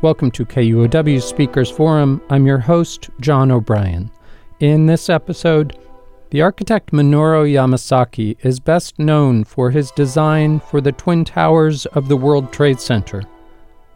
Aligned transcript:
Welcome 0.00 0.30
to 0.30 0.46
KUOW 0.46 1.20
Speakers 1.20 1.72
Forum. 1.72 2.22
I'm 2.30 2.46
your 2.46 2.60
host, 2.60 3.10
John 3.20 3.50
O'Brien. 3.50 4.12
In 4.60 4.86
this 4.86 5.10
episode, 5.10 5.76
the 6.30 6.40
architect 6.40 6.92
Minoru 6.92 7.50
Yamasaki 7.50 8.36
is 8.44 8.60
best 8.60 9.00
known 9.00 9.42
for 9.42 9.72
his 9.72 9.90
design 9.90 10.60
for 10.60 10.80
the 10.80 10.92
Twin 10.92 11.24
Towers 11.24 11.84
of 11.86 12.06
the 12.06 12.16
World 12.16 12.52
Trade 12.52 12.78
Center, 12.78 13.24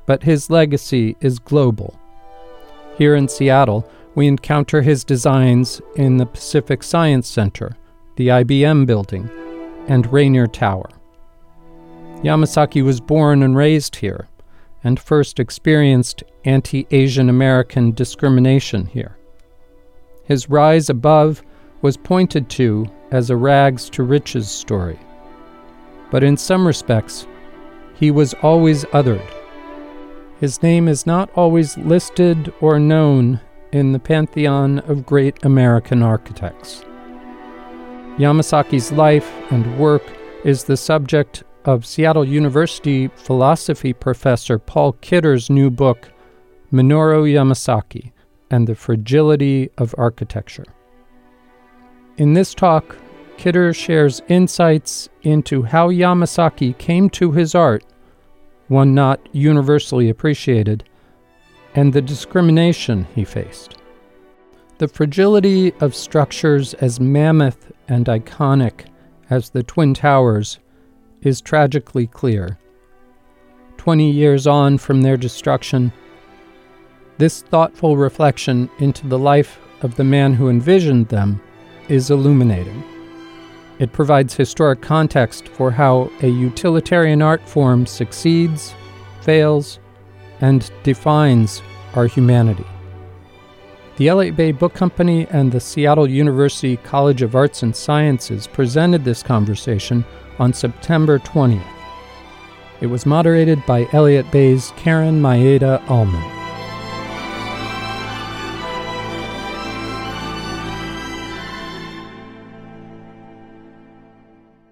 but 0.05 0.25
his 0.25 0.51
legacy 0.51 1.17
is 1.21 1.39
global. 1.39 1.97
Here 2.99 3.15
in 3.15 3.29
Seattle, 3.29 3.89
we 4.17 4.27
encounter 4.27 4.83
his 4.83 5.05
designs 5.05 5.81
in 5.95 6.17
the 6.17 6.27
Pacific 6.27 6.83
Science 6.83 7.29
Center, 7.29 7.77
the 8.17 8.27
IBM 8.27 8.87
building, 8.87 9.31
and 9.87 10.13
Rainier 10.13 10.49
Tower. 10.49 10.91
Yamasaki 12.25 12.83
was 12.83 13.01
born 13.01 13.45
and 13.45 13.55
raised 13.55 13.95
here 13.95 14.27
and 14.85 14.99
first 14.99 15.39
experienced 15.39 16.23
anti 16.45 16.87
Asian 16.91 17.29
American 17.29 17.93
discrimination 17.93 18.87
here. 18.87 19.17
His 20.25 20.49
rise 20.49 20.89
above 20.89 21.43
was 21.83 21.97
pointed 21.97 22.49
to 22.51 22.87
as 23.11 23.31
a 23.31 23.37
rags 23.37 23.91
to 23.91 24.03
riches 24.03 24.51
story. 24.51 24.99
But 26.11 26.23
in 26.23 26.37
some 26.37 26.67
respects, 26.67 27.27
he 27.95 28.11
was 28.11 28.35
always 28.35 28.85
othered. 28.87 29.27
His 30.41 30.63
name 30.63 30.89
is 30.89 31.07
not 31.07 31.31
always 31.37 31.77
listed 31.79 32.53
or 32.61 32.79
known 32.79 33.41
in 33.73 33.93
the 33.93 33.99
pantheon 33.99 34.81
of 34.81 35.07
great 35.07 35.45
American 35.45 36.03
architects. 36.03 36.85
Yamasaki's 38.19 38.93
life 38.93 39.33
and 39.51 39.79
work 39.79 40.03
is 40.45 40.65
the 40.65 40.77
subject 40.77 41.45
of 41.65 41.87
Seattle 41.87 42.25
University 42.25 43.09
philosophy 43.09 43.93
professor 43.93 44.59
Paul 44.59 44.93
Kidder's 44.95 45.51
new 45.51 45.71
book, 45.71 46.11
Minoru 46.73 47.31
Yamasaki 47.31 48.13
and 48.51 48.67
the 48.67 48.75
Fragility 48.75 49.71
of 49.79 49.95
Architecture. 49.97 50.67
In 52.19 52.35
this 52.35 52.55
talk, 52.55 52.97
Kidder 53.39 53.73
shares 53.73 54.23
insights 54.29 55.09
into 55.23 55.63
how 55.63 55.89
Yamasaki 55.89 56.77
came 56.79 57.09
to 57.11 57.33
his 57.33 57.55
art, 57.55 57.85
one 58.69 58.95
not 58.95 59.21
universally 59.33 60.09
appreciated, 60.09 60.85
and 61.75 61.93
the 61.93 62.03
discrimination 62.03 63.07
he 63.15 63.25
faced. 63.25 63.77
The 64.79 64.89
fragility 64.89 65.73
of 65.81 65.95
structures 65.95 66.75
as 66.75 67.01
mammoth 67.01 67.73
and 67.89 68.07
iconic 68.07 68.87
as 69.31 69.51
the 69.51 69.63
Twin 69.63 69.95
Towers 69.95 70.59
is 71.23 71.41
tragically 71.41 72.07
clear. 72.07 72.59
Twenty 73.77 74.11
years 74.11 74.47
on 74.47 74.79
from 74.79 75.03
their 75.03 75.17
destruction, 75.17 75.93
this 77.19 77.43
thoughtful 77.43 77.97
reflection 77.97 78.71
into 78.79 79.07
the 79.07 79.19
life 79.19 79.59
of 79.83 79.97
the 79.97 80.05
man 80.05 80.35
who 80.35 80.49
envisioned 80.49 81.09
them 81.09 81.41
is 81.89 82.11
illuminating. 82.11 82.83
It 83.79 83.93
provides 83.93 84.35
historic 84.35 84.81
context 84.81 85.49
for 85.49 85.71
how 85.71 86.11
a 86.23 86.29
utilitarian 86.29 87.23
art 87.23 87.49
form 87.49 87.87
succeeds, 87.87 88.75
fails, 89.23 89.81
and 90.41 90.71
defines 90.83 91.63
our 91.95 92.07
humanity. 92.07 92.67
The 93.97 94.09
Elliott 94.09 94.37
Bay 94.37 94.53
Book 94.53 94.75
Company 94.75 95.27
and 95.31 95.53
the 95.53 95.61
Seattle 95.61 96.09
University 96.09 96.77
College 96.79 97.23
of 97.23 97.35
Arts 97.35 97.63
and 97.63 97.75
Sciences 97.75 98.47
presented 98.47 99.05
this 99.05 99.23
conversation 99.23 100.05
on 100.43 100.53
September 100.53 101.21
20th. 101.21 101.63
It 102.81 102.89
was 102.89 103.07
moderated 103.07 103.65
by 103.65 103.87
Elliott 103.93 104.29
Bay's 104.33 104.73
Karen 104.77 105.23
Maeda 105.23 105.89
Allman. 105.89 106.21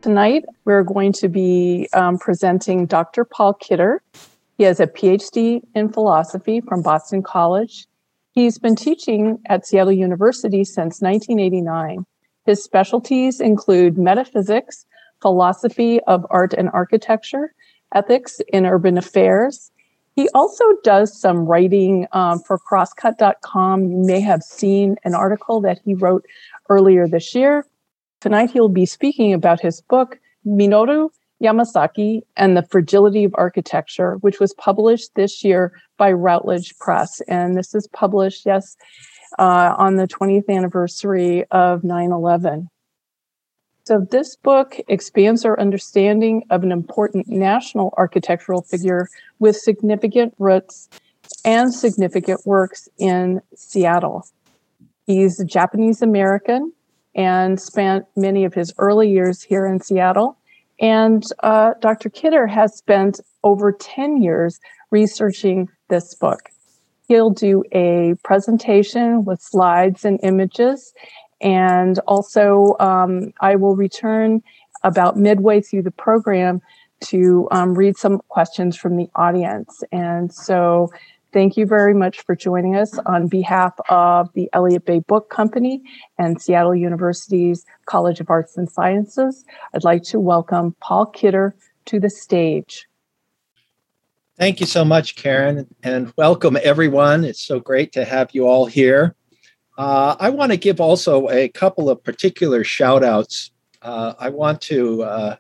Tonight, 0.03 0.45
we're 0.65 0.83
going 0.83 1.13
to 1.13 1.29
be 1.29 1.89
um, 1.93 2.19
presenting 2.19 2.87
Dr. 2.87 3.25
Paul 3.25 3.55
Kidder. 3.55 4.03
He 4.59 4.65
has 4.65 4.81
a 4.81 4.89
PhD 4.89 5.61
in 5.77 5.93
philosophy 5.93 6.61
from 6.61 6.83
Boston 6.83 7.23
College. 7.23 7.87
He's 8.33 8.59
been 8.59 8.75
teaching 8.75 9.39
at 9.47 9.65
Seattle 9.65 9.93
University 9.93 10.65
since 10.65 11.01
1989. 11.01 12.05
His 12.45 12.65
specialties 12.65 13.41
include 13.41 13.97
metaphysics, 13.97 14.85
philosophy 15.21 16.01
of 16.07 16.27
art 16.31 16.53
and 16.53 16.71
architecture, 16.73 17.55
ethics 17.95 18.41
in 18.53 18.67
urban 18.67 18.99
affairs. 18.99 19.71
He 20.17 20.29
also 20.35 20.65
does 20.83 21.19
some 21.19 21.47
writing 21.47 22.07
um, 22.13 22.41
for 22.41 22.59
crosscut.com. 22.59 23.91
You 23.91 23.99
may 24.05 24.21
have 24.21 24.43
seen 24.43 24.97
an 25.05 25.15
article 25.15 25.61
that 25.63 25.81
he 25.85 25.95
wrote 25.95 26.27
earlier 26.69 27.07
this 27.07 27.35
year. 27.35 27.67
Tonight, 28.21 28.51
he'll 28.51 28.69
be 28.69 28.87
speaking 28.87 29.33
about 29.33 29.61
his 29.61 29.81
book, 29.81 30.19
Minoru 30.47 31.11
Yamasaki 31.43 32.21
and 32.37 32.57
the 32.57 32.63
Fragility 32.63 33.25
of 33.25 33.35
Architecture, 33.37 34.17
which 34.17 34.41
was 34.41 34.53
published 34.55 35.15
this 35.15 35.43
year 35.43 35.73
by 35.97 36.13
Routledge 36.13 36.77
Press. 36.79 37.21
And 37.29 37.57
this 37.57 37.75
is 37.75 37.89
published, 37.89 38.45
yes, 38.45 38.77
uh, 39.39 39.75
on 39.79 39.97
the 39.97 40.07
20th 40.07 40.49
anniversary 40.49 41.45
of 41.51 41.83
9 41.83 42.13
11. 42.13 42.69
So, 43.91 44.07
this 44.09 44.37
book 44.37 44.77
expands 44.87 45.45
our 45.45 45.59
understanding 45.59 46.45
of 46.49 46.63
an 46.63 46.71
important 46.71 47.27
national 47.27 47.93
architectural 47.97 48.63
figure 48.63 49.09
with 49.41 49.57
significant 49.57 50.33
roots 50.39 50.89
and 51.45 51.75
significant 51.75 52.47
works 52.47 52.89
in 52.99 53.43
Seattle. 53.57 54.29
He's 55.09 55.43
Japanese 55.43 56.03
American 56.03 56.73
and 57.17 57.61
spent 57.61 58.05
many 58.15 58.45
of 58.45 58.55
his 58.55 58.73
early 58.79 59.11
years 59.11 59.43
here 59.43 59.67
in 59.67 59.81
Seattle. 59.81 60.39
And 60.81 61.25
uh, 61.43 61.73
Dr. 61.81 62.11
Kidder 62.11 62.47
has 62.47 62.77
spent 62.77 63.19
over 63.43 63.73
10 63.73 64.23
years 64.23 64.61
researching 64.93 65.69
this 65.89 66.15
book. 66.15 66.51
He'll 67.09 67.31
do 67.31 67.65
a 67.73 68.15
presentation 68.23 69.25
with 69.25 69.43
slides 69.43 70.05
and 70.05 70.21
images 70.23 70.95
and 71.41 71.99
also, 72.01 72.77
um, 72.81 73.33
I 73.41 73.57
will 73.57 73.77
return 73.77 74.43
about 74.83 75.17
midway 75.17 75.61
through 75.61 75.83
the 75.83 75.91
program 75.91 76.61
to 77.01 77.49
um, 77.51 77.75
read 77.75 77.97
some 77.97 78.21
questions 78.29 78.77
from 78.77 78.97
the 78.97 79.09
audience. 79.15 79.83
And 79.91 80.33
so, 80.33 80.91
thank 81.33 81.57
you 81.57 81.65
very 81.65 81.95
much 81.95 82.23
for 82.23 82.35
joining 82.35 82.77
us 82.77 82.99
on 83.07 83.29
behalf 83.29 83.73
of 83.89 84.33
the 84.35 84.51
Elliott 84.53 84.85
Bay 84.85 84.99
Book 84.99 85.31
Company 85.31 85.83
and 86.19 86.41
Seattle 86.41 86.75
University's 86.75 87.65
College 87.87 88.21
of 88.21 88.29
Arts 88.29 88.57
and 88.57 88.71
Sciences. 88.71 89.45
I'd 89.75 89.85
like 89.85 90.03
to 90.05 90.21
welcome 90.21 90.75
Paul 90.81 91.07
Kidder 91.07 91.55
to 91.87 92.01
the 92.01 92.11
stage. 92.11 92.87
Thank 94.37 94.61
you 94.61 94.67
so 94.67 94.85
much, 94.85 95.17
Karen, 95.17 95.67
and 95.83 96.13
welcome 96.17 96.57
everyone. 96.63 97.25
It's 97.25 97.41
so 97.41 97.61
great 97.61 97.93
to 97.93 98.07
have 98.07 98.31
you 98.33 98.47
all 98.47 98.65
here. 98.65 99.15
Uh, 99.81 100.15
I 100.21 100.29
want 100.29 100.53
to 100.53 100.59
give 100.59 100.79
also 100.79 101.31
a 101.31 101.49
couple 101.49 101.89
of 101.89 102.05
particular 102.05 102.65
shout 102.65 103.03
outs. 103.03 103.51
Uh, 103.81 104.13
I 104.19 104.29
want 104.29 104.61
to 104.73 105.03
uh, 105.03 105.37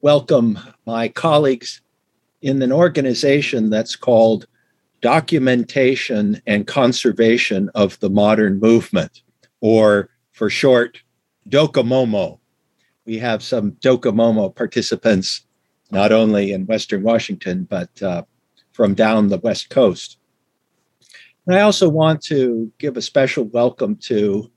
welcome 0.00 0.58
my 0.86 1.08
colleagues 1.08 1.82
in 2.40 2.62
an 2.62 2.72
organization 2.72 3.68
that's 3.68 3.94
called 3.94 4.46
Documentation 5.02 6.40
and 6.46 6.66
Conservation 6.66 7.68
of 7.74 8.00
the 8.00 8.08
Modern 8.08 8.58
Movement, 8.58 9.20
or 9.60 10.08
for 10.30 10.48
short, 10.48 11.02
DOCOMOMO. 11.50 12.38
We 13.04 13.18
have 13.18 13.42
some 13.42 13.72
DOCOMOMO 13.72 14.56
participants 14.56 15.44
not 15.90 16.10
only 16.10 16.52
in 16.52 16.64
Western 16.64 17.02
Washington, 17.02 17.64
but 17.64 18.00
uh, 18.00 18.22
from 18.72 18.94
down 18.94 19.28
the 19.28 19.36
West 19.36 19.68
Coast. 19.68 20.16
And 21.46 21.56
I 21.56 21.62
also 21.62 21.88
want 21.88 22.22
to 22.24 22.70
give 22.78 22.96
a 22.96 23.02
special 23.02 23.44
welcome 23.44 23.96
to 24.02 24.50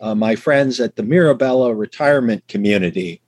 uh, 0.00 0.14
my 0.14 0.36
friends 0.36 0.80
at 0.80 0.96
the 0.96 1.02
Mirabella 1.02 1.74
Retirement 1.74 2.46
Community. 2.48 3.20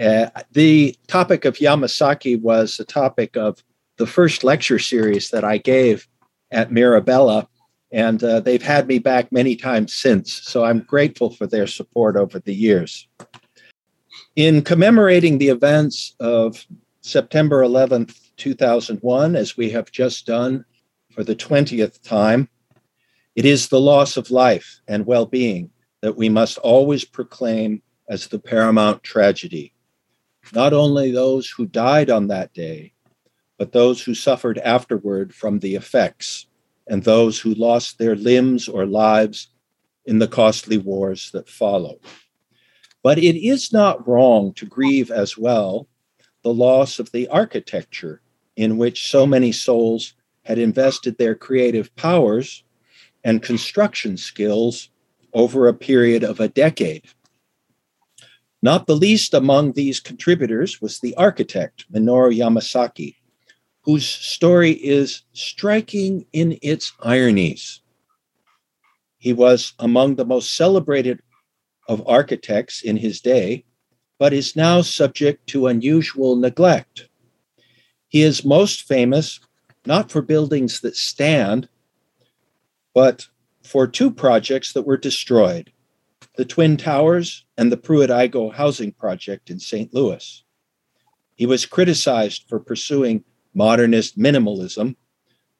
Uh, 0.00 0.28
the 0.52 0.96
topic 1.08 1.44
of 1.44 1.56
Yamasaki 1.56 2.40
was 2.40 2.78
the 2.78 2.86
topic 2.86 3.36
of 3.36 3.62
the 3.98 4.06
first 4.06 4.42
lecture 4.44 4.78
series 4.78 5.28
that 5.28 5.44
I 5.44 5.58
gave 5.58 6.08
at 6.50 6.72
Mirabella, 6.72 7.46
and 7.90 8.24
uh, 8.24 8.40
they've 8.40 8.62
had 8.62 8.88
me 8.88 8.98
back 8.98 9.30
many 9.30 9.54
times 9.54 9.92
since. 9.92 10.32
So 10.32 10.64
I'm 10.64 10.80
grateful 10.80 11.28
for 11.28 11.46
their 11.46 11.66
support 11.66 12.16
over 12.16 12.38
the 12.38 12.54
years. 12.54 13.06
In 14.36 14.62
commemorating 14.62 15.36
the 15.36 15.50
events 15.50 16.14
of 16.18 16.66
September 17.02 17.62
11th, 17.62 18.18
2001, 18.38 19.36
as 19.36 19.58
we 19.58 19.68
have 19.68 19.92
just 19.92 20.24
done 20.24 20.64
for 21.12 21.24
the 21.24 21.36
20th 21.36 22.02
time. 22.02 22.48
It 23.36 23.44
is 23.44 23.68
the 23.68 23.80
loss 23.80 24.16
of 24.16 24.30
life 24.30 24.80
and 24.88 25.06
well 25.06 25.26
being 25.26 25.70
that 26.00 26.16
we 26.16 26.28
must 26.28 26.58
always 26.58 27.04
proclaim 27.04 27.82
as 28.08 28.26
the 28.26 28.38
paramount 28.38 29.02
tragedy. 29.02 29.74
Not 30.52 30.72
only 30.72 31.10
those 31.10 31.48
who 31.48 31.66
died 31.66 32.10
on 32.10 32.28
that 32.28 32.52
day, 32.52 32.92
but 33.58 33.72
those 33.72 34.02
who 34.02 34.14
suffered 34.14 34.58
afterward 34.58 35.32
from 35.34 35.60
the 35.60 35.76
effects, 35.76 36.46
and 36.88 37.04
those 37.04 37.38
who 37.38 37.54
lost 37.54 37.98
their 37.98 38.16
limbs 38.16 38.68
or 38.68 38.86
lives 38.86 39.48
in 40.04 40.18
the 40.18 40.26
costly 40.26 40.78
wars 40.78 41.30
that 41.30 41.48
followed. 41.48 42.00
But 43.02 43.18
it 43.18 43.36
is 43.36 43.72
not 43.72 44.06
wrong 44.06 44.52
to 44.54 44.66
grieve 44.66 45.10
as 45.10 45.38
well 45.38 45.88
the 46.42 46.52
loss 46.52 46.98
of 46.98 47.12
the 47.12 47.28
architecture 47.28 48.20
in 48.56 48.78
which 48.78 49.10
so 49.10 49.26
many 49.26 49.52
souls 49.52 50.14
had 50.44 50.58
invested 50.58 51.18
their 51.18 51.34
creative 51.34 51.94
powers 51.96 52.64
and 53.24 53.42
construction 53.42 54.16
skills 54.16 54.90
over 55.32 55.68
a 55.68 55.74
period 55.74 56.24
of 56.24 56.40
a 56.40 56.48
decade. 56.48 57.04
Not 58.62 58.86
the 58.86 58.96
least 58.96 59.34
among 59.34 59.72
these 59.72 60.00
contributors 60.00 60.80
was 60.80 61.00
the 61.00 61.14
architect, 61.16 61.84
Minoru 61.92 62.36
Yamasaki, 62.36 63.16
whose 63.82 64.06
story 64.06 64.72
is 64.72 65.22
striking 65.32 66.26
in 66.32 66.58
its 66.62 66.92
ironies. 67.02 67.80
He 69.18 69.32
was 69.32 69.74
among 69.78 70.14
the 70.16 70.24
most 70.24 70.56
celebrated 70.56 71.20
of 71.88 72.06
architects 72.06 72.82
in 72.82 72.96
his 72.96 73.20
day, 73.20 73.64
but 74.18 74.32
is 74.32 74.54
now 74.54 74.82
subject 74.82 75.48
to 75.48 75.66
unusual 75.66 76.36
neglect. 76.36 77.08
He 78.08 78.22
is 78.22 78.44
most 78.44 78.82
famous 78.82 79.40
not 79.86 80.10
for 80.10 80.22
buildings 80.22 80.80
that 80.80 80.96
stand, 80.96 81.68
but 82.94 83.26
for 83.62 83.86
two 83.86 84.10
projects 84.10 84.72
that 84.72 84.86
were 84.86 84.96
destroyed 84.96 85.72
the 86.36 86.44
Twin 86.46 86.78
Towers 86.78 87.44
and 87.58 87.70
the 87.70 87.76
Pruitt-Igoe 87.76 88.54
housing 88.54 88.92
project 88.92 89.50
in 89.50 89.58
St. 89.58 89.92
Louis. 89.92 90.42
He 91.34 91.44
was 91.44 91.66
criticized 91.66 92.44
for 92.48 92.58
pursuing 92.58 93.24
modernist 93.54 94.18
minimalism, 94.18 94.96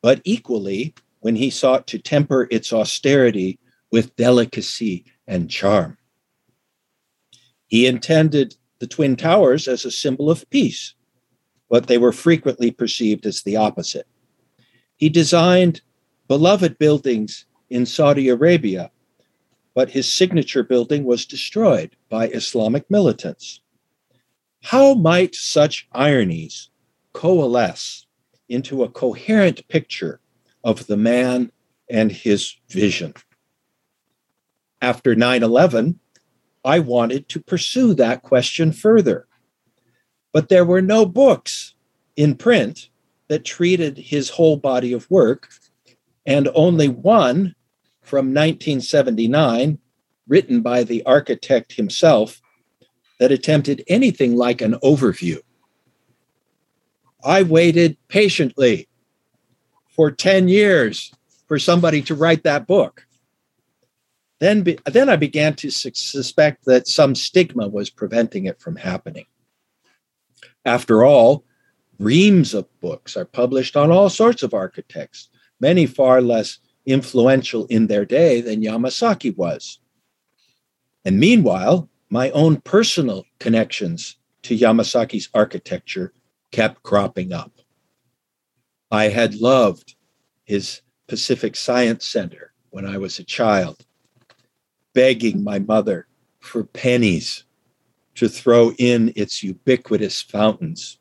but 0.01 0.23
equally 0.25 0.95
when 1.21 1.37
he 1.37 1.51
sought 1.51 1.87
to 1.89 1.99
temper 1.99 2.49
its 2.51 2.73
austerity 2.73 3.59
with 3.91 4.17
delicacy 4.17 5.05
and 5.27 5.51
charm. 5.51 5.99
He 7.67 7.87
intended 7.87 8.57
the 8.79 8.87
Twin 8.87 9.17
Towers 9.17 9.69
as 9.69 9.85
a 9.85 9.91
symbol 9.91 10.31
of 10.31 10.49
peace, 10.51 10.95
but 11.69 11.87
they 11.87 11.99
were 11.99 12.13
frequently 12.13 12.71
perceived 12.71 13.27
as 13.27 13.43
the 13.43 13.57
opposite. 13.57 14.07
He 15.03 15.09
designed 15.09 15.81
beloved 16.29 16.79
buildings 16.79 17.45
in 17.69 17.87
Saudi 17.87 18.29
Arabia, 18.29 18.93
but 19.75 19.91
his 19.91 20.07
signature 20.07 20.63
building 20.63 21.03
was 21.03 21.27
destroyed 21.27 21.97
by 22.09 22.29
Islamic 22.29 22.89
militants. 22.89 23.63
How 24.63 24.95
might 24.95 25.35
such 25.35 25.89
ironies 25.91 26.71
coalesce 27.15 28.07
into 28.49 28.85
a 28.85 28.89
coherent 28.89 29.67
picture 29.67 30.21
of 30.63 30.87
the 30.87 30.97
man 30.97 31.51
and 31.91 32.13
his 32.13 32.55
vision? 32.69 33.13
After 34.81 35.17
9 35.17 35.43
11, 35.43 35.99
I 36.65 36.79
wanted 36.79 37.29
to 37.31 37.41
pursue 37.41 37.93
that 37.95 38.23
question 38.23 38.71
further. 38.71 39.27
But 40.33 40.49
there 40.49 40.65
were 40.65 40.81
no 40.81 41.05
books 41.07 41.75
in 42.15 42.37
print 42.37 42.89
that 43.33 43.47
treated 43.47 43.97
his 43.97 44.29
whole 44.29 44.59
body 44.59 44.93
of 44.93 45.11
work, 45.11 45.49
and 46.27 46.51
only 46.55 46.87
one 46.87 47.55
from 48.03 48.27
1979, 48.27 49.79
written 50.29 50.61
by 50.61 50.85
the 50.85 51.03
architect 51.05 51.73
himself, 51.73 52.43
that 53.19 53.33
attempted 53.33 53.83
anything 53.89 54.37
like 54.37 54.61
an 54.61 54.75
overview. 54.85 55.39
I 57.25 57.43
waited 57.43 57.97
patiently 58.09 58.87
for 59.97 60.11
10 60.11 60.49
years 60.49 61.11
for 61.49 61.59
somebody 61.59 62.03
to 62.03 62.15
write 62.15 62.43
that 62.43 62.67
book. 62.67 63.07
Then, 64.41 64.61
be, 64.61 64.79
then 64.85 65.09
I 65.09 65.17
began 65.17 65.55
to 65.55 65.71
su- 65.71 65.93
suspect 65.95 66.67
that 66.67 66.87
some 66.87 67.15
stigma 67.15 67.67
was 67.67 67.89
preventing 67.89 68.45
it 68.45 68.61
from 68.61 68.77
happening. 68.77 69.25
After 70.67 71.03
all, 71.03 71.47
reams 72.03 72.53
of 72.53 72.67
books 72.81 73.17
are 73.17 73.25
published 73.25 73.77
on 73.77 73.91
all 73.91 74.11
sorts 74.11 74.43
of 74.43 74.55
architects, 74.55 75.29
many 75.61 75.87
far 75.87 76.21
less 76.21 76.59
influential 76.85 77.67
in 77.67 77.87
their 77.87 78.05
day 78.05 78.41
than 78.41 78.63
Yamasaki 78.63 79.37
was. 79.37 79.79
And 81.05 81.19
meanwhile, 81.19 81.89
my 82.11 82.31
own 82.31 82.61
personal 82.61 83.25
connections 83.39 84.17
to 84.43 84.57
Yamasaki's 84.57 85.29
architecture 85.33 86.13
kept 86.51 86.83
cropping 86.83 87.33
up. 87.33 87.53
I 88.91 89.05
had 89.05 89.37
loved 89.37 89.95
his 90.45 90.83
Pacific 91.07 91.57
Science 91.57 92.07
Center 92.07 92.53
when 92.71 92.85
I 92.85 92.99
was 92.99 93.19
a 93.19 93.25
child 93.25 93.87
begging 94.93 95.43
my 95.43 95.59
mother 95.59 96.07
for 96.41 96.65
pennies 96.65 97.45
to 98.17 98.29
throw 98.29 98.73
in 98.79 99.13
its 99.17 99.43
ubiquitous 99.43 100.21
fountains. 100.21 100.99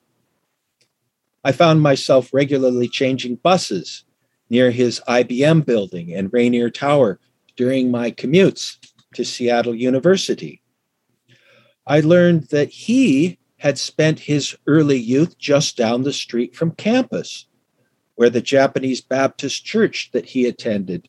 I 1.44 1.52
found 1.52 1.82
myself 1.82 2.34
regularly 2.34 2.88
changing 2.88 3.38
buses 3.38 4.04
near 4.50 4.70
his 4.70 5.02
IBM 5.08 5.66
building 5.66 6.14
and 6.14 6.32
Rainier 6.32 6.70
Tower 6.70 7.20
during 7.56 7.90
my 7.90 8.12
commutes 8.12 8.78
to 9.16 9.26
Seattle 9.26 9.74
University. 9.74 10.62
I 11.88 12.02
learned 12.02 12.44
that 12.50 12.70
he 12.70 13.40
had 13.58 13.78
spent 13.78 14.20
his 14.20 14.56
early 14.68 14.98
youth 14.98 15.38
just 15.38 15.78
down 15.78 16.04
the 16.04 16.14
street 16.14 16.56
from 16.56 16.72
campus, 16.72 17.48
where 18.16 18.30
the 18.30 18.42
Japanese 18.42 19.02
Baptist 19.02 19.66
church 19.66 20.10
that 20.14 20.26
he 20.26 20.46
attended 20.46 21.08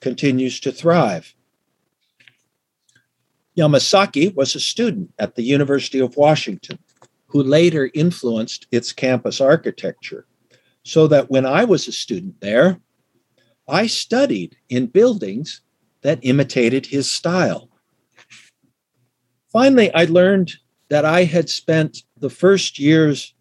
continues 0.00 0.60
to 0.60 0.72
thrive. 0.72 1.34
Yamasaki 3.56 4.34
was 4.34 4.54
a 4.54 4.60
student 4.60 5.12
at 5.18 5.34
the 5.34 5.42
University 5.42 6.00
of 6.00 6.16
Washington 6.16 6.78
who 7.34 7.42
later 7.42 7.90
influenced 7.94 8.68
its 8.70 8.92
campus 8.92 9.40
architecture. 9.40 10.24
So 10.84 11.08
that 11.08 11.30
when 11.30 11.44
I 11.44 11.64
was 11.64 11.88
a 11.88 11.92
student 11.92 12.40
there, 12.40 12.80
I 13.68 13.88
studied 13.88 14.56
in 14.68 14.86
buildings 14.86 15.60
that 16.02 16.20
imitated 16.22 16.86
his 16.86 17.10
style. 17.10 17.68
Finally, 19.52 19.92
I 19.94 20.04
learned 20.04 20.52
that 20.90 21.04
I 21.04 21.24
had 21.24 21.50
spent 21.50 22.04
the 22.18 22.30
first 22.30 22.78
years 22.78 23.34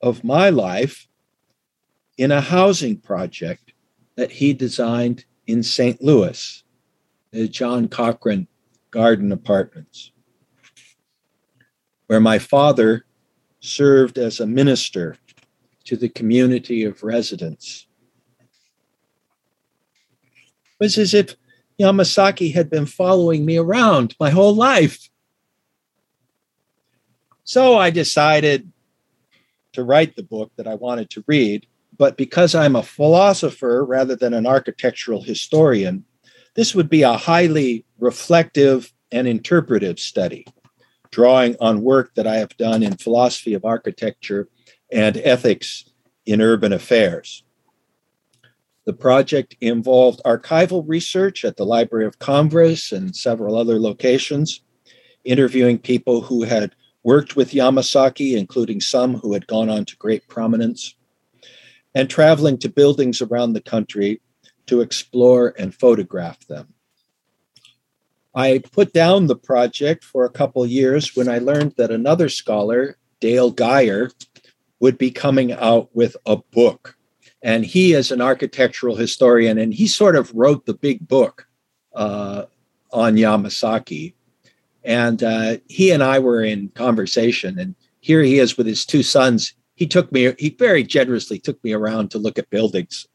of 0.00 0.22
my 0.22 0.50
life 0.50 1.08
in 2.18 2.30
a 2.30 2.40
housing 2.40 2.96
project 2.96 3.72
that 4.14 4.30
he 4.30 4.52
designed 4.52 5.24
in 5.48 5.64
St. 5.64 6.00
Louis, 6.00 6.62
the 7.32 7.48
John 7.48 7.88
Cochran 7.88 8.46
garden 8.92 9.32
apartments, 9.32 10.12
where 12.06 12.20
my 12.20 12.38
father 12.38 13.04
served 13.62 14.18
as 14.18 14.40
a 14.40 14.46
minister 14.46 15.16
to 15.84 15.96
the 15.96 16.08
community 16.08 16.84
of 16.84 17.02
residents. 17.02 17.86
It 20.80 20.84
was 20.84 20.98
as 20.98 21.14
if 21.14 21.36
Yamasaki 21.80 22.52
had 22.52 22.68
been 22.68 22.86
following 22.86 23.44
me 23.44 23.56
around 23.56 24.14
my 24.20 24.30
whole 24.30 24.54
life. 24.54 25.08
So 27.44 27.78
I 27.78 27.90
decided 27.90 28.70
to 29.72 29.84
write 29.84 30.16
the 30.16 30.22
book 30.22 30.52
that 30.56 30.66
I 30.66 30.74
wanted 30.74 31.08
to 31.10 31.24
read, 31.26 31.66
but 31.96 32.16
because 32.16 32.54
I'm 32.54 32.76
a 32.76 32.82
philosopher 32.82 33.84
rather 33.84 34.16
than 34.16 34.34
an 34.34 34.46
architectural 34.46 35.22
historian, 35.22 36.04
this 36.54 36.74
would 36.74 36.90
be 36.90 37.02
a 37.02 37.16
highly 37.16 37.84
reflective 37.98 38.92
and 39.10 39.26
interpretive 39.26 39.98
study, 39.98 40.46
drawing 41.12 41.54
on 41.60 41.82
work 41.82 42.14
that 42.16 42.26
I 42.26 42.36
have 42.36 42.56
done 42.56 42.82
in 42.82 42.96
philosophy 42.96 43.54
of 43.54 43.64
architecture 43.64 44.48
and 44.90 45.16
ethics 45.18 45.84
in 46.26 46.40
urban 46.40 46.72
affairs. 46.72 47.44
The 48.84 48.92
project 48.92 49.54
involved 49.60 50.20
archival 50.24 50.82
research 50.86 51.44
at 51.44 51.56
the 51.56 51.66
Library 51.66 52.06
of 52.06 52.18
Congress 52.18 52.90
and 52.90 53.14
several 53.14 53.56
other 53.56 53.78
locations, 53.78 54.60
interviewing 55.24 55.78
people 55.78 56.22
who 56.22 56.42
had 56.42 56.74
worked 57.04 57.36
with 57.36 57.52
Yamasaki, 57.52 58.36
including 58.36 58.80
some 58.80 59.14
who 59.14 59.34
had 59.34 59.46
gone 59.46 59.68
on 59.68 59.84
to 59.84 59.96
great 59.96 60.26
prominence, 60.28 60.96
and 61.94 62.08
traveling 62.08 62.58
to 62.58 62.68
buildings 62.68 63.22
around 63.22 63.52
the 63.52 63.60
country 63.60 64.20
to 64.66 64.80
explore 64.80 65.54
and 65.58 65.74
photograph 65.74 66.44
them. 66.46 66.71
I 68.34 68.62
put 68.72 68.92
down 68.92 69.26
the 69.26 69.36
project 69.36 70.04
for 70.04 70.24
a 70.24 70.30
couple 70.30 70.64
years 70.66 71.14
when 71.14 71.28
I 71.28 71.38
learned 71.38 71.74
that 71.76 71.90
another 71.90 72.28
scholar, 72.28 72.96
Dale 73.20 73.52
Gyure, 73.52 74.12
would 74.80 74.98
be 74.98 75.10
coming 75.10 75.52
out 75.52 75.94
with 75.94 76.16
a 76.26 76.36
book. 76.36 76.96
And 77.42 77.64
he 77.64 77.92
is 77.92 78.10
an 78.10 78.20
architectural 78.20 78.96
historian, 78.96 79.58
and 79.58 79.74
he 79.74 79.86
sort 79.86 80.16
of 80.16 80.32
wrote 80.34 80.66
the 80.66 80.74
big 80.74 81.06
book 81.06 81.46
uh, 81.94 82.44
on 82.92 83.16
Yamasaki. 83.16 84.14
And 84.84 85.22
uh, 85.22 85.58
he 85.68 85.90
and 85.90 86.02
I 86.02 86.18
were 86.18 86.42
in 86.42 86.68
conversation, 86.70 87.58
and 87.58 87.74
here 88.00 88.22
he 88.22 88.38
is 88.38 88.56
with 88.56 88.66
his 88.66 88.86
two 88.86 89.02
sons 89.02 89.54
he 89.82 89.86
took 89.86 90.12
me, 90.12 90.32
he 90.38 90.50
very 90.50 90.84
generously 90.84 91.40
took 91.40 91.62
me 91.64 91.72
around 91.72 92.10
to 92.10 92.18
look 92.18 92.38
at 92.38 92.50
buildings. 92.50 93.06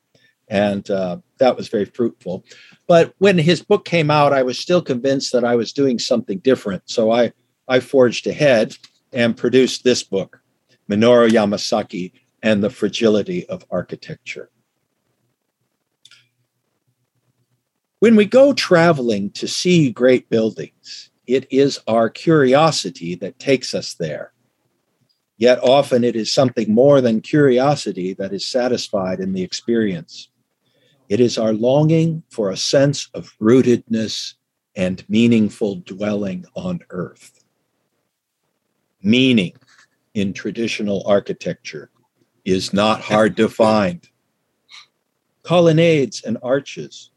And 0.50 0.90
uh, 0.90 1.20
that 1.38 1.56
was 1.56 1.68
very 1.68 1.86
fruitful. 1.86 2.44
But 2.88 3.14
when 3.18 3.38
his 3.38 3.62
book 3.62 3.84
came 3.84 4.10
out, 4.10 4.34
I 4.34 4.44
was 4.44 4.58
still 4.58 4.82
convinced 4.82 5.34
that 5.34 5.44
I 5.44 5.56
was 5.56 5.74
doing 5.74 6.00
something 6.00 6.40
different. 6.40 6.84
So 6.86 7.12
I, 7.12 7.34
I 7.68 7.82
forged 7.82 8.28
ahead 8.28 8.78
and 9.12 9.36
produced 9.36 9.84
this 9.84 10.04
book, 10.04 10.42
Minoru 10.90 11.30
Yamasaki 11.30 12.14
and 12.42 12.64
the 12.64 12.70
Fragility 12.70 13.46
of 13.48 13.66
Architecture. 13.70 14.50
When 18.00 18.16
we 18.16 18.26
go 18.26 18.54
traveling 18.54 19.32
to 19.32 19.48
see 19.48 19.92
great 19.92 20.30
buildings, 20.30 21.10
it 21.26 21.48
is 21.52 21.80
our 21.88 22.10
curiosity 22.10 23.16
that 23.16 23.40
takes 23.40 23.74
us 23.74 23.96
there. 23.96 24.34
Yet 25.38 25.60
often 25.62 26.04
it 26.04 26.16
is 26.16 26.34
something 26.34 26.74
more 26.74 27.02
than 27.02 27.22
curiosity 27.22 28.14
that 28.14 28.34
is 28.34 28.48
satisfied 28.48 29.20
in 29.20 29.34
the 29.34 29.44
experience. 29.44 30.30
It 31.10 31.20
is 31.20 31.38
our 31.38 31.54
longing 31.54 32.24
for 32.30 32.50
a 32.50 32.58
sense 32.58 33.10
of 33.14 33.34
rootedness 33.40 34.34
and 34.76 35.04
meaningful 35.10 35.76
dwelling 35.76 36.46
on 36.56 36.82
earth. 36.90 37.44
Meaning 39.02 39.54
in 40.14 40.34
traditional 40.34 41.04
architecture 41.06 41.90
is 42.44 42.74
not 42.74 43.02
hard 43.02 43.38
to 43.38 43.48
find. 43.48 44.08
Colonnades 45.44 46.24
and 46.24 46.38
arches, 46.44 47.12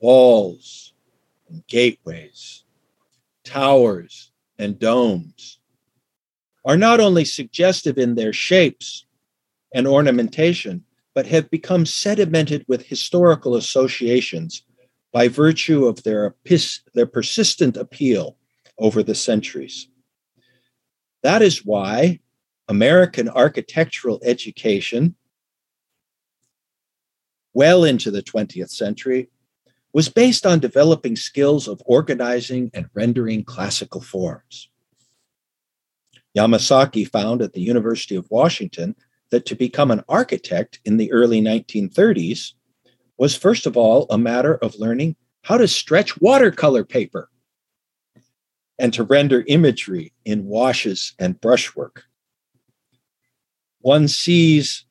walls 0.00 0.94
and 1.50 1.66
gateways, 1.66 2.64
towers 3.44 4.32
and 4.58 4.78
domes 4.78 5.58
are 6.64 6.76
not 6.76 7.00
only 7.00 7.24
suggestive 7.24 7.98
in 7.98 8.14
their 8.14 8.32
shapes 8.32 9.06
and 9.74 9.86
ornamentation, 9.86 10.84
but 11.18 11.26
have 11.26 11.50
become 11.50 11.82
sedimented 11.82 12.64
with 12.68 12.86
historical 12.86 13.56
associations 13.56 14.62
by 15.12 15.26
virtue 15.26 15.84
of 15.84 16.00
their, 16.04 16.36
their 16.94 17.06
persistent 17.06 17.76
appeal 17.76 18.36
over 18.78 19.02
the 19.02 19.16
centuries. 19.16 19.88
That 21.24 21.42
is 21.42 21.66
why 21.66 22.20
American 22.68 23.28
architectural 23.28 24.20
education, 24.24 25.16
well 27.52 27.82
into 27.82 28.12
the 28.12 28.22
20th 28.22 28.70
century, 28.70 29.28
was 29.92 30.08
based 30.08 30.46
on 30.46 30.60
developing 30.60 31.16
skills 31.16 31.66
of 31.66 31.82
organizing 31.84 32.70
and 32.72 32.86
rendering 32.94 33.42
classical 33.42 34.02
forms. 34.02 34.68
Yamasaki 36.36 37.10
found 37.10 37.42
at 37.42 37.54
the 37.54 37.60
University 37.60 38.14
of 38.14 38.30
Washington 38.30 38.94
that 39.30 39.46
to 39.46 39.54
become 39.54 39.90
an 39.90 40.04
architect 40.08 40.80
in 40.84 40.96
the 40.96 41.12
early 41.12 41.40
1930s 41.40 42.52
was, 43.16 43.36
first 43.36 43.66
of 43.66 43.76
all, 43.76 44.06
a 44.10 44.18
matter 44.18 44.54
of 44.56 44.78
learning 44.78 45.16
how 45.42 45.56
to 45.56 45.68
stretch 45.68 46.20
watercolor 46.20 46.84
paper 46.84 47.28
and 48.78 48.92
to 48.94 49.02
render 49.02 49.44
imagery 49.46 50.12
in 50.24 50.46
washes 50.46 51.14
and 51.18 51.40
brushwork. 51.40 52.04
One 53.80 54.08
sees 54.08 54.84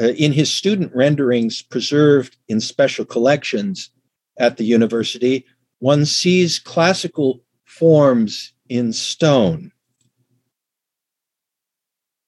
uh, 0.00 0.08
in 0.08 0.32
his 0.32 0.50
student 0.50 0.94
renderings 0.94 1.62
preserved 1.62 2.36
in 2.48 2.60
special 2.60 3.04
collections 3.04 3.90
at 4.38 4.56
the 4.56 4.64
university, 4.64 5.44
one 5.78 6.06
sees 6.06 6.58
classical 6.58 7.42
forms 7.64 8.54
in 8.68 8.92
stone, 8.92 9.72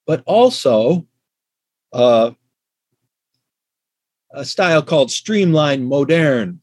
but 0.06 0.22
also 0.26 1.06
uh, 1.92 2.32
a 4.32 4.44
style 4.44 4.82
called 4.82 5.10
streamline 5.10 5.84
modern, 5.84 6.60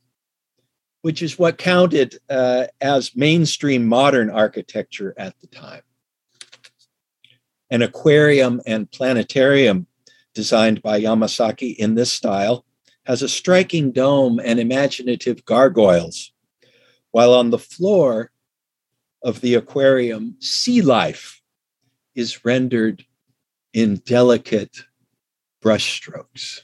which 1.02 1.22
is 1.22 1.40
what 1.40 1.58
counted 1.58 2.20
uh, 2.30 2.66
as 2.82 3.16
mainstream 3.16 3.86
modern 3.86 4.30
architecture 4.30 5.14
at 5.18 5.40
the 5.40 5.48
time. 5.48 5.82
An 7.70 7.82
aquarium 7.82 8.62
and 8.66 8.92
planetarium 8.92 9.88
designed 10.34 10.82
by 10.82 11.00
Yamasaki 11.02 11.76
in 11.76 11.96
this 11.96 12.12
style 12.12 12.66
has 13.06 13.22
a 13.22 13.30
striking 13.30 13.92
dome 13.92 14.40
and 14.44 14.60
imaginative 14.60 15.46
gargoyles, 15.46 16.32
while 17.12 17.34
on 17.34 17.50
the 17.50 17.60
floor 17.60 18.32
of 19.24 19.42
the 19.42 19.56
aquarium, 19.56 20.36
sea 20.40 20.82
life 20.82 21.42
is 22.16 22.44
rendered 22.46 23.06
in 23.74 23.96
delicate 23.98 24.84
brushstrokes. 25.64 26.62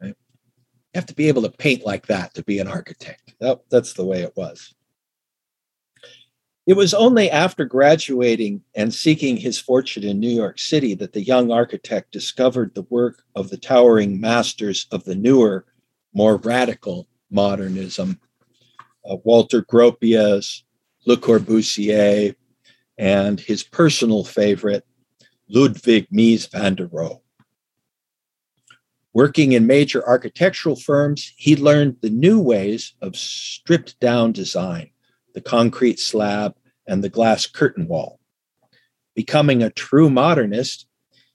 Right? 0.00 0.08
You 0.08 0.94
have 0.94 1.06
to 1.06 1.14
be 1.14 1.28
able 1.28 1.42
to 1.42 1.50
paint 1.50 1.84
like 1.84 2.06
that 2.06 2.34
to 2.34 2.42
be 2.44 2.58
an 2.58 2.68
architect. 2.68 3.34
That, 3.40 3.60
that's 3.70 3.94
the 3.94 4.04
way 4.04 4.22
it 4.22 4.36
was. 4.36 4.74
It 6.66 6.76
was 6.76 6.94
only 6.94 7.30
after 7.30 7.66
graduating 7.66 8.62
and 8.74 8.94
seeking 8.94 9.36
his 9.36 9.58
fortune 9.58 10.02
in 10.02 10.18
New 10.18 10.30
York 10.30 10.58
City 10.58 10.94
that 10.94 11.12
the 11.12 11.22
young 11.22 11.50
architect 11.50 12.10
discovered 12.10 12.74
the 12.74 12.86
work 12.88 13.22
of 13.34 13.50
the 13.50 13.58
towering 13.58 14.18
masters 14.18 14.86
of 14.90 15.04
the 15.04 15.14
newer, 15.14 15.66
more 16.14 16.36
radical 16.36 17.06
modernism 17.30 18.18
uh, 19.08 19.16
Walter 19.24 19.62
Gropius, 19.62 20.62
Le 21.06 21.16
Corbusier, 21.16 22.34
and 22.96 23.40
his 23.40 23.62
personal 23.62 24.24
favorite, 24.24 24.86
Ludwig 25.48 26.08
Mies 26.10 26.46
van 26.46 26.74
der 26.74 26.86
Rohe. 26.86 27.20
Working 29.12 29.52
in 29.52 29.66
major 29.66 30.04
architectural 30.06 30.76
firms, 30.76 31.32
he 31.36 31.54
learned 31.54 31.98
the 32.00 32.10
new 32.10 32.40
ways 32.40 32.94
of 33.00 33.16
stripped 33.16 34.00
down 34.00 34.32
design 34.32 34.90
the 35.34 35.40
concrete 35.40 35.98
slab, 35.98 36.54
and 36.86 37.02
the 37.02 37.08
glass 37.08 37.46
curtain 37.46 37.86
wall. 37.88 38.20
Becoming 39.14 39.62
a 39.62 39.70
true 39.70 40.08
modernist, 40.08 40.86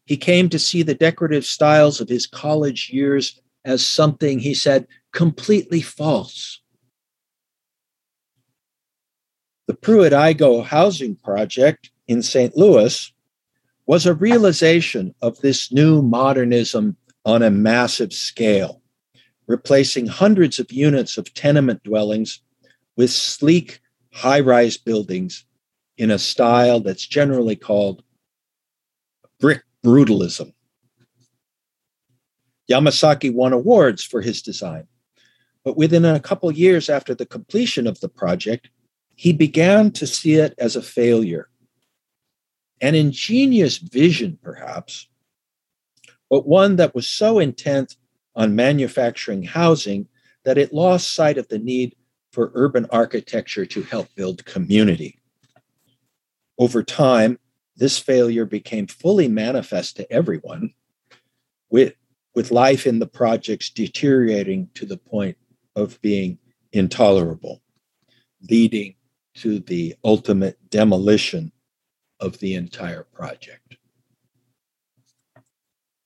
he 0.05 0.17
came 0.17 0.49
to 0.49 0.57
see 0.57 0.81
the 0.81 0.95
decorative 0.95 1.45
styles 1.45 2.01
of 2.01 2.09
his 2.09 2.25
college 2.25 2.89
years 2.91 3.39
as 3.65 3.85
something, 3.85 4.39
he 4.39 4.53
said, 4.53 4.87
completely 5.11 5.81
false. 5.81 6.61
The 9.67 9.75
Pruitt-Igoe 9.75 10.63
housing 10.63 11.15
project 11.15 11.91
in 12.07 12.23
St. 12.23 12.55
Louis 12.57 13.11
was 13.89 14.05
a 14.05 14.13
realization 14.13 15.15
of 15.23 15.39
this 15.39 15.71
new 15.71 15.99
modernism 15.99 16.95
on 17.25 17.41
a 17.41 17.49
massive 17.49 18.13
scale, 18.13 18.83
replacing 19.47 20.05
hundreds 20.05 20.59
of 20.59 20.71
units 20.71 21.17
of 21.17 21.33
tenement 21.33 21.81
dwellings 21.81 22.39
with 22.97 23.09
sleek 23.09 23.79
high 24.13 24.41
rise 24.41 24.77
buildings 24.77 25.43
in 25.97 26.11
a 26.11 26.19
style 26.19 26.79
that's 26.79 27.07
generally 27.07 27.55
called 27.55 28.03
brick 29.39 29.63
brutalism. 29.83 30.53
Yamasaki 32.69 33.33
won 33.33 33.53
awards 33.53 34.03
for 34.03 34.21
his 34.21 34.43
design, 34.43 34.85
but 35.63 35.75
within 35.75 36.05
a 36.05 36.19
couple 36.19 36.51
years 36.51 36.91
after 36.91 37.15
the 37.15 37.25
completion 37.25 37.87
of 37.87 37.99
the 38.01 38.09
project, 38.09 38.69
he 39.15 39.33
began 39.33 39.89
to 39.89 40.05
see 40.05 40.35
it 40.35 40.53
as 40.59 40.75
a 40.75 40.81
failure. 40.83 41.49
An 42.81 42.95
ingenious 42.95 43.77
vision, 43.77 44.39
perhaps, 44.41 45.07
but 46.29 46.47
one 46.47 46.77
that 46.77 46.95
was 46.95 47.09
so 47.09 47.39
intent 47.39 47.95
on 48.35 48.55
manufacturing 48.55 49.43
housing 49.43 50.07
that 50.45 50.57
it 50.57 50.73
lost 50.73 51.13
sight 51.13 51.37
of 51.37 51.47
the 51.49 51.59
need 51.59 51.95
for 52.31 52.51
urban 52.53 52.85
architecture 52.91 53.65
to 53.65 53.81
help 53.83 54.07
build 54.15 54.45
community. 54.45 55.19
Over 56.57 56.83
time, 56.83 57.39
this 57.75 57.97
failure 57.97 58.45
became 58.45 58.87
fully 58.87 59.27
manifest 59.27 59.97
to 59.97 60.11
everyone, 60.11 60.73
with, 61.69 61.93
with 62.35 62.51
life 62.51 62.85
in 62.85 62.99
the 62.99 63.07
projects 63.07 63.69
deteriorating 63.69 64.69
to 64.75 64.85
the 64.85 64.97
point 64.97 65.37
of 65.75 65.99
being 66.01 66.37
intolerable, 66.71 67.61
leading 68.49 68.95
to 69.35 69.59
the 69.59 69.95
ultimate 70.03 70.57
demolition 70.69 71.51
of 72.19 72.39
the 72.39 72.55
entire 72.55 73.03
project. 73.03 73.77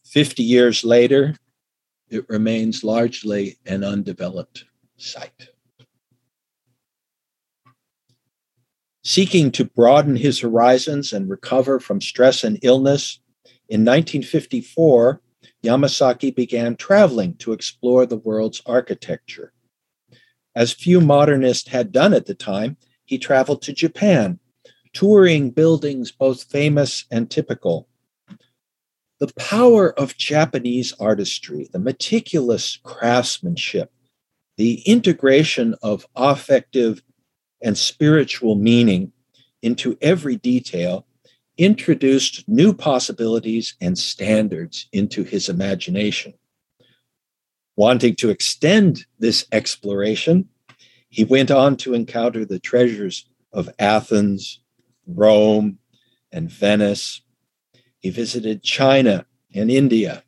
50 0.05 0.43
years 0.43 0.83
later, 0.83 1.35
it 2.09 2.29
remains 2.29 2.83
largely 2.83 3.57
an 3.65 3.83
undeveloped 3.83 4.65
site. 4.97 5.49
Seeking 9.03 9.51
to 9.51 9.65
broaden 9.65 10.15
his 10.15 10.39
horizons 10.39 11.11
and 11.11 11.29
recover 11.29 11.79
from 11.79 11.99
stress 11.99 12.43
and 12.43 12.57
illness, 12.61 13.19
in 13.67 13.81
1954, 13.81 15.21
Yamasaki 15.63 16.35
began 16.35 16.75
traveling 16.75 17.35
to 17.37 17.53
explore 17.53 18.05
the 18.05 18.17
world's 18.17 18.61
architecture. 18.65 19.53
As 20.55 20.71
few 20.71 21.01
modernists 21.01 21.69
had 21.69 21.91
done 21.91 22.13
at 22.13 22.27
the 22.27 22.35
time, 22.35 22.77
he 23.05 23.17
traveled 23.17 23.61
to 23.63 23.73
Japan, 23.73 24.39
touring 24.93 25.49
buildings 25.49 26.11
both 26.11 26.43
famous 26.43 27.05
and 27.11 27.29
typical. 27.29 27.87
The 29.19 29.33
power 29.35 29.97
of 29.97 30.17
Japanese 30.17 30.93
artistry, 30.99 31.69
the 31.71 31.79
meticulous 31.79 32.77
craftsmanship, 32.83 33.91
the 34.57 34.81
integration 34.81 35.75
of 35.81 36.05
affective 36.15 37.01
and 37.61 37.77
spiritual 37.77 38.55
meaning 38.55 39.11
into 39.61 39.97
every 40.01 40.35
detail 40.35 41.05
introduced 41.57 42.47
new 42.47 42.73
possibilities 42.73 43.75
and 43.79 43.97
standards 43.97 44.87
into 44.91 45.23
his 45.23 45.49
imagination. 45.49 46.33
Wanting 47.75 48.15
to 48.17 48.29
extend 48.29 49.05
this 49.19 49.45
exploration, 49.51 50.49
he 51.09 51.23
went 51.23 51.51
on 51.51 51.77
to 51.77 51.93
encounter 51.93 52.45
the 52.45 52.59
treasures 52.59 53.27
of 53.51 53.69
Athens, 53.79 54.59
Rome, 55.07 55.79
and 56.31 56.49
Venice. 56.49 57.21
He 57.99 58.09
visited 58.09 58.63
China 58.63 59.25
and 59.53 59.71
India, 59.71 60.23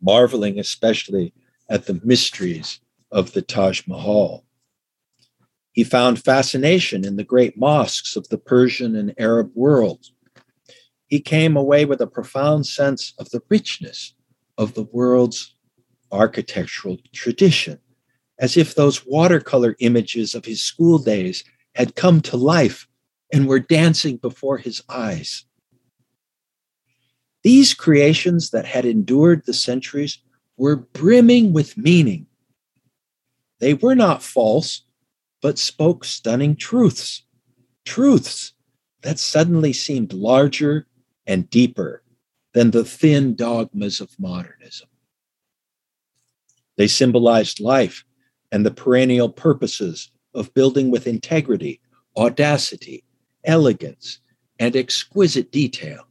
marveling 0.00 0.58
especially 0.58 1.34
at 1.68 1.86
the 1.86 2.00
mysteries 2.04 2.80
of 3.10 3.32
the 3.32 3.42
Taj 3.42 3.86
Mahal. 3.86 4.44
He 5.72 5.84
found 5.84 6.22
fascination 6.22 7.04
in 7.04 7.16
the 7.16 7.24
great 7.24 7.56
mosques 7.56 8.16
of 8.16 8.28
the 8.28 8.38
Persian 8.38 8.94
and 8.94 9.14
Arab 9.18 9.50
world. 9.54 10.06
He 11.06 11.20
came 11.20 11.56
away 11.56 11.84
with 11.84 12.00
a 12.00 12.06
profound 12.06 12.66
sense 12.66 13.14
of 13.18 13.30
the 13.30 13.42
richness 13.48 14.14
of 14.58 14.74
the 14.74 14.84
world's 14.84 15.54
architectural 16.10 16.98
tradition, 17.12 17.78
as 18.38 18.56
if 18.56 18.74
those 18.74 19.06
watercolor 19.06 19.76
images 19.80 20.34
of 20.34 20.44
his 20.44 20.62
school 20.62 20.98
days 20.98 21.42
had 21.74 21.96
come 21.96 22.20
to 22.20 22.36
life 22.36 22.86
and 23.32 23.48
were 23.48 23.60
dancing 23.60 24.18
before 24.18 24.58
his 24.58 24.82
eyes. 24.88 25.44
These 27.42 27.74
creations 27.74 28.50
that 28.50 28.66
had 28.66 28.84
endured 28.84 29.44
the 29.44 29.54
centuries 29.54 30.18
were 30.56 30.76
brimming 30.76 31.52
with 31.52 31.76
meaning. 31.76 32.26
They 33.58 33.74
were 33.74 33.94
not 33.94 34.22
false, 34.22 34.82
but 35.40 35.58
spoke 35.58 36.04
stunning 36.04 36.54
truths, 36.54 37.24
truths 37.84 38.52
that 39.02 39.18
suddenly 39.18 39.72
seemed 39.72 40.12
larger 40.12 40.86
and 41.26 41.50
deeper 41.50 42.02
than 42.54 42.70
the 42.70 42.84
thin 42.84 43.34
dogmas 43.34 44.00
of 44.00 44.10
modernism. 44.18 44.88
They 46.76 46.86
symbolized 46.86 47.60
life 47.60 48.04
and 48.52 48.64
the 48.64 48.70
perennial 48.70 49.28
purposes 49.28 50.10
of 50.34 50.54
building 50.54 50.90
with 50.90 51.06
integrity, 51.06 51.80
audacity, 52.16 53.04
elegance, 53.44 54.18
and 54.58 54.76
exquisite 54.76 55.50
detail. 55.50 56.06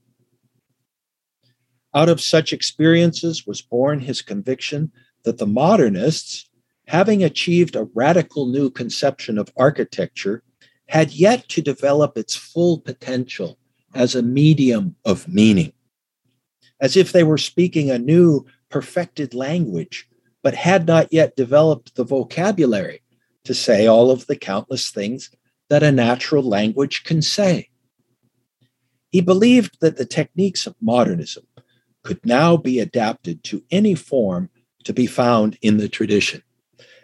Out 1.94 2.10
of 2.10 2.22
such 2.22 2.54
experiences 2.54 3.46
was 3.46 3.62
born 3.62 4.00
his 4.00 4.22
conviction 4.22 4.92
that 5.24 5.38
the 5.38 5.48
modernists, 5.48 6.50
having 6.88 7.24
achieved 7.24 7.76
a 7.76 7.88
radical 7.94 8.46
new 8.46 8.70
conception 8.70 9.38
of 9.38 9.52
architecture, 9.58 10.44
had 10.88 11.12
yet 11.12 11.48
to 11.50 11.62
develop 11.62 12.18
its 12.18 12.36
full 12.36 12.80
potential 12.80 13.58
as 13.94 14.16
a 14.16 14.22
medium 14.22 14.96
of 15.06 15.28
meaning, 15.28 15.74
as 16.80 16.96
if 16.98 17.12
they 17.12 17.24
were 17.24 17.38
speaking 17.38 17.90
a 17.90 18.00
new, 18.00 18.46
perfected 18.70 19.34
language, 19.34 20.08
but 20.44 20.56
had 20.56 20.88
not 20.88 21.12
yet 21.12 21.36
developed 21.36 21.96
the 21.96 22.04
vocabulary 22.04 23.02
to 23.44 23.54
say 23.54 23.86
all 23.86 24.12
of 24.12 24.28
the 24.28 24.36
countless 24.36 24.90
things 24.92 25.30
that 25.72 25.84
a 25.84 25.92
natural 25.92 26.44
language 26.44 27.06
can 27.06 27.22
say. 27.22 27.70
He 29.10 29.22
believed 29.22 29.78
that 29.80 29.96
the 29.96 30.06
techniques 30.06 30.68
of 30.68 30.76
modernism 30.82 31.48
could 32.04 32.20
now 32.26 32.58
be 32.58 32.82
adapted 32.82 33.42
to 33.46 33.64
any 33.72 33.96
form 33.96 34.50
to 34.84 34.92
be 34.92 35.08
found 35.08 35.58
in 35.62 35.78
the 35.78 35.88
tradition 35.88 36.44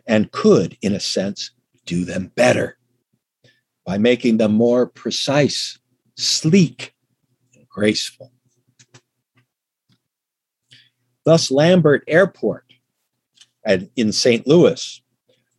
and 0.05 0.33
could, 0.33 0.77
in 0.81 0.91
a 0.91 0.99
sense, 0.99 1.51
do 1.85 2.03
them 2.03 2.29
better 2.35 2.77
by 3.85 3.97
making 3.97 4.35
them 4.35 4.51
more 4.51 4.85
precise, 4.85 5.79
sleek, 6.17 6.93
and 7.55 7.69
graceful. 7.69 8.33
Thus, 11.23 11.49
Lambert 11.49 12.03
Airport 12.05 12.65
in 13.95 14.11
St. 14.11 14.45
Louis 14.45 15.01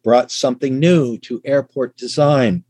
brought 0.04 0.30
something 0.30 0.78
new 0.78 1.16
to 1.20 1.40
airport 1.46 1.96
design 1.96 2.64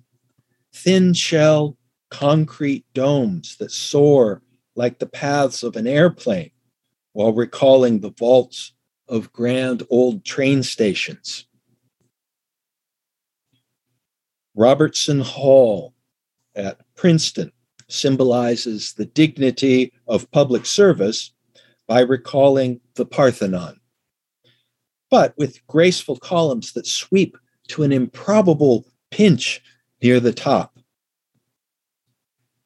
thin 0.83 1.12
shell 1.14 1.77
concrete 2.11 2.85
domes 2.95 3.57
that 3.57 3.71
soar 3.71 4.43
like 4.77 4.99
the 4.99 5.07
paths 5.07 5.62
of 5.62 5.77
an 5.77 5.87
airplane 5.87 6.51
while 7.12 7.33
recalling 7.33 8.01
the 8.01 8.11
vaults 8.11 8.73
of 9.09 9.33
grand 9.33 9.83
old 9.91 10.25
train 10.25 10.62
stations. 10.62 11.47
Robertson 14.55 15.21
Hall 15.21 15.95
at 16.55 16.81
Princeton 16.97 17.53
symbolizes 17.88 18.95
the 18.95 19.07
dignity 19.07 19.93
of 20.07 20.31
public 20.31 20.67
service 20.67 21.33
by 21.87 22.01
recalling 22.01 22.81
the 22.95 23.07
Parthenon 23.07 23.79
but 25.11 25.35
with 25.37 25.67
graceful 25.67 26.17
columns 26.17 26.73
that 26.73 26.87
sweep 26.87 27.37
to 27.69 27.83
an 27.83 27.93
improbable 27.93 28.87
pinch 29.11 29.62
near 30.03 30.21
the 30.21 30.33
top. 30.33 30.79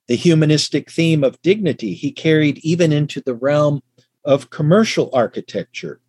The 0.09 0.16
humanistic 0.16 0.90
theme 0.90 1.25
of 1.25 1.40
dignity 1.42 1.95
he 1.95 2.12
carried 2.12 2.59
even 2.59 2.92
into 2.92 3.21
the 3.21 3.35
realm 3.35 3.83
of 4.25 4.51
commercial 4.51 5.11
architecture, 5.12 6.01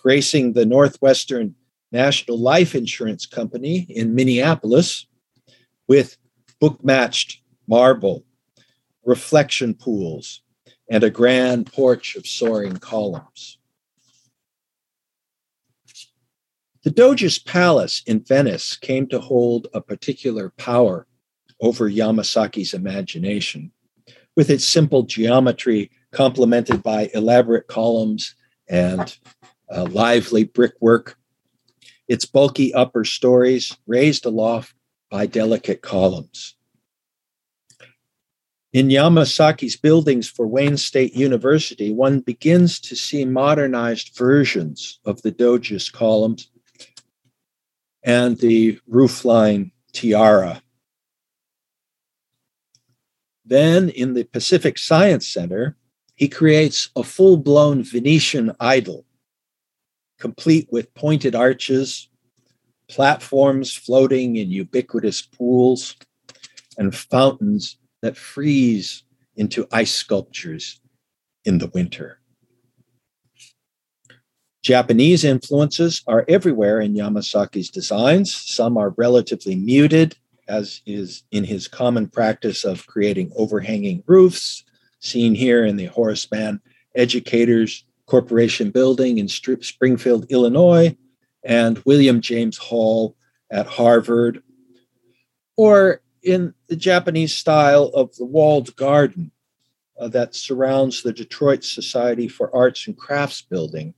gracing 0.00 0.52
the 0.52 0.66
Northwestern 0.66 1.54
National 1.92 2.38
Life 2.38 2.74
Insurance 2.74 3.26
Company 3.26 3.86
in 3.88 4.14
Minneapolis 4.14 5.06
with 5.86 6.16
book 6.60 6.82
matched 6.84 7.42
marble, 7.66 8.24
reflection 9.04 9.74
pools, 9.74 10.42
and 10.90 11.04
a 11.04 11.10
grand 11.10 11.70
porch 11.72 12.16
of 12.16 12.26
soaring 12.26 12.76
columns. 12.76 13.57
The 16.84 16.90
Doge's 16.90 17.40
palace 17.40 18.02
in 18.06 18.20
Venice 18.20 18.76
came 18.76 19.08
to 19.08 19.18
hold 19.18 19.66
a 19.74 19.80
particular 19.80 20.50
power 20.50 21.06
over 21.60 21.90
Yamasaki's 21.90 22.72
imagination, 22.72 23.72
with 24.36 24.48
its 24.48 24.64
simple 24.64 25.02
geometry 25.02 25.90
complemented 26.12 26.82
by 26.82 27.10
elaborate 27.14 27.66
columns 27.66 28.36
and 28.68 29.18
uh, 29.70 29.86
lively 29.90 30.44
brickwork, 30.44 31.18
its 32.06 32.24
bulky 32.24 32.72
upper 32.72 33.04
stories 33.04 33.76
raised 33.86 34.24
aloft 34.24 34.72
by 35.10 35.26
delicate 35.26 35.82
columns. 35.82 36.54
In 38.72 38.88
Yamasaki's 38.88 39.76
buildings 39.76 40.28
for 40.28 40.46
Wayne 40.46 40.76
State 40.76 41.14
University, 41.14 41.90
one 41.92 42.20
begins 42.20 42.78
to 42.80 42.94
see 42.94 43.24
modernized 43.24 44.16
versions 44.16 45.00
of 45.04 45.22
the 45.22 45.32
Doge's 45.32 45.90
columns 45.90 46.50
and 48.02 48.38
the 48.38 48.78
roofline 48.90 49.72
tiara. 49.92 50.62
Then 53.44 53.88
in 53.88 54.14
the 54.14 54.24
Pacific 54.24 54.78
Science 54.78 55.26
Center, 55.26 55.76
he 56.14 56.28
creates 56.28 56.90
a 56.96 57.02
full 57.02 57.36
blown 57.36 57.82
Venetian 57.82 58.52
idyll, 58.60 59.04
complete 60.18 60.68
with 60.70 60.92
pointed 60.94 61.34
arches, 61.34 62.08
platforms 62.88 63.72
floating 63.72 64.36
in 64.36 64.50
ubiquitous 64.50 65.22
pools, 65.22 65.96
and 66.76 66.94
fountains 66.94 67.78
that 68.02 68.16
freeze 68.16 69.04
into 69.36 69.66
ice 69.72 69.94
sculptures 69.94 70.80
in 71.44 71.58
the 71.58 71.68
winter. 71.68 72.17
Japanese 74.62 75.24
influences 75.24 76.02
are 76.06 76.24
everywhere 76.28 76.80
in 76.80 76.94
Yamasaki's 76.94 77.70
designs. 77.70 78.34
Some 78.34 78.76
are 78.76 78.94
relatively 78.96 79.54
muted, 79.54 80.16
as 80.48 80.82
is 80.84 81.22
in 81.30 81.44
his 81.44 81.68
common 81.68 82.08
practice 82.08 82.64
of 82.64 82.86
creating 82.86 83.32
overhanging 83.36 84.02
roofs, 84.06 84.64
seen 85.00 85.34
here 85.34 85.64
in 85.64 85.76
the 85.76 85.86
Horace 85.86 86.30
Mann 86.30 86.60
Educators 86.94 87.84
Corporation 88.06 88.70
building 88.70 89.18
in 89.18 89.28
Springfield, 89.28 90.26
Illinois, 90.30 90.96
and 91.44 91.78
William 91.84 92.20
James 92.20 92.56
Hall 92.56 93.16
at 93.50 93.66
Harvard, 93.66 94.42
or 95.56 96.00
in 96.22 96.54
the 96.68 96.76
Japanese 96.76 97.34
style 97.34 97.90
of 97.94 98.14
the 98.16 98.24
walled 98.24 98.74
garden 98.76 99.30
uh, 100.00 100.08
that 100.08 100.34
surrounds 100.34 101.02
the 101.02 101.12
Detroit 101.12 101.64
Society 101.64 102.28
for 102.28 102.54
Arts 102.54 102.86
and 102.86 102.96
Crafts 102.96 103.42
building 103.42 103.94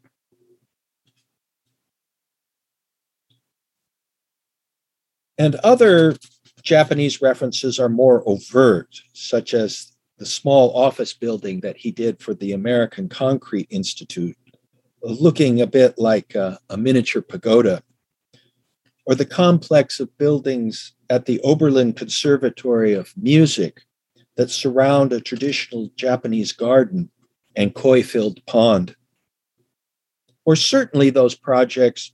And 5.40 5.54
other 5.64 6.16
Japanese 6.62 7.22
references 7.22 7.80
are 7.80 7.88
more 7.88 8.22
overt, 8.28 9.00
such 9.14 9.54
as 9.54 9.90
the 10.18 10.26
small 10.26 10.76
office 10.76 11.14
building 11.14 11.60
that 11.60 11.78
he 11.78 11.90
did 11.90 12.20
for 12.20 12.34
the 12.34 12.52
American 12.52 13.08
Concrete 13.08 13.66
Institute, 13.70 14.36
looking 15.02 15.62
a 15.62 15.66
bit 15.66 15.94
like 15.96 16.34
a, 16.34 16.58
a 16.68 16.76
miniature 16.76 17.22
pagoda, 17.22 17.82
or 19.06 19.14
the 19.14 19.24
complex 19.24 19.98
of 19.98 20.14
buildings 20.18 20.92
at 21.08 21.24
the 21.24 21.40
Oberlin 21.40 21.94
Conservatory 21.94 22.92
of 22.92 23.10
Music 23.16 23.80
that 24.36 24.50
surround 24.50 25.10
a 25.10 25.22
traditional 25.22 25.88
Japanese 25.96 26.52
garden 26.52 27.10
and 27.56 27.74
koi 27.74 28.02
filled 28.02 28.44
pond. 28.44 28.94
Or 30.44 30.54
certainly 30.54 31.08
those 31.08 31.34
projects 31.34 32.12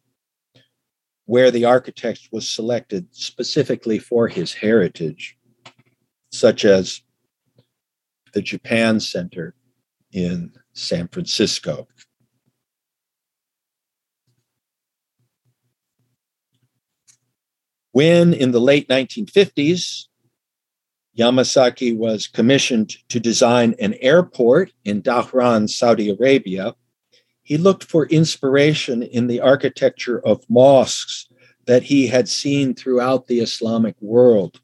where 1.27 1.51
the 1.51 1.65
architect 1.65 2.29
was 2.33 2.49
selected 2.49 3.07
specifically 3.11 3.99
for 3.99 4.29
his 4.29 4.55
heritage, 4.55 5.37
such 6.33 6.65
as 6.65 7.03
the 8.33 8.41
Japan 8.41 9.01
Center 9.01 9.55
in 10.13 10.53
San 10.73 11.09
Francisco. 11.09 11.89
When 17.93 18.35
in 18.35 18.51
the 18.51 18.61
late 18.61 18.89
1950s, 18.89 20.05
Yamasaki 21.19 21.97
was 21.97 22.27
commissioned 22.27 22.95
to 23.09 23.19
design 23.19 23.75
an 23.81 23.95
airport 24.03 24.71
in 24.85 25.03
Dhahran, 25.03 25.69
Saudi 25.69 26.11
Arabia. 26.11 26.75
He 27.47 27.59
looked 27.59 27.85
for 27.85 28.07
inspiration 28.07 29.05
in 29.05 29.29
the 29.29 29.41
architecture 29.41 30.19
of 30.19 30.51
mosques 30.51 31.29
that 31.67 31.85
he 31.85 32.09
had 32.09 32.29
seen 32.29 32.75
throughout 32.75 33.29
the 33.29 33.39
Islamic 33.39 33.95
world, 34.03 34.61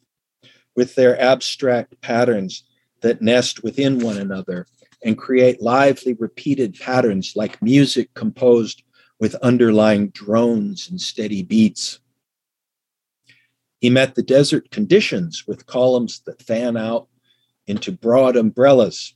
with 0.75 0.97
their 0.97 1.19
abstract 1.21 2.01
patterns 2.01 2.65
that 3.01 3.23
nest 3.23 3.63
within 3.63 4.01
one 4.01 4.19
another 4.19 4.67
and 5.05 5.17
create 5.17 5.63
lively, 5.63 6.15
repeated 6.15 6.75
patterns 6.81 7.35
like 7.37 7.63
music 7.63 8.13
composed 8.15 8.83
with 9.21 9.37
underlying 9.37 10.09
drones 10.09 10.91
and 10.91 11.01
steady 11.01 11.45
beats. 11.45 12.01
He 13.81 13.91
met 13.91 14.17
the 14.17 14.25
desert 14.25 14.73
conditions 14.73 15.47
with 15.47 15.67
columns 15.67 16.21
that 16.27 16.43
fan 16.43 16.77
out 16.77 17.07
into 17.69 17.93
broad 17.93 18.35
umbrellas, 18.35 19.15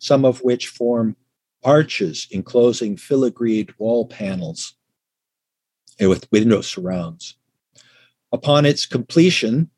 some 0.00 0.24
of 0.24 0.42
which 0.42 0.66
form 0.66 1.14
arches 1.64 2.26
enclosing 2.30 2.96
filigreed 2.96 3.70
wall 3.78 4.06
panels 4.06 4.74
with 6.00 6.30
window 6.30 6.60
surrounds. 6.60 7.36
Upon 8.32 8.66
its 8.66 8.86
completion, 8.86 9.70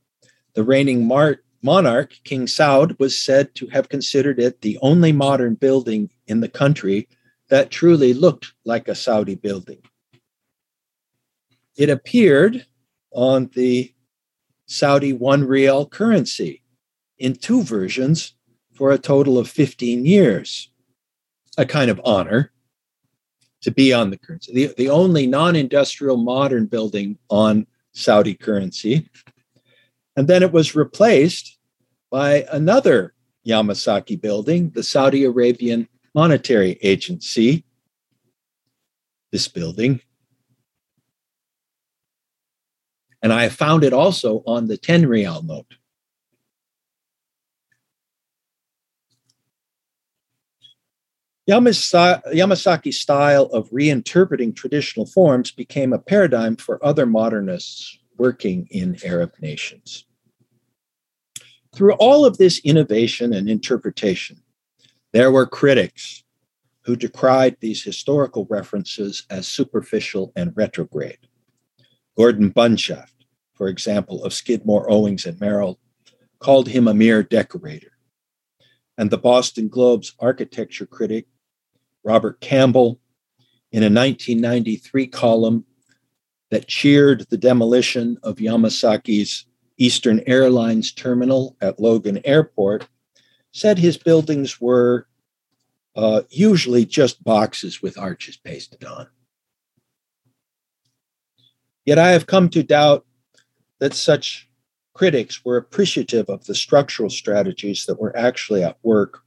the 0.55 0.65
reigning 0.65 1.07
mar- 1.07 1.41
monarch, 1.63 2.15
King 2.25 2.47
Saud, 2.47 2.99
was 2.99 3.21
said 3.21 3.55
to 3.57 3.67
have 3.69 3.89
considered 3.89 4.39
it 4.41 4.61
the 4.61 4.79
only 4.83 5.13
modern 5.13 5.55
building 5.55 6.11
in 6.27 6.41
the 6.41 6.49
country 6.49 7.09
that 7.49 7.71
truly 7.71 8.15
looked 8.15 8.53
like 8.65 8.89
a 8.89 8.95
Saudi 8.95 9.35
building. 9.35 9.79
It 11.77 11.91
appeared 11.91 12.67
on 13.13 13.51
the 13.55 13.93
Saudi 14.67 15.13
one 15.13 15.45
real 15.45 15.87
currency 15.87 16.63
in 17.19 17.35
two 17.35 17.63
versions 17.63 18.35
for 18.75 18.93
a 18.93 18.99
total 18.99 19.39
of 19.39 19.49
15 19.49 20.07
years. 20.07 20.70
A 21.59 21.67
kind 21.67 21.91
of 21.91 22.01
honor 22.05 22.53
to 23.63 23.71
be 23.71 23.93
on 23.93 24.11
the 24.11 24.17
currency, 24.17 24.53
the, 24.55 24.75
the 24.77 24.89
only 24.89 25.27
non 25.27 25.57
industrial 25.57 26.17
modern 26.17 26.67
building 26.67 27.19
on 27.29 27.67
Saudi 27.93 28.35
currency. 28.35 29.09
And 30.17 30.29
then 30.29 30.43
it 30.43 30.53
was 30.53 30.75
replaced 30.75 31.59
by 32.11 32.47
another 32.51 33.15
Yamasaki 33.47 34.21
building, 34.21 34.71
the 34.71 34.83
Saudi 34.83 35.25
Arabian 35.25 35.89
Monetary 36.15 36.79
Agency. 36.83 37.65
This 39.31 39.47
building 39.47 40.01
And 43.23 43.33
I 43.33 43.49
found 43.49 43.85
it 43.85 43.93
also 43.93 44.43
on 44.47 44.67
the 44.67 44.77
10 44.77 45.07
real 45.07 45.43
note. 45.43 45.75
Yamasaki's 51.51 53.01
style 53.01 53.47
of 53.47 53.69
reinterpreting 53.71 54.55
traditional 54.55 55.05
forms 55.05 55.51
became 55.51 55.93
a 55.93 55.99
paradigm 55.99 56.55
for 56.55 56.85
other 56.85 57.07
modernists 57.07 57.99
working 58.17 58.69
in 58.71 58.97
Arab 59.05 59.33
nations. 59.41 60.05
Through 61.75 61.95
all 61.95 62.25
of 62.25 62.39
this 62.39 62.61
innovation 62.61 63.33
and 63.33 63.51
interpretation, 63.51 64.43
there 65.13 65.33
were 65.33 65.47
critics 65.47 66.23
who 66.83 66.95
decried 66.95 67.57
these 67.61 67.83
historical 67.83 68.47
references 68.49 69.27
as 69.29 69.49
superficial 69.49 70.33
and 70.37 70.57
retrograde. 70.57 71.19
Gordon 72.17 72.53
Bunshaft, 72.53 73.25
for 73.55 73.67
example, 73.69 74.25
of 74.25 74.33
Skidmore, 74.33 74.91
Owings, 74.91 75.27
and 75.27 75.41
Merrill, 75.41 75.81
called 76.39 76.69
him 76.69 76.87
a 76.87 76.95
mere 76.95 77.23
decorator. 77.23 77.93
And 78.97 79.11
the 79.11 79.19
Boston 79.19 79.69
Globe's 79.69 80.15
architecture 80.21 80.87
critic, 80.87 81.27
Robert 82.05 82.41
Campbell, 82.41 83.01
in 83.73 83.83
a 83.83 83.87
1993 83.87 85.07
column 85.07 85.65
that 86.51 86.67
cheered 86.67 87.27
the 87.31 87.37
demolition 87.37 88.19
of 88.23 88.37
Yamasaki's 88.37 89.47
Eastern 89.79 90.21
Airlines 90.27 90.93
terminal 90.93 91.57
at 91.61 91.81
Logan 91.81 92.21
Airport, 92.25 92.89
said 93.53 93.79
his 93.79 93.97
buildings 93.97 94.61
were 94.61 95.07
uh, 95.97 96.23
usually 96.31 96.85
just 96.85 97.23
boxes 97.23 97.81
with 97.81 97.99
arches 97.99 98.37
pasted 98.37 98.85
on. 98.85 99.07
Yet 101.85 101.99
I 101.99 102.11
have 102.11 102.27
come 102.27 102.49
to 102.51 102.63
doubt 102.63 103.07
that 103.79 103.95
such 103.95 104.49
critics 104.95 105.45
were 105.45 105.57
appreciative 105.57 106.29
of 106.29 106.45
the 106.45 106.55
structural 106.55 107.11
strategies 107.11 107.87
that 107.87 108.01
were 108.01 108.17
actually 108.17 108.63
at 108.63 108.79
work, 108.83 109.21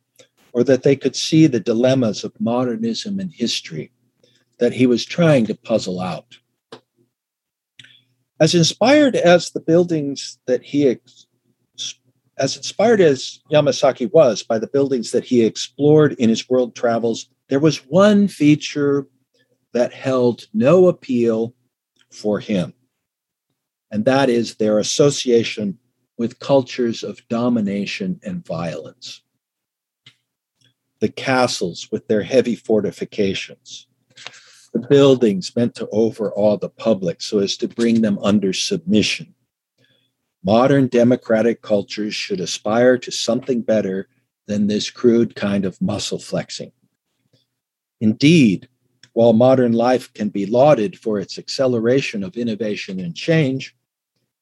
or 0.54 0.64
that 0.64 0.84
they 0.84 0.96
could 0.96 1.16
see 1.16 1.48
the 1.48 1.60
dilemmas 1.60 2.24
of 2.24 2.40
modernism 2.40 3.20
and 3.20 3.34
history 3.34 3.92
that 4.60 4.74
he 4.74 4.86
was 4.86 5.06
trying 5.06 5.46
to 5.48 5.56
puzzle 5.56 6.00
out. 6.00 6.38
As 8.40 8.56
inspired 8.56 9.16
as 9.16 9.52
the 9.52 9.60
buildings 9.60 10.38
that 10.48 10.64
he 10.64 10.98
as 12.38 12.58
inspired 12.58 13.00
as 13.00 13.40
Yamasaki 13.52 14.12
was 14.12 14.42
by 14.42 14.58
the 14.58 14.68
buildings 14.68 15.12
that 15.12 15.24
he 15.24 15.44
explored 15.44 16.14
in 16.14 16.30
his 16.30 16.50
world 16.50 16.76
travels, 16.76 17.30
there 17.50 17.60
was 17.60 17.86
one 17.86 18.28
feature 18.28 19.08
that 19.74 19.94
held 19.94 20.48
no 20.54 20.88
appeal 20.88 21.54
for 22.12 22.40
him. 22.40 22.74
And 23.92 24.06
that 24.06 24.30
is 24.30 24.56
their 24.56 24.80
association 24.80 25.78
with 26.18 26.40
cultures 26.40 27.04
of 27.04 27.28
domination 27.28 28.20
and 28.24 28.46
violence. 28.46 29.22
The 31.04 31.10
castles 31.10 31.90
with 31.92 32.08
their 32.08 32.24
heavy 32.24 32.56
fortifications, 32.56 33.88
the 34.72 34.80
buildings 34.80 35.54
meant 35.54 35.76
to 35.76 35.90
overawe 35.92 36.56
the 36.56 36.70
public 36.70 37.22
so 37.22 37.40
as 37.40 37.58
to 37.58 37.68
bring 37.68 38.00
them 38.00 38.18
under 38.20 38.54
submission. 38.54 39.36
Modern 40.46 40.88
democratic 40.88 41.62
cultures 41.62 42.16
should 42.16 42.40
aspire 42.40 42.98
to 43.00 43.12
something 43.12 43.60
better 43.64 44.08
than 44.48 44.68
this 44.68 44.90
crude 44.90 45.36
kind 45.36 45.66
of 45.66 45.82
muscle 45.82 46.20
flexing. 46.20 46.72
Indeed, 48.00 48.70
while 49.12 49.34
modern 49.34 49.74
life 49.74 50.14
can 50.14 50.30
be 50.30 50.46
lauded 50.46 50.98
for 50.98 51.20
its 51.20 51.38
acceleration 51.38 52.24
of 52.24 52.38
innovation 52.38 53.02
and 53.02 53.14
change, 53.14 53.76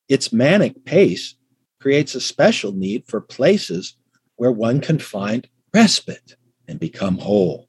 its 0.08 0.32
manic 0.32 0.86
pace 0.86 1.34
creates 1.80 2.14
a 2.14 2.22
special 2.22 2.72
need 2.72 3.08
for 3.08 3.20
places 3.20 3.96
where 4.36 4.52
one 4.52 4.80
can 4.80 5.00
find 5.00 5.50
respite 5.74 6.36
and 6.72 6.80
become 6.80 7.18
whole. 7.18 7.68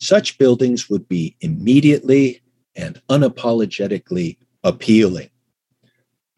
Such 0.00 0.38
buildings 0.38 0.88
would 0.88 1.06
be 1.06 1.36
immediately 1.40 2.42
and 2.74 3.00
unapologetically 3.10 4.38
appealing, 4.64 5.28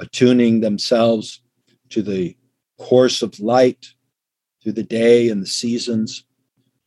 attuning 0.01 0.61
themselves 0.61 1.41
to 1.91 2.03
the 2.03 2.37
course 2.79 3.23
of 3.23 3.39
light 3.39 3.87
through 4.63 4.73
the 4.73 4.83
day 4.83 5.29
and 5.29 5.41
the 5.41 5.47
seasons, 5.47 6.25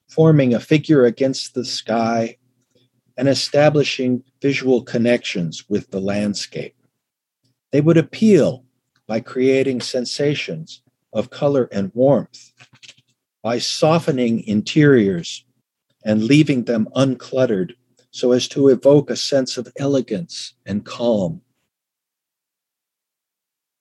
forming 0.09 0.53
a 0.53 0.59
figure 0.59 1.05
against 1.05 1.53
the 1.53 1.65
sky 1.65 2.35
and 3.17 3.29
establishing 3.29 4.23
visual 4.41 4.83
connections 4.83 5.69
with 5.69 5.89
the 5.91 6.01
landscape. 6.01 6.75
They 7.71 7.79
would 7.79 7.97
appeal 7.97 8.65
by 9.07 9.21
creating 9.21 9.81
sensations 9.81 10.81
of 11.13 11.29
color 11.29 11.69
and 11.71 11.91
warmth, 11.95 12.51
by 13.41 13.57
softening 13.57 14.45
interiors 14.47 15.45
and 16.03 16.23
leaving 16.23 16.63
them 16.63 16.87
uncluttered 16.95 17.73
so 18.11 18.31
as 18.31 18.47
to 18.47 18.67
evoke 18.67 19.09
a 19.09 19.15
sense 19.15 19.57
of 19.57 19.71
elegance 19.77 20.53
and 20.65 20.85
calm. 20.85 21.41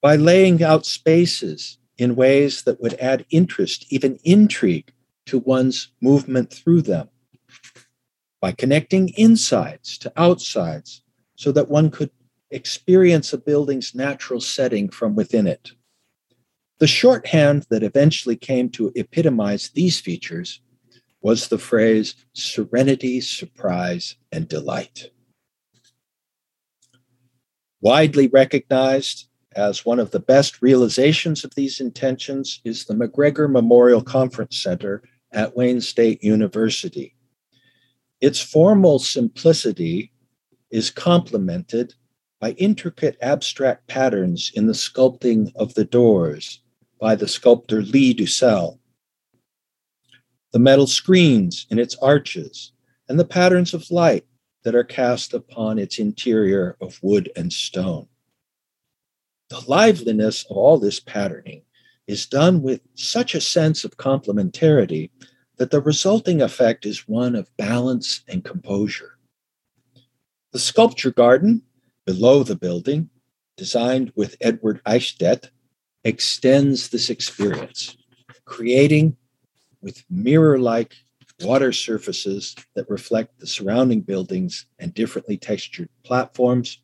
By 0.01 0.15
laying 0.15 0.63
out 0.63 0.85
spaces 0.85 1.77
in 1.97 2.15
ways 2.15 2.63
that 2.63 2.79
would 2.81 2.93
add 2.95 3.25
interest, 3.31 3.85
even 3.89 4.19
intrigue, 4.23 4.93
to 5.25 5.39
one's 5.39 5.91
movement 6.01 6.51
through 6.51 6.81
them. 6.81 7.09
By 8.41 8.53
connecting 8.53 9.13
insides 9.17 9.97
to 9.99 10.13
outsides 10.15 11.03
so 11.35 11.51
that 11.51 11.69
one 11.69 11.91
could 11.91 12.11
experience 12.51 13.33
a 13.33 13.37
building's 13.37 13.93
natural 13.93 14.41
setting 14.41 14.89
from 14.89 15.15
within 15.15 15.45
it. 15.45 15.71
The 16.79 16.87
shorthand 16.87 17.65
that 17.69 17.83
eventually 17.83 18.37
came 18.37 18.69
to 18.69 18.93
epitomize 18.95 19.69
these 19.69 19.99
features 19.99 20.61
was 21.21 21.49
the 21.49 21.57
phrase 21.57 22.15
serenity, 22.31 23.19
surprise, 23.19 24.15
and 24.31 24.47
delight. 24.47 25.11
Widely 27.81 28.27
recognized 28.27 29.27
as 29.57 29.85
one 29.85 29.99
of 29.99 30.11
the 30.11 30.21
best 30.21 30.61
realizations 30.61 31.43
of 31.43 31.53
these 31.55 31.81
intentions 31.81 32.61
is 32.63 32.85
the 32.85 32.93
McGregor 32.93 33.51
Memorial 33.51 34.01
Conference 34.01 34.57
Center 34.57 35.03
at 35.33 35.57
Wayne 35.57 35.81
State 35.81 36.23
University. 36.23 37.13
Its 38.21 38.39
formal 38.39 38.99
simplicity 38.99 40.13
is 40.71 40.89
complemented 40.89 41.93
by 42.39 42.51
intricate 42.51 43.17
abstract 43.21 43.85
patterns 43.87 44.49
in 44.55 44.67
the 44.67 44.73
sculpting 44.73 45.51
of 45.57 45.73
the 45.73 45.83
doors 45.83 46.61
by 46.99 47.15
the 47.15 47.27
sculptor 47.27 47.81
Lee 47.81 48.13
Dussel. 48.13 48.79
The 50.51 50.59
metal 50.59 50.87
screens 50.87 51.65
in 51.69 51.79
its 51.79 51.95
arches 52.01 52.73
and 53.07 53.19
the 53.19 53.25
patterns 53.25 53.73
of 53.73 53.89
light 53.89 54.25
that 54.63 54.75
are 54.75 54.83
cast 54.83 55.33
upon 55.33 55.79
its 55.79 55.99
interior 55.99 56.75
of 56.81 56.99
wood 57.01 57.31
and 57.35 57.51
stone. 57.51 58.07
The 59.49 59.63
liveliness 59.67 60.45
of 60.49 60.57
all 60.57 60.77
this 60.77 60.99
patterning 60.99 61.63
is 62.07 62.25
done 62.25 62.61
with 62.61 62.81
such 62.95 63.33
a 63.35 63.41
sense 63.41 63.83
of 63.83 63.97
complementarity 63.97 65.09
that 65.57 65.71
the 65.71 65.81
resulting 65.81 66.41
effect 66.41 66.85
is 66.85 67.07
one 67.07 67.35
of 67.35 67.55
balance 67.57 68.23
and 68.27 68.43
composure. 68.43 69.17
The 70.51 70.59
sculpture 70.59 71.11
garden 71.11 71.63
below 72.05 72.43
the 72.43 72.55
building, 72.55 73.09
designed 73.55 74.11
with 74.15 74.35
Edward 74.41 74.81
Eichstedt, 74.85 75.49
extends 76.03 76.89
this 76.89 77.09
experience, 77.09 77.97
creating 78.45 79.17
with 79.81 80.03
mirror 80.09 80.59
like 80.59 80.95
water 81.41 81.71
surfaces 81.71 82.55
that 82.75 82.89
reflect 82.89 83.39
the 83.39 83.47
surrounding 83.47 84.01
buildings 84.01 84.65
and 84.79 84.93
differently 84.93 85.37
textured 85.37 85.89
platforms, 86.03 86.81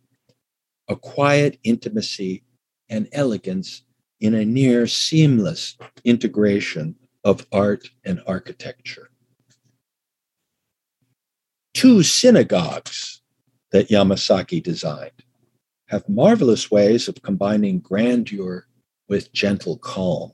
a 0.88 0.96
quiet 0.96 1.60
intimacy 1.64 2.44
and 2.90 3.08
elegance 3.12 3.84
in 4.22 4.34
a 4.34 4.46
near 4.46 4.88
seamless 4.88 5.78
integration 6.04 6.96
of 7.24 7.46
art 7.52 7.90
and 8.06 8.22
architecture. 8.28 9.10
Two 11.74 12.04
synagogues 12.04 13.22
that 13.72 13.90
Yamasaki 13.90 14.64
designed 14.64 15.12
have 15.88 16.08
marvelous 16.08 16.72
ways 16.72 17.08
of 17.08 17.22
combining 17.22 17.80
grandeur 17.80 18.66
with 19.08 19.32
gentle 19.34 19.78
calm. 19.78 20.32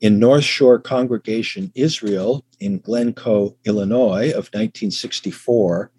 In 0.00 0.18
North 0.18 0.44
Shore 0.44 0.80
Congregation 0.80 1.70
Israel 1.74 2.44
in 2.58 2.78
Glencoe, 2.78 3.56
Illinois 3.64 4.30
of 4.30 4.50
1964, 4.50 5.92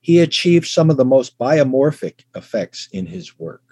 he 0.00 0.20
achieved 0.20 0.66
some 0.66 0.90
of 0.90 0.96
the 0.96 1.04
most 1.04 1.38
biomorphic 1.38 2.24
effects 2.34 2.88
in 2.92 3.06
his 3.06 3.38
work. 3.38 3.62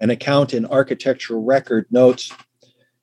An 0.00 0.10
account 0.10 0.54
in 0.54 0.66
Architectural 0.66 1.42
Record 1.42 1.86
notes 1.90 2.32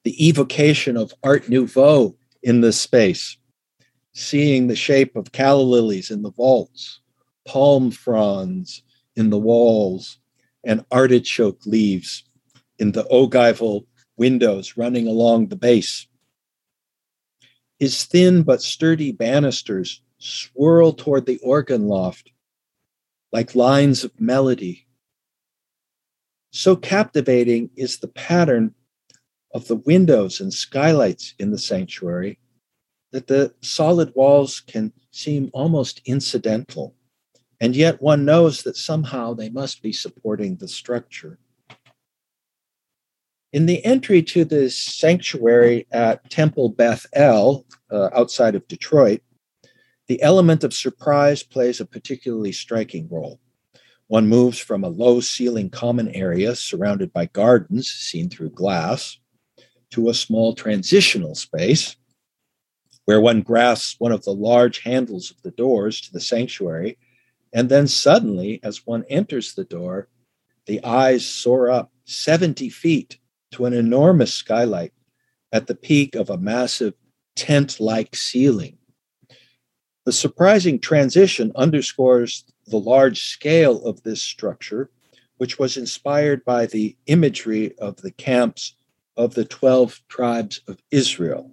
the 0.03 0.27
evocation 0.27 0.97
of 0.97 1.13
Art 1.23 1.49
Nouveau 1.49 2.15
in 2.43 2.61
this 2.61 2.79
space, 2.79 3.37
seeing 4.13 4.67
the 4.67 4.75
shape 4.75 5.15
of 5.15 5.31
calla 5.31 5.63
lilies 5.63 6.11
in 6.11 6.21
the 6.21 6.31
vaults, 6.31 7.01
palm 7.45 7.91
fronds 7.91 8.83
in 9.15 9.29
the 9.29 9.37
walls, 9.37 10.19
and 10.63 10.85
artichoke 10.91 11.65
leaves 11.65 12.23
in 12.79 12.91
the 12.91 13.07
ogival 13.07 13.85
windows 14.17 14.77
running 14.77 15.07
along 15.07 15.47
the 15.47 15.55
base. 15.55 16.07
His 17.79 18.03
thin 18.05 18.43
but 18.43 18.61
sturdy 18.61 19.11
banisters 19.11 20.01
swirl 20.17 20.93
toward 20.93 21.25
the 21.25 21.39
organ 21.43 21.87
loft 21.87 22.31
like 23.31 23.53
lines 23.53 24.03
of 24.03 24.19
melody 24.19 24.85
so 26.55 26.77
captivating 26.77 27.69
is 27.75 27.97
the 27.97 28.07
pattern 28.07 28.73
of 29.53 29.67
the 29.67 29.75
windows 29.75 30.39
and 30.39 30.53
skylights 30.53 31.35
in 31.37 31.51
the 31.51 31.57
sanctuary 31.57 32.39
that 33.11 33.27
the 33.27 33.53
solid 33.59 34.13
walls 34.15 34.61
can 34.61 34.93
seem 35.11 35.49
almost 35.51 35.99
incidental. 36.05 36.95
And 37.59 37.75
yet 37.75 38.01
one 38.01 38.23
knows 38.23 38.63
that 38.63 38.77
somehow 38.77 39.33
they 39.33 39.49
must 39.49 39.81
be 39.81 39.91
supporting 39.91 40.55
the 40.55 40.69
structure. 40.69 41.39
In 43.55 43.67
the 43.67 43.85
entry 43.85 44.21
to 44.21 44.43
this 44.43 44.77
sanctuary 44.77 45.87
at 45.89 46.29
Temple 46.29 46.67
Beth 46.67 47.05
El, 47.13 47.65
uh, 47.89 48.09
outside 48.13 48.53
of 48.53 48.67
Detroit, 48.67 49.21
the 50.07 50.21
element 50.21 50.65
of 50.65 50.73
surprise 50.73 51.41
plays 51.41 51.79
a 51.79 51.85
particularly 51.85 52.51
striking 52.51 53.07
role. 53.09 53.39
One 54.07 54.27
moves 54.27 54.59
from 54.59 54.83
a 54.83 54.89
low 54.89 55.21
ceiling 55.21 55.69
common 55.69 56.09
area 56.09 56.53
surrounded 56.53 57.13
by 57.13 57.27
gardens 57.27 57.87
seen 57.87 58.29
through 58.29 58.49
glass 58.49 59.19
to 59.91 60.09
a 60.09 60.13
small 60.13 60.53
transitional 60.53 61.33
space 61.33 61.95
where 63.05 63.21
one 63.21 63.41
grasps 63.41 63.95
one 63.99 64.11
of 64.11 64.25
the 64.25 64.33
large 64.33 64.79
handles 64.79 65.31
of 65.31 65.41
the 65.43 65.51
doors 65.51 66.01
to 66.01 66.11
the 66.11 66.19
sanctuary. 66.19 66.97
And 67.53 67.69
then 67.69 67.87
suddenly, 67.87 68.59
as 68.63 68.85
one 68.85 69.05
enters 69.09 69.53
the 69.53 69.63
door, 69.63 70.09
the 70.65 70.83
eyes 70.83 71.25
soar 71.25 71.71
up 71.71 71.93
70 72.03 72.67
feet 72.67 73.17
to 73.55 73.65
an 73.65 73.73
enormous 73.73 74.33
skylight 74.33 74.91
at 75.53 75.67
the 75.67 75.75
peak 75.75 76.13
of 76.13 76.29
a 76.29 76.37
massive 76.37 76.93
tent 77.37 77.79
like 77.79 78.13
ceiling. 78.13 78.77
The 80.05 80.11
surprising 80.11 80.77
transition 80.77 81.53
underscores 81.55 82.43
the 82.67 82.77
large 82.77 83.21
scale 83.21 83.81
of 83.85 84.03
this 84.03 84.21
structure, 84.21 84.91
which 85.37 85.57
was 85.57 85.77
inspired 85.77 86.43
by 86.43 86.65
the 86.65 86.97
imagery 87.07 87.77
of 87.79 87.95
the 87.97 88.11
camps 88.11 88.75
of 89.15 89.35
the 89.35 89.45
12 89.45 90.01
tribes 90.09 90.59
of 90.67 90.77
Israel. 90.91 91.49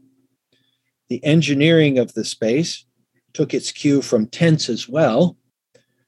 The 1.09 1.25
engineering 1.25 1.99
of 1.99 2.15
the 2.15 2.25
space 2.25 2.85
took 3.33 3.55
its 3.55 3.71
cue 3.71 4.03
from 4.03 4.27
tents 4.27 4.69
as 4.69 4.89
well, 4.89 5.37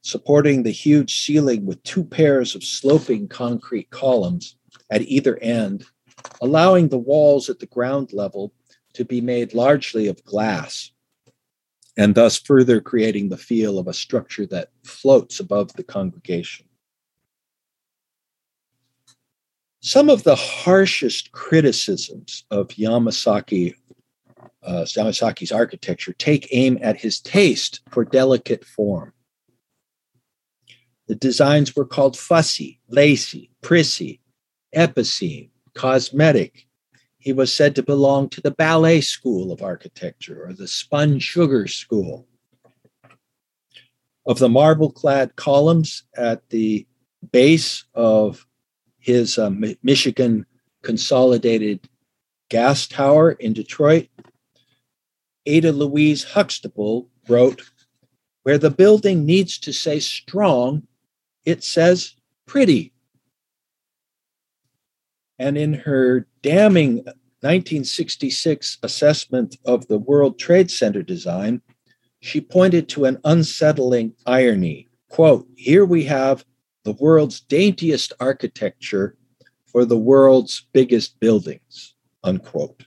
supporting 0.02 0.64
the 0.64 0.72
huge 0.72 1.20
ceiling 1.20 1.64
with 1.64 1.82
two 1.84 2.02
pairs 2.02 2.56
of 2.56 2.64
sloping 2.64 3.28
concrete 3.28 3.90
columns 3.90 4.56
at 4.90 5.02
either 5.02 5.36
end, 5.38 5.84
allowing 6.40 6.88
the 6.88 6.98
walls 6.98 7.48
at 7.48 7.58
the 7.58 7.66
ground 7.66 8.12
level 8.12 8.52
to 8.94 9.04
be 9.04 9.20
made 9.20 9.54
largely 9.54 10.06
of 10.06 10.24
glass 10.24 10.92
and 11.96 12.14
thus 12.14 12.38
further 12.38 12.80
creating 12.80 13.28
the 13.28 13.36
feel 13.36 13.78
of 13.78 13.86
a 13.86 13.94
structure 13.94 14.46
that 14.46 14.70
floats 14.84 15.38
above 15.38 15.72
the 15.74 15.84
congregation. 15.84 16.66
Some 19.80 20.08
of 20.08 20.24
the 20.24 20.34
harshest 20.34 21.32
criticisms 21.32 22.44
of 22.50 22.68
Yamasaki, 22.68 23.74
uh, 24.62 24.84
Yamasaki's 24.86 25.52
architecture 25.52 26.14
take 26.14 26.48
aim 26.52 26.78
at 26.80 26.98
his 26.98 27.20
taste 27.20 27.80
for 27.90 28.04
delicate 28.04 28.64
form. 28.64 29.12
The 31.06 31.14
designs 31.14 31.76
were 31.76 31.84
called 31.84 32.16
fussy, 32.16 32.80
lacy, 32.88 33.50
prissy, 33.60 34.20
epicene, 34.74 35.50
cosmetic, 35.74 36.66
he 37.18 37.32
was 37.32 37.52
said 37.52 37.74
to 37.74 37.82
belong 37.82 38.28
to 38.28 38.40
the 38.40 38.50
ballet 38.50 39.00
school 39.00 39.50
of 39.50 39.62
architecture 39.62 40.46
or 40.46 40.52
the 40.52 40.68
spun 40.68 41.18
sugar 41.18 41.66
school. 41.66 42.26
Of 44.26 44.38
the 44.38 44.48
marble 44.48 44.90
clad 44.90 45.36
columns 45.36 46.04
at 46.16 46.48
the 46.50 46.86
base 47.32 47.84
of 47.94 48.46
his 48.98 49.38
uh, 49.38 49.50
Michigan 49.82 50.46
Consolidated 50.82 51.88
Gas 52.48 52.86
Tower 52.86 53.32
in 53.32 53.52
Detroit, 53.52 54.08
Ada 55.46 55.72
Louise 55.72 56.24
Huxtable 56.24 57.08
wrote, 57.28 57.62
Where 58.44 58.58
the 58.58 58.70
building 58.70 59.26
needs 59.26 59.58
to 59.58 59.72
say 59.72 59.98
strong, 60.00 60.86
it 61.44 61.62
says 61.62 62.14
pretty. 62.46 62.93
And 65.38 65.58
in 65.58 65.74
her 65.74 66.26
damning 66.42 66.96
1966 67.44 68.78
assessment 68.82 69.56
of 69.64 69.86
the 69.88 69.98
World 69.98 70.38
Trade 70.38 70.70
Center 70.70 71.02
design, 71.02 71.60
she 72.20 72.40
pointed 72.40 72.88
to 72.90 73.04
an 73.04 73.18
unsettling 73.24 74.14
irony. 74.26 74.88
Quote, 75.08 75.46
here 75.56 75.84
we 75.84 76.04
have 76.04 76.44
the 76.84 76.92
world's 76.92 77.40
daintiest 77.40 78.12
architecture 78.20 79.16
for 79.66 79.84
the 79.84 79.98
world's 79.98 80.66
biggest 80.72 81.18
buildings, 81.20 81.94
unquote. 82.22 82.86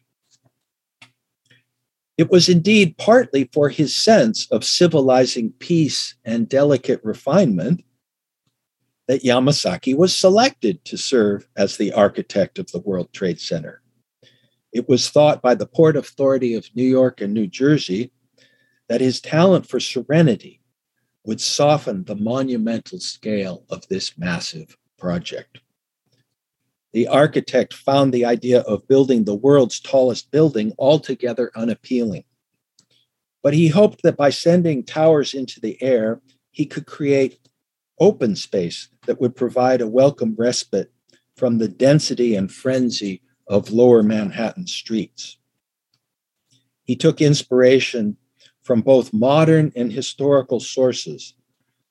It 2.17 2.31
was 2.31 2.49
indeed 2.49 2.97
partly 2.97 3.47
for 3.53 3.69
his 3.69 3.95
sense 3.95 4.47
of 4.51 4.63
civilizing 4.63 5.53
peace 5.59 6.15
and 6.25 6.49
delicate 6.49 6.99
refinement 7.03 7.83
that 9.07 9.23
Yamasaki 9.23 9.95
was 9.95 10.15
selected 10.15 10.83
to 10.85 10.97
serve 10.97 11.47
as 11.55 11.77
the 11.77 11.93
architect 11.93 12.59
of 12.59 12.71
the 12.71 12.79
World 12.79 13.11
Trade 13.13 13.39
Center. 13.39 13.81
It 14.73 14.87
was 14.89 15.09
thought 15.09 15.41
by 15.41 15.55
the 15.55 15.65
Port 15.65 15.95
Authority 15.95 16.53
of 16.53 16.69
New 16.75 16.85
York 16.85 17.21
and 17.21 17.33
New 17.33 17.47
Jersey 17.47 18.11
that 18.89 19.01
his 19.01 19.21
talent 19.21 19.67
for 19.67 19.79
serenity 19.79 20.61
would 21.25 21.41
soften 21.41 22.03
the 22.03 22.15
monumental 22.15 22.99
scale 22.99 23.65
of 23.69 23.87
this 23.87 24.17
massive 24.17 24.77
project. 24.97 25.59
The 26.93 27.07
architect 27.07 27.73
found 27.73 28.13
the 28.13 28.25
idea 28.25 28.61
of 28.61 28.87
building 28.87 29.23
the 29.23 29.35
world's 29.35 29.79
tallest 29.79 30.31
building 30.31 30.73
altogether 30.79 31.51
unappealing. 31.55 32.23
But 33.43 33.53
he 33.53 33.67
hoped 33.67 34.03
that 34.03 34.17
by 34.17 34.29
sending 34.29 34.83
towers 34.83 35.33
into 35.33 35.59
the 35.59 35.81
air, 35.81 36.21
he 36.51 36.65
could 36.65 36.85
create 36.85 37.39
open 37.99 38.35
space 38.35 38.89
that 39.05 39.19
would 39.19 39.35
provide 39.35 39.81
a 39.81 39.87
welcome 39.87 40.35
respite 40.37 40.91
from 41.35 41.57
the 41.57 41.67
density 41.67 42.35
and 42.35 42.51
frenzy 42.51 43.21
of 43.47 43.71
lower 43.71 44.03
Manhattan 44.03 44.67
streets. 44.67 45.37
He 46.83 46.95
took 46.95 47.21
inspiration 47.21 48.17
from 48.63 48.81
both 48.81 49.13
modern 49.13 49.71
and 49.75 49.91
historical 49.91 50.59
sources 50.59 51.33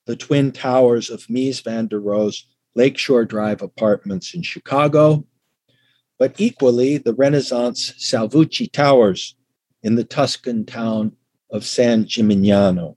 the 0.05 0.15
Twin 0.15 0.53
Towers 0.53 1.09
of 1.09 1.27
Mies 1.27 1.61
van 1.61 1.87
der 1.87 1.99
Rohe's 1.99 2.45
Lakeshore 2.75 3.25
Drive 3.25 3.61
apartments 3.61 4.33
in 4.33 4.41
Chicago, 4.41 5.25
but 6.17 6.39
equally 6.39 6.97
the 6.97 7.13
Renaissance 7.13 7.91
Salvucci 7.99 8.71
Towers 8.71 9.35
in 9.83 9.95
the 9.95 10.05
Tuscan 10.05 10.65
town 10.65 11.11
of 11.51 11.65
San 11.65 12.05
Gimignano. 12.05 12.95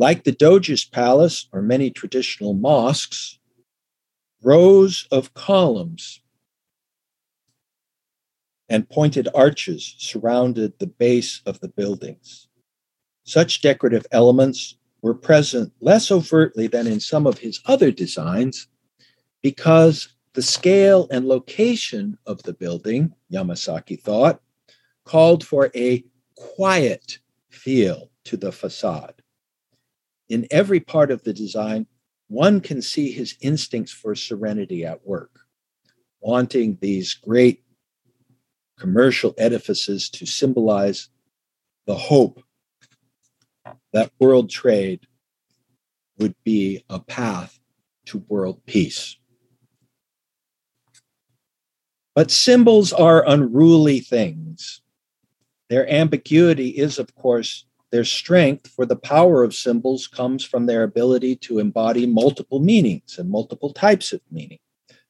Like 0.00 0.24
the 0.24 0.32
Doge's 0.32 0.86
Palace 0.86 1.46
or 1.52 1.60
many 1.60 1.90
traditional 1.90 2.54
mosques, 2.54 3.38
rows 4.42 5.06
of 5.12 5.34
columns 5.34 6.22
and 8.70 8.88
pointed 8.88 9.28
arches 9.34 9.94
surrounded 9.98 10.72
the 10.78 10.86
base 10.86 11.42
of 11.44 11.60
the 11.60 11.68
buildings. 11.68 12.48
Such 13.24 13.60
decorative 13.60 14.06
elements 14.10 14.78
were 15.02 15.12
present 15.12 15.70
less 15.82 16.10
overtly 16.10 16.66
than 16.66 16.86
in 16.86 16.98
some 16.98 17.26
of 17.26 17.36
his 17.36 17.60
other 17.66 17.90
designs 17.90 18.68
because 19.42 20.08
the 20.32 20.40
scale 20.40 21.08
and 21.10 21.28
location 21.28 22.16
of 22.24 22.42
the 22.44 22.54
building, 22.54 23.12
Yamasaki 23.30 24.00
thought, 24.00 24.40
called 25.04 25.44
for 25.44 25.70
a 25.74 26.02
quiet 26.36 27.18
feel 27.50 28.10
to 28.24 28.38
the 28.38 28.50
facade 28.50 29.19
in 30.30 30.46
every 30.50 30.80
part 30.80 31.10
of 31.10 31.22
the 31.24 31.34
design, 31.34 31.86
one 32.28 32.60
can 32.60 32.80
see 32.80 33.10
his 33.10 33.36
instincts 33.40 33.92
for 33.92 34.14
serenity 34.14 34.86
at 34.86 35.04
work, 35.04 35.40
wanting 36.20 36.78
these 36.80 37.14
great 37.14 37.64
commercial 38.78 39.34
edifices 39.36 40.08
to 40.08 40.24
symbolize 40.24 41.08
the 41.86 41.96
hope 41.96 42.42
that 43.92 44.12
world 44.20 44.48
trade 44.48 45.00
would 46.18 46.36
be 46.44 46.84
a 46.88 47.00
path 47.00 47.58
to 48.06 48.24
world 48.28 48.64
peace. 48.66 49.16
But 52.14 52.30
symbols 52.30 52.92
are 52.92 53.28
unruly 53.28 53.98
things. 54.00 54.80
Their 55.68 55.90
ambiguity 55.90 56.68
is, 56.68 56.98
of 56.98 57.14
course, 57.16 57.66
their 57.90 58.04
strength 58.04 58.68
for 58.68 58.86
the 58.86 58.96
power 58.96 59.42
of 59.42 59.54
symbols 59.54 60.06
comes 60.06 60.44
from 60.44 60.66
their 60.66 60.84
ability 60.84 61.36
to 61.36 61.58
embody 61.58 62.06
multiple 62.06 62.60
meanings 62.60 63.18
and 63.18 63.28
multiple 63.28 63.72
types 63.72 64.12
of 64.12 64.20
meaning, 64.30 64.60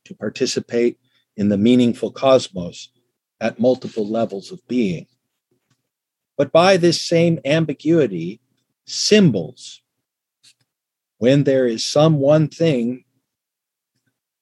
to 0.04 0.14
participate 0.14 0.98
in 1.36 1.48
the 1.48 1.58
meaningful 1.58 2.10
cosmos 2.10 2.90
at 3.40 3.60
multiple 3.60 4.06
levels 4.06 4.50
of 4.50 4.66
being. 4.66 5.06
But 6.36 6.52
by 6.52 6.76
this 6.76 7.02
same 7.02 7.38
ambiguity, 7.44 8.40
symbols, 8.86 9.82
when 11.18 11.44
there 11.44 11.66
is 11.66 11.84
some 11.84 12.18
one 12.18 12.48
thing 12.48 13.04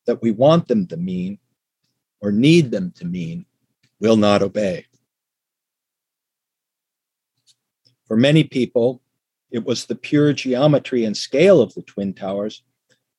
that 0.07 0.23
we 0.23 0.31
want 0.31 0.69
them 0.69 0.87
to 0.87 0.97
mean 0.97 1.39
or 2.21 2.33
need 2.33 2.71
them 2.71 2.93
to 2.97 3.05
mean, 3.05 3.47
will 4.01 4.17
not 4.17 4.43
obey. 4.43 4.87
For 8.09 8.17
many 8.17 8.43
people, 8.43 9.03
it 9.51 9.65
was 9.65 9.85
the 9.85 9.95
pure 9.95 10.33
geometry 10.33 11.05
and 11.05 11.17
scale 11.17 11.61
of 11.61 11.75
the 11.75 11.83
Twin 11.83 12.15
Towers 12.15 12.63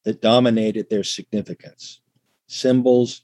that 0.04 0.22
dominated 0.22 0.90
their 0.90 1.04
significance, 1.04 2.02
symbols 2.48 3.22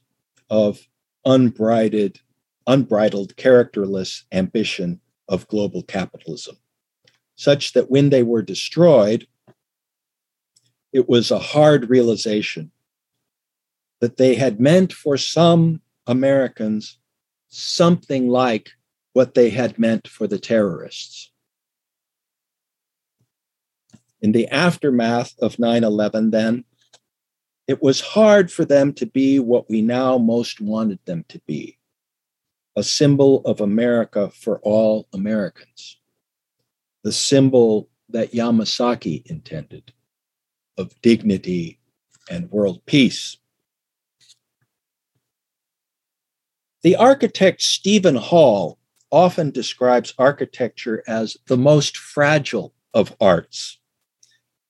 of 0.48 0.86
unbridled, 1.24 2.20
unbridled, 2.68 3.36
characterless 3.36 4.24
ambition 4.30 5.00
of 5.28 5.48
global 5.48 5.82
capitalism, 5.82 6.56
such 7.34 7.72
that 7.72 7.90
when 7.90 8.10
they 8.10 8.22
were 8.22 8.42
destroyed, 8.42 9.26
it 10.92 11.08
was 11.08 11.32
a 11.32 11.38
hard 11.38 11.90
realization 11.90 12.70
that 14.00 14.18
they 14.18 14.36
had 14.36 14.60
meant 14.60 14.92
for 14.92 15.16
some 15.16 15.80
Americans 16.06 16.98
something 17.48 18.28
like 18.28 18.70
what 19.14 19.34
they 19.34 19.50
had 19.50 19.78
meant 19.78 20.06
for 20.06 20.26
the 20.28 20.38
terrorists 20.38 21.32
in 24.26 24.32
the 24.32 24.48
aftermath 24.48 25.38
of 25.38 25.56
9 25.56 25.84
11, 25.84 26.32
then, 26.32 26.64
it 27.68 27.80
was 27.80 28.00
hard 28.00 28.50
for 28.50 28.64
them 28.64 28.92
to 28.94 29.06
be 29.06 29.38
what 29.38 29.70
we 29.70 29.80
now 29.80 30.18
most 30.18 30.60
wanted 30.60 30.98
them 31.04 31.24
to 31.28 31.40
be 31.46 31.78
a 32.74 32.82
symbol 32.82 33.40
of 33.44 33.60
America 33.60 34.28
for 34.30 34.58
all 34.64 35.06
Americans, 35.12 36.00
the 37.04 37.12
symbol 37.12 37.88
that 38.08 38.32
Yamasaki 38.32 39.24
intended 39.26 39.92
of 40.76 41.00
dignity 41.02 41.78
and 42.28 42.50
world 42.50 42.84
peace. 42.84 43.36
The 46.82 46.96
architect 46.96 47.62
Steven 47.62 48.16
Holl 48.16 48.80
often 49.12 49.52
describes 49.52 50.14
architecture 50.18 51.04
as 51.06 51.36
the 51.46 51.56
most 51.56 51.96
fragile 51.96 52.74
of 52.92 53.14
arts. 53.20 53.78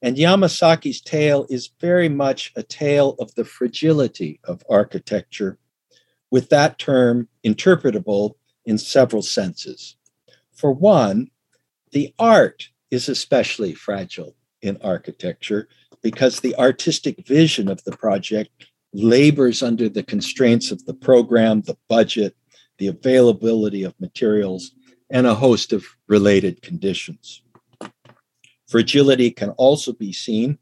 And 0.06 0.16
Yamasaki's 0.16 1.00
tale 1.00 1.48
is 1.50 1.70
very 1.80 2.08
much 2.08 2.52
a 2.54 2.62
tale 2.62 3.16
of 3.18 3.34
the 3.34 3.44
fragility 3.44 4.38
of 4.44 4.62
architecture, 4.70 5.58
with 6.30 6.48
that 6.50 6.78
term 6.78 7.26
interpretable 7.44 8.34
in 8.64 8.78
several 8.78 9.22
senses. 9.22 9.96
For 10.52 10.70
one, 10.70 11.32
the 11.90 12.14
art 12.20 12.68
is 12.92 13.08
especially 13.08 13.74
fragile 13.74 14.36
in 14.62 14.78
architecture 14.80 15.68
because 16.04 16.38
the 16.38 16.54
artistic 16.54 17.26
vision 17.26 17.66
of 17.66 17.82
the 17.82 17.96
project 17.96 18.66
labors 18.92 19.60
under 19.60 19.88
the 19.88 20.04
constraints 20.04 20.70
of 20.70 20.84
the 20.84 20.94
program, 20.94 21.62
the 21.62 21.78
budget, 21.88 22.36
the 22.78 22.86
availability 22.86 23.82
of 23.82 24.00
materials, 24.00 24.70
and 25.10 25.26
a 25.26 25.34
host 25.34 25.72
of 25.72 25.84
related 26.06 26.62
conditions. 26.62 27.42
Fragility 28.66 29.30
can 29.30 29.50
also 29.50 29.92
be 29.92 30.12
seen 30.12 30.58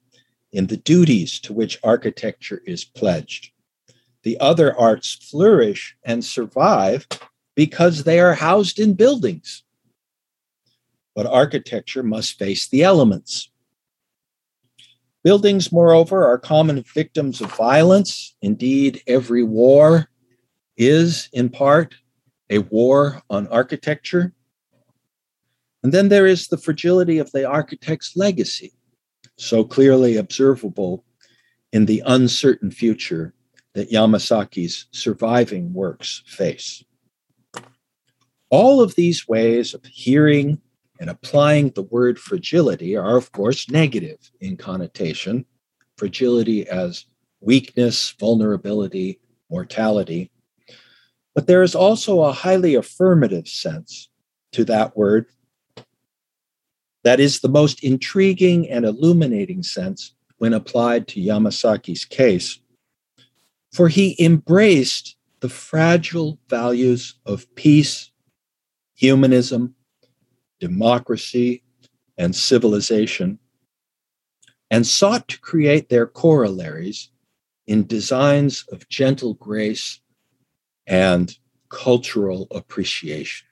in 0.53 0.67
the 0.67 0.77
duties 0.77 1.40
to 1.40 1.52
which 1.52 1.79
architecture 1.83 2.63
is 2.67 2.85
pledged. 2.85 3.50
The 4.23 4.38
other 4.40 4.79
arts 4.79 5.15
flourish 5.31 5.96
and 6.05 6.25
survive 6.25 7.07
because 7.55 8.05
they 8.05 8.21
are 8.21 8.35
housed 8.35 8.79
in 8.79 8.94
buildings. 8.94 9.63
But 11.15 11.27
architecture 11.27 12.02
must 12.02 12.38
face 12.38 12.69
the 12.69 12.83
elements. 12.83 13.50
Buildings, 15.23 15.73
moreover, 15.73 16.27
are 16.27 16.38
common 16.38 16.83
victims 16.83 17.40
of 17.40 17.55
violence. 17.55 18.37
Indeed, 18.42 19.02
every 19.07 19.42
war 19.42 20.09
is, 20.77 21.29
in 21.33 21.48
part, 21.48 21.94
a 22.50 22.59
war 22.59 23.23
on 23.31 23.46
architecture. 23.48 24.35
And 25.85 25.92
then 25.92 26.08
there 26.08 26.26
is 26.26 26.48
the 26.48 26.56
fragility 26.56 27.18
of 27.18 27.30
the 27.32 27.44
architect's 27.44 28.16
legacy, 28.16 28.72
so 29.37 29.64
clearly 29.64 30.16
observable 30.16 31.04
in 31.74 31.85
the 31.85 32.02
uncertain 32.06 32.70
future 32.70 33.35
that 33.74 33.90
Yamasaki's 33.90 34.87
surviving 34.92 35.74
works 35.74 36.22
face. 36.26 36.82
All 38.48 38.80
of 38.80 38.94
these 38.94 39.28
ways 39.28 39.74
of 39.74 39.85
hearing 39.85 40.58
and 41.00 41.10
applying 41.10 41.70
the 41.70 41.82
word 41.82 42.18
fragility 42.18 42.96
are, 42.96 43.18
of 43.18 43.32
course, 43.32 43.68
negative 43.68 44.30
in 44.40 44.56
connotation. 44.56 45.44
Fragility 45.98 46.66
as 46.66 47.04
weakness, 47.40 48.14
vulnerability, 48.18 49.20
mortality. 49.50 50.30
But 51.35 51.46
there 51.46 51.62
is 51.62 51.74
also 51.74 52.22
a 52.22 52.32
highly 52.32 52.74
affirmative 52.74 53.48
sense 53.48 54.08
to 54.52 54.64
that 54.64 54.96
word 54.96 55.26
that 57.05 57.21
is 57.21 57.40
the 57.40 57.48
most 57.48 57.85
intriguing 57.85 58.69
and 58.69 58.85
illuminating 58.85 59.63
sense 59.63 60.15
when 60.38 60.52
applied 60.52 61.07
to 61.09 61.21
Yamasaki's 61.21 62.05
case, 62.05 62.59
for 63.73 63.88
he 63.88 64.17
embraced 64.19 65.17
the 65.40 65.48
fragile 65.48 66.38
values 66.48 67.15
of 67.27 67.52
peace, 67.55 68.11
humanism, 68.94 69.75
democracy, 70.61 71.63
and 72.17 72.35
civilization, 72.35 73.38
and 74.71 74.87
sought 74.87 75.29
to 75.29 75.38
create 75.40 75.88
their 75.88 76.07
corollaries 76.07 77.11
in 77.67 77.87
designs 77.87 78.65
of 78.73 78.88
gentle 78.88 79.35
grace 79.35 80.00
and 80.87 81.37
cultural 81.69 82.46
appreciation. 82.50 83.46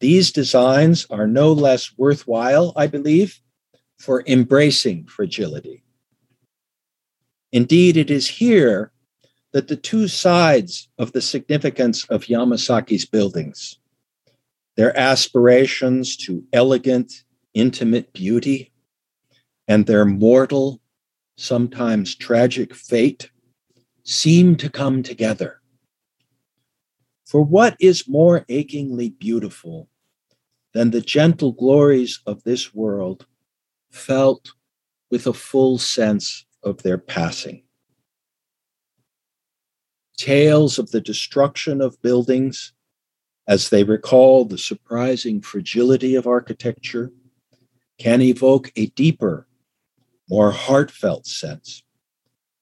These 0.00 0.32
designs 0.32 1.06
are 1.10 1.26
no 1.26 1.52
less 1.52 1.96
worthwhile, 1.96 2.72
I 2.76 2.86
believe, 2.86 3.40
for 3.98 4.22
embracing 4.26 5.06
fragility. 5.06 5.84
Indeed, 7.52 7.96
it 7.96 8.10
is 8.10 8.28
here 8.28 8.92
that 9.52 9.68
the 9.68 9.76
two 9.76 10.08
sides 10.08 10.88
of 10.98 11.12
the 11.12 11.20
significance 11.20 12.04
of 12.06 12.24
Yamasaki's 12.24 13.06
buildings, 13.06 13.78
their 14.76 14.96
aspirations 14.98 16.16
to 16.16 16.44
elegant, 16.52 17.22
intimate 17.54 18.12
beauty, 18.12 18.72
and 19.68 19.86
their 19.86 20.04
mortal, 20.04 20.80
sometimes 21.36 22.16
tragic 22.16 22.74
fate, 22.74 23.30
seem 24.02 24.56
to 24.56 24.68
come 24.68 25.02
together. 25.02 25.60
For 27.24 27.42
what 27.42 27.76
is 27.80 28.08
more 28.08 28.44
achingly 28.48 29.10
beautiful 29.10 29.88
than 30.72 30.90
the 30.90 31.00
gentle 31.00 31.52
glories 31.52 32.20
of 32.26 32.44
this 32.44 32.74
world 32.74 33.26
felt 33.90 34.52
with 35.10 35.26
a 35.26 35.32
full 35.32 35.78
sense 35.78 36.44
of 36.62 36.82
their 36.82 36.98
passing? 36.98 37.62
Tales 40.16 40.78
of 40.78 40.90
the 40.90 41.00
destruction 41.00 41.80
of 41.80 42.00
buildings 42.02 42.72
as 43.46 43.70
they 43.70 43.84
recall 43.84 44.44
the 44.44 44.58
surprising 44.58 45.40
fragility 45.40 46.14
of 46.14 46.26
architecture 46.26 47.10
can 47.98 48.20
evoke 48.22 48.70
a 48.76 48.86
deeper, 48.86 49.46
more 50.28 50.50
heartfelt 50.50 51.26
sense 51.26 51.82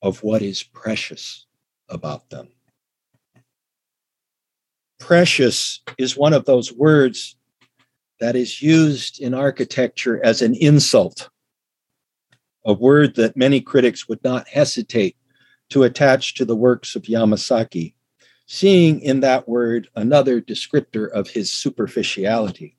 of 0.03 0.23
what 0.23 0.43
is 0.43 0.63
precious 0.63 1.47
about 1.89 2.31
them. 2.31 2.49
Precious 5.03 5.81
is 5.99 6.17
one 6.17 6.33
of 6.33 6.45
those 6.45 6.73
words 6.73 7.35
that 8.21 8.37
is 8.37 8.63
used 8.63 9.21
in 9.21 9.35
architecture 9.35 10.25
as 10.25 10.43
an 10.43 10.55
insult, 10.55 11.29
a 12.65 12.73
word 12.73 13.17
that 13.17 13.37
many 13.37 13.61
critics 13.61 14.09
would 14.09 14.23
not 14.23 14.47
hesitate 14.47 15.17
to 15.71 15.83
attach 15.83 16.35
to 16.35 16.45
the 16.45 16.55
works 16.55 16.95
of 16.95 17.03
Yamasaki, 17.03 17.95
seeing 18.47 19.01
in 19.01 19.19
that 19.21 19.49
word 19.49 19.89
another 19.97 20.41
descriptor 20.41 21.11
of 21.11 21.29
his 21.29 21.53
superficiality. 21.53 22.77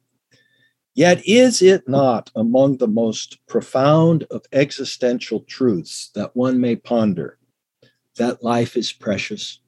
Yet, 0.95 1.21
is 1.27 1.61
it 1.61 1.89
not 1.89 2.31
among 2.37 2.77
the 2.77 2.87
most 2.87 3.45
profound 3.47 4.23
of 4.31 4.45
existential 4.53 5.41
truths 5.41 6.09
that 6.15 6.33
one 6.37 6.61
may 6.61 6.77
ponder 6.77 7.37
that 8.15 8.41
life 8.41 8.77
is 8.77 8.93
precious? 8.93 9.59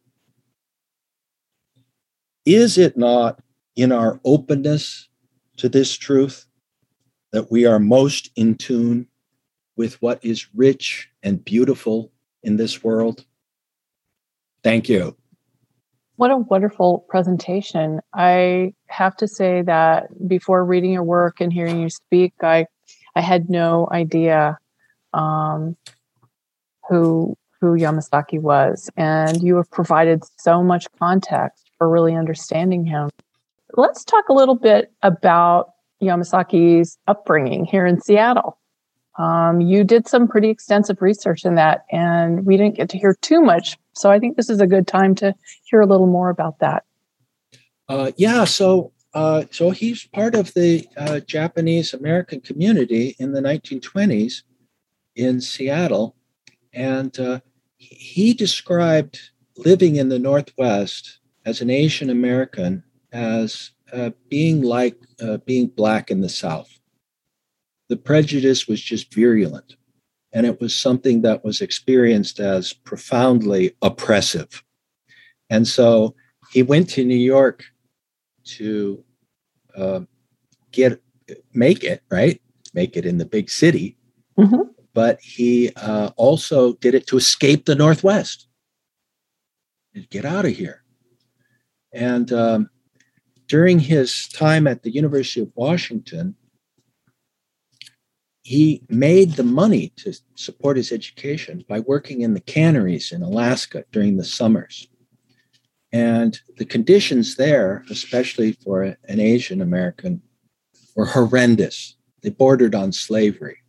Is 2.45 2.77
it 2.77 2.95
not 2.95 3.39
in 3.75 3.91
our 3.91 4.19
openness 4.23 5.09
to 5.57 5.67
this 5.67 5.97
truth 5.97 6.45
that 7.31 7.51
we 7.51 7.65
are 7.65 7.79
most 7.79 8.29
in 8.35 8.55
tune 8.55 9.07
with 9.75 10.01
what 10.01 10.23
is 10.23 10.47
rich 10.53 11.09
and 11.23 11.43
beautiful 11.43 12.11
in 12.43 12.57
this 12.57 12.83
world? 12.83 13.25
Thank 14.63 14.89
you. 14.89 15.17
What 16.17 16.31
a 16.31 16.37
wonderful 16.37 17.05
presentation. 17.09 17.99
I 18.13 18.73
have 18.87 19.17
to 19.17 19.27
say 19.27 19.63
that 19.63 20.07
before 20.27 20.63
reading 20.63 20.91
your 20.93 21.03
work 21.03 21.41
and 21.41 21.51
hearing 21.51 21.81
you 21.81 21.89
speak, 21.89 22.33
I, 22.41 22.67
I 23.15 23.21
had 23.21 23.49
no 23.49 23.89
idea 23.91 24.57
um, 25.13 25.75
who 26.87 27.35
who 27.59 27.71
Yamasaki 27.71 28.39
was, 28.39 28.89
and 28.97 29.41
you 29.41 29.55
have 29.55 29.71
provided 29.71 30.23
so 30.37 30.61
much 30.61 30.87
context 30.99 31.64
for 31.77 31.89
really 31.89 32.15
understanding 32.15 32.85
him. 32.85 33.09
Let's 33.73 34.03
talk 34.03 34.29
a 34.29 34.33
little 34.33 34.55
bit 34.55 34.91
about 35.01 35.71
Yamasaki's 36.01 36.97
upbringing 37.07 37.65
here 37.65 37.85
in 37.85 38.01
Seattle. 38.01 38.57
Um, 39.17 39.61
you 39.61 39.83
did 39.83 40.07
some 40.07 40.27
pretty 40.27 40.49
extensive 40.49 41.01
research 41.01 41.45
in 41.45 41.55
that, 41.55 41.85
and 41.91 42.45
we 42.45 42.57
didn't 42.57 42.75
get 42.75 42.89
to 42.89 42.97
hear 42.97 43.15
too 43.21 43.41
much. 43.41 43.77
So 43.93 44.11
I 44.11 44.19
think 44.19 44.35
this 44.35 44.49
is 44.49 44.59
a 44.59 44.67
good 44.67 44.87
time 44.87 45.15
to 45.15 45.33
hear 45.63 45.81
a 45.81 45.85
little 45.85 46.07
more 46.07 46.29
about 46.29 46.59
that. 46.59 46.83
Uh, 47.87 48.11
yeah, 48.17 48.43
so 48.43 48.91
uh, 49.13 49.45
so 49.51 49.69
he's 49.69 50.05
part 50.07 50.35
of 50.35 50.53
the 50.53 50.85
uh, 50.97 51.21
Japanese 51.21 51.93
American 51.93 52.41
community 52.41 53.15
in 53.17 53.31
the 53.31 53.39
1920s 53.39 54.43
in 55.15 55.39
Seattle, 55.39 56.15
and 56.73 57.17
uh, 57.17 57.39
he 57.77 58.33
described 58.33 59.17
living 59.55 59.95
in 59.95 60.09
the 60.09 60.19
Northwest 60.19 61.19
as 61.45 61.61
an 61.61 61.69
Asian 61.69 62.09
American 62.09 62.83
as 63.11 63.71
uh, 63.93 64.11
being 64.29 64.61
like 64.61 64.97
uh, 65.21 65.37
being 65.37 65.67
black 65.67 66.11
in 66.11 66.21
the 66.21 66.29
South. 66.29 66.79
The 67.87 67.97
prejudice 67.97 68.67
was 68.67 68.81
just 68.81 69.13
virulent, 69.13 69.75
and 70.33 70.45
it 70.45 70.59
was 70.59 70.75
something 70.75 71.21
that 71.21 71.43
was 71.43 71.61
experienced 71.61 72.39
as 72.39 72.73
profoundly 72.73 73.75
oppressive. 73.81 74.63
And 75.49 75.67
so 75.67 76.15
he 76.51 76.63
went 76.63 76.89
to 76.91 77.05
New 77.05 77.15
York 77.15 77.63
to 78.45 79.03
uh, 79.77 80.01
get 80.71 81.01
make 81.53 81.83
it 81.83 82.01
right, 82.09 82.41
make 82.73 82.97
it 82.97 83.05
in 83.05 83.17
the 83.17 83.25
big 83.25 83.49
city. 83.49 83.97
Mm-hmm. 84.37 84.71
But 84.93 85.19
he 85.21 85.71
uh, 85.75 86.11
also 86.15 86.73
did 86.75 86.95
it 86.95 87.05
to 87.07 87.17
escape 87.17 87.65
the 87.65 87.75
Northwest. 87.75 88.47
And 89.93 90.09
get 90.09 90.25
out 90.25 90.45
of 90.45 90.51
here. 90.51 90.84
And 91.95 92.31
um, 92.33 92.69
during 93.47 93.79
his 93.79 94.27
time 94.27 94.67
at 94.67 94.83
the 94.83 94.91
University 94.91 95.39
of 95.39 95.51
Washington, 95.55 96.35
he 98.43 98.83
made 98.89 99.31
the 99.31 99.43
money 99.43 99.93
to 99.95 100.13
support 100.35 100.77
his 100.77 100.91
education 100.91 101.63
by 101.67 101.79
working 101.79 102.21
in 102.21 102.33
the 102.33 102.41
canneries 102.41 103.11
in 103.11 103.23
Alaska 103.23 103.85
during 103.91 104.17
the 104.17 104.25
summers. 104.25 104.87
And 105.91 106.37
the 106.57 106.65
conditions 106.65 107.37
there, 107.37 107.85
especially 107.89 108.51
for 108.51 108.83
an 108.83 109.19
Asian 109.21 109.61
American, 109.61 110.21
were 110.95 111.05
horrendous. 111.05 111.95
They 112.21 112.29
bordered 112.29 112.75
on 112.75 112.91
slavery. 112.91 113.59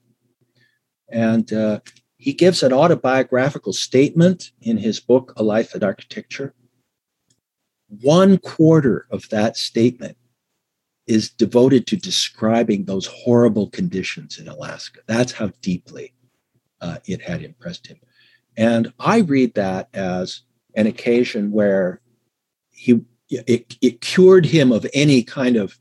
And 1.09 1.53
uh, 1.53 1.81
he 2.17 2.33
gives 2.33 2.65
an 2.65 2.73
autobiographical 2.73 3.73
statement 3.73 4.51
in 4.61 4.79
his 4.79 4.99
book, 4.99 5.33
A 5.37 5.45
Life 5.45 5.77
in 5.77 5.85
Architecture, 5.85 6.53
one 7.89 8.39
quarter 8.39 9.07
of 9.11 9.29
that 9.31 9.57
statement 9.57 10.17
is 11.07 11.31
devoted 11.31 11.87
to 11.87 11.97
describing 11.97 12.85
those 12.85 13.07
horrible 13.07 13.71
conditions 13.71 14.39
in 14.39 14.49
Alaska. 14.49 15.01
That's 15.07 15.33
how 15.33 15.53
deeply 15.63 16.15
uh, 16.81 16.99
it 17.07 17.23
had 17.23 17.43
impressed 17.43 17.87
him. 17.87 17.99
And 18.57 18.93
I 18.99 19.19
read 19.19 19.55
that 19.55 19.89
as 19.95 20.43
an 20.75 20.87
occasion 20.87 21.53
where 21.53 22.01
he 22.71 23.01
it, 23.29 23.77
it 23.81 24.01
cured 24.01 24.47
him 24.47 24.71
of 24.71 24.87
any 24.95 25.23
kind 25.23 25.57
of 25.57 25.79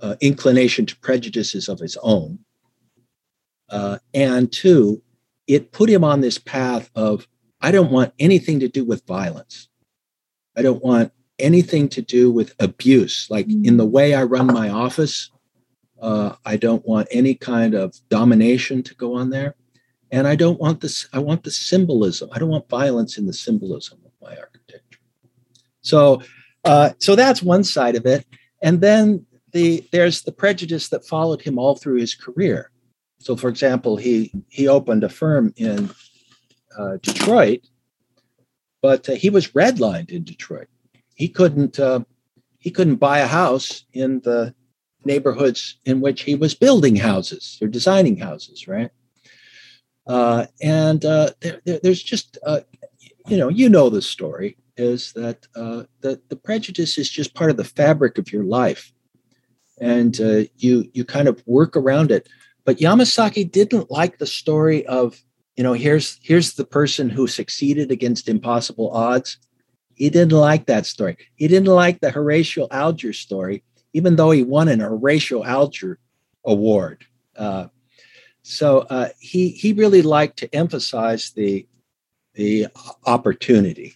uh, 0.00 0.16
inclination 0.20 0.84
to 0.86 0.98
prejudices 0.98 1.68
of 1.68 1.78
his 1.78 1.96
own. 2.02 2.38
Uh, 3.70 3.98
and 4.12 4.52
two, 4.52 5.02
it 5.46 5.72
put 5.72 5.88
him 5.88 6.04
on 6.04 6.20
this 6.20 6.38
path 6.38 6.90
of 6.94 7.26
I 7.62 7.70
don't 7.70 7.90
want 7.90 8.12
anything 8.18 8.60
to 8.60 8.68
do 8.68 8.84
with 8.84 9.06
violence. 9.06 9.68
I 10.56 10.62
don't 10.62 10.82
want 10.82 11.12
anything 11.42 11.88
to 11.90 12.02
do 12.02 12.30
with 12.30 12.54
abuse. 12.58 13.26
Like 13.30 13.46
in 13.50 13.76
the 13.76 13.86
way 13.86 14.14
I 14.14 14.22
run 14.22 14.46
my 14.46 14.68
office, 14.70 15.30
uh, 16.00 16.34
I 16.44 16.56
don't 16.56 16.86
want 16.86 17.08
any 17.10 17.34
kind 17.34 17.74
of 17.74 17.94
domination 18.08 18.82
to 18.84 18.94
go 18.94 19.14
on 19.14 19.30
there. 19.30 19.54
And 20.10 20.26
I 20.26 20.36
don't 20.36 20.60
want 20.60 20.80
this, 20.80 21.08
I 21.12 21.18
want 21.18 21.42
the 21.42 21.50
symbolism. 21.50 22.28
I 22.32 22.38
don't 22.38 22.50
want 22.50 22.68
violence 22.68 23.18
in 23.18 23.26
the 23.26 23.32
symbolism 23.32 23.98
of 24.04 24.12
my 24.20 24.36
architecture. 24.36 25.00
So, 25.80 26.22
uh, 26.64 26.90
so 26.98 27.16
that's 27.16 27.42
one 27.42 27.64
side 27.64 27.96
of 27.96 28.06
it. 28.06 28.26
And 28.62 28.80
then 28.80 29.26
the 29.52 29.86
there's 29.92 30.22
the 30.22 30.32
prejudice 30.32 30.88
that 30.88 31.06
followed 31.06 31.42
him 31.42 31.58
all 31.58 31.76
through 31.76 31.98
his 31.98 32.14
career. 32.14 32.70
So, 33.18 33.36
for 33.36 33.48
example, 33.48 33.96
he 33.96 34.32
he 34.48 34.66
opened 34.66 35.04
a 35.04 35.08
firm 35.08 35.52
in 35.56 35.90
uh, 36.76 36.96
Detroit, 37.02 37.60
but 38.80 39.08
uh, 39.08 39.12
he 39.12 39.30
was 39.30 39.48
redlined 39.48 40.10
in 40.10 40.24
Detroit. 40.24 40.68
He 41.14 41.28
couldn't 41.28 41.78
uh, 41.78 42.00
he 42.58 42.70
couldn't 42.70 42.96
buy 42.96 43.18
a 43.18 43.26
house 43.26 43.84
in 43.92 44.20
the 44.20 44.54
neighborhoods 45.04 45.78
in 45.84 46.00
which 46.00 46.22
he 46.22 46.34
was 46.34 46.54
building 46.54 46.96
houses 46.96 47.58
or 47.60 47.68
designing 47.68 48.16
houses, 48.16 48.68
right? 48.68 48.90
Uh, 50.06 50.46
and 50.60 51.04
uh, 51.04 51.30
there, 51.40 51.60
there, 51.64 51.80
there's 51.82 52.02
just 52.02 52.38
you 53.28 53.36
know 53.36 53.48
you 53.48 53.68
know 53.68 53.88
the 53.90 54.02
story 54.02 54.56
is 54.76 55.12
that 55.12 55.46
uh, 55.54 55.84
the, 56.00 56.20
the 56.28 56.36
prejudice 56.36 56.98
is 56.98 57.10
just 57.10 57.34
part 57.34 57.50
of 57.50 57.56
the 57.56 57.64
fabric 57.64 58.18
of 58.18 58.32
your 58.32 58.44
life. 58.44 58.92
And 59.80 60.18
uh, 60.20 60.42
you 60.56 60.88
you 60.92 61.04
kind 61.04 61.28
of 61.28 61.42
work 61.46 61.76
around 61.76 62.10
it. 62.10 62.28
But 62.64 62.78
yamasaki 62.78 63.50
didn't 63.50 63.90
like 63.90 64.18
the 64.18 64.26
story 64.26 64.86
of 64.86 65.20
you 65.56 65.64
know 65.64 65.72
here's 65.72 66.18
here's 66.22 66.54
the 66.54 66.64
person 66.64 67.10
who 67.10 67.26
succeeded 67.26 67.90
against 67.90 68.28
impossible 68.28 68.90
odds 68.92 69.38
he 70.02 70.10
didn't 70.10 70.32
like 70.32 70.66
that 70.66 70.84
story. 70.84 71.16
He 71.36 71.46
didn't 71.46 71.68
like 71.68 72.00
the 72.00 72.10
horatio 72.10 72.66
alger 72.70 73.12
story 73.12 73.62
even 73.92 74.16
though 74.16 74.30
he 74.30 74.42
won 74.42 74.68
an 74.68 74.80
horatio 74.80 75.44
alger 75.44 75.98
award. 76.44 77.04
Uh, 77.36 77.68
so 78.42 78.80
uh, 78.90 79.08
he 79.20 79.50
he 79.50 79.72
really 79.72 80.02
liked 80.02 80.38
to 80.38 80.54
emphasize 80.54 81.30
the 81.30 81.66
the 82.34 82.66
opportunity. 83.06 83.94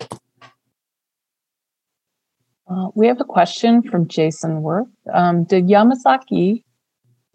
Uh, 2.69 2.89
we 2.95 3.07
have 3.07 3.21
a 3.21 3.25
question 3.25 3.83
from 3.83 4.09
Jason 4.09 4.63
Worth. 4.63 4.89
Um, 5.13 5.45
did 5.45 5.67
Yamasaki 5.67 6.63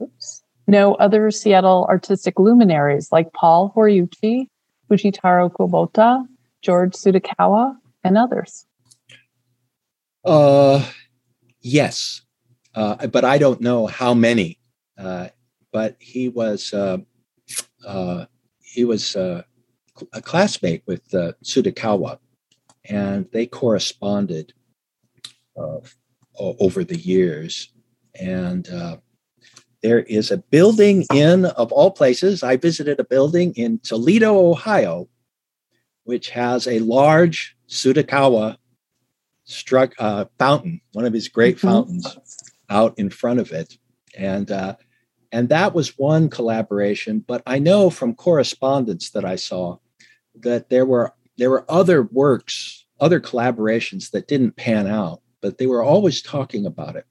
oops, 0.02 0.44
know 0.68 0.96
other 0.96 1.32
Seattle 1.32 1.86
artistic 1.90 2.40
luminaries 2.40 3.12
like 3.12 3.34
Paul 3.34 3.74
Horiuchi, 3.76 4.48
Fujitaro 4.90 5.52
Kubota, 5.52 6.26
George 6.62 6.94
Tsutakawa, 6.94 7.76
and 8.04 8.18
others? 8.18 8.66
Uh, 10.24 10.86
yes, 11.62 12.22
uh, 12.76 13.08
but 13.08 13.26
I 13.26 13.38
don't 13.38 13.62
know 13.62 13.88
how 13.88 14.14
many. 14.14 14.60
Uh, 14.98 15.30
but 15.72 15.96
he 16.00 16.30
was 16.30 16.74
uh, 16.74 16.98
uh, 17.86 18.26
he 18.62 18.84
was 18.84 19.16
uh, 19.16 19.44
a 20.14 20.22
classmate 20.22 20.84
with 20.86 21.10
Tsutakawa, 21.10 22.20
and 22.86 23.28
they 23.32 23.46
corresponded 23.46 24.54
over 26.38 26.84
the 26.84 26.98
years. 26.98 27.72
And 28.20 28.70
uh, 28.70 28.98
there 29.82 30.00
is 30.00 30.32
a 30.32 30.38
building 30.38 31.06
in, 31.14 31.46
of 31.46 31.72
all 31.72 31.92
places, 31.92 32.44
I 32.44 32.58
visited 32.58 33.00
a 33.00 33.04
building 33.04 33.54
in 33.56 33.80
Toledo, 33.80 34.38
Ohio, 34.38 35.08
which 36.12 36.32
has 36.32 36.68
a 36.68 36.80
large 36.80 37.56
Tsutakawa 37.70 38.58
struck 39.46 39.94
uh, 39.98 40.26
fountain, 40.38 40.82
one 40.92 41.06
of 41.06 41.14
his 41.14 41.30
great 41.30 41.56
mm-hmm. 41.56 41.68
fountains, 41.70 42.06
out 42.70 43.00
in 43.00 43.10
front 43.10 43.40
of 43.40 43.54
it, 43.54 43.78
and 44.18 44.52
uh, 44.52 44.76
and 45.32 45.48
that 45.48 45.74
was 45.74 45.98
one 45.98 46.30
collaboration. 46.30 47.24
But 47.26 47.44
I 47.46 47.60
know 47.60 47.90
from 47.90 48.14
correspondence 48.14 49.12
that 49.12 49.24
I 49.24 49.38
saw 49.38 49.78
that 50.42 50.68
there 50.68 50.86
were 50.86 51.14
there 51.38 51.50
were 51.50 51.64
other 51.70 52.04
works, 52.04 52.86
other 53.00 53.22
collaborations 53.22 54.12
that 54.12 54.28
didn't 54.28 54.58
pan 54.58 54.88
out, 54.88 55.22
but 55.40 55.60
they 55.60 55.66
were 55.66 55.82
always 55.82 56.22
talking 56.22 56.66
about 56.66 56.98
it. 56.98 57.06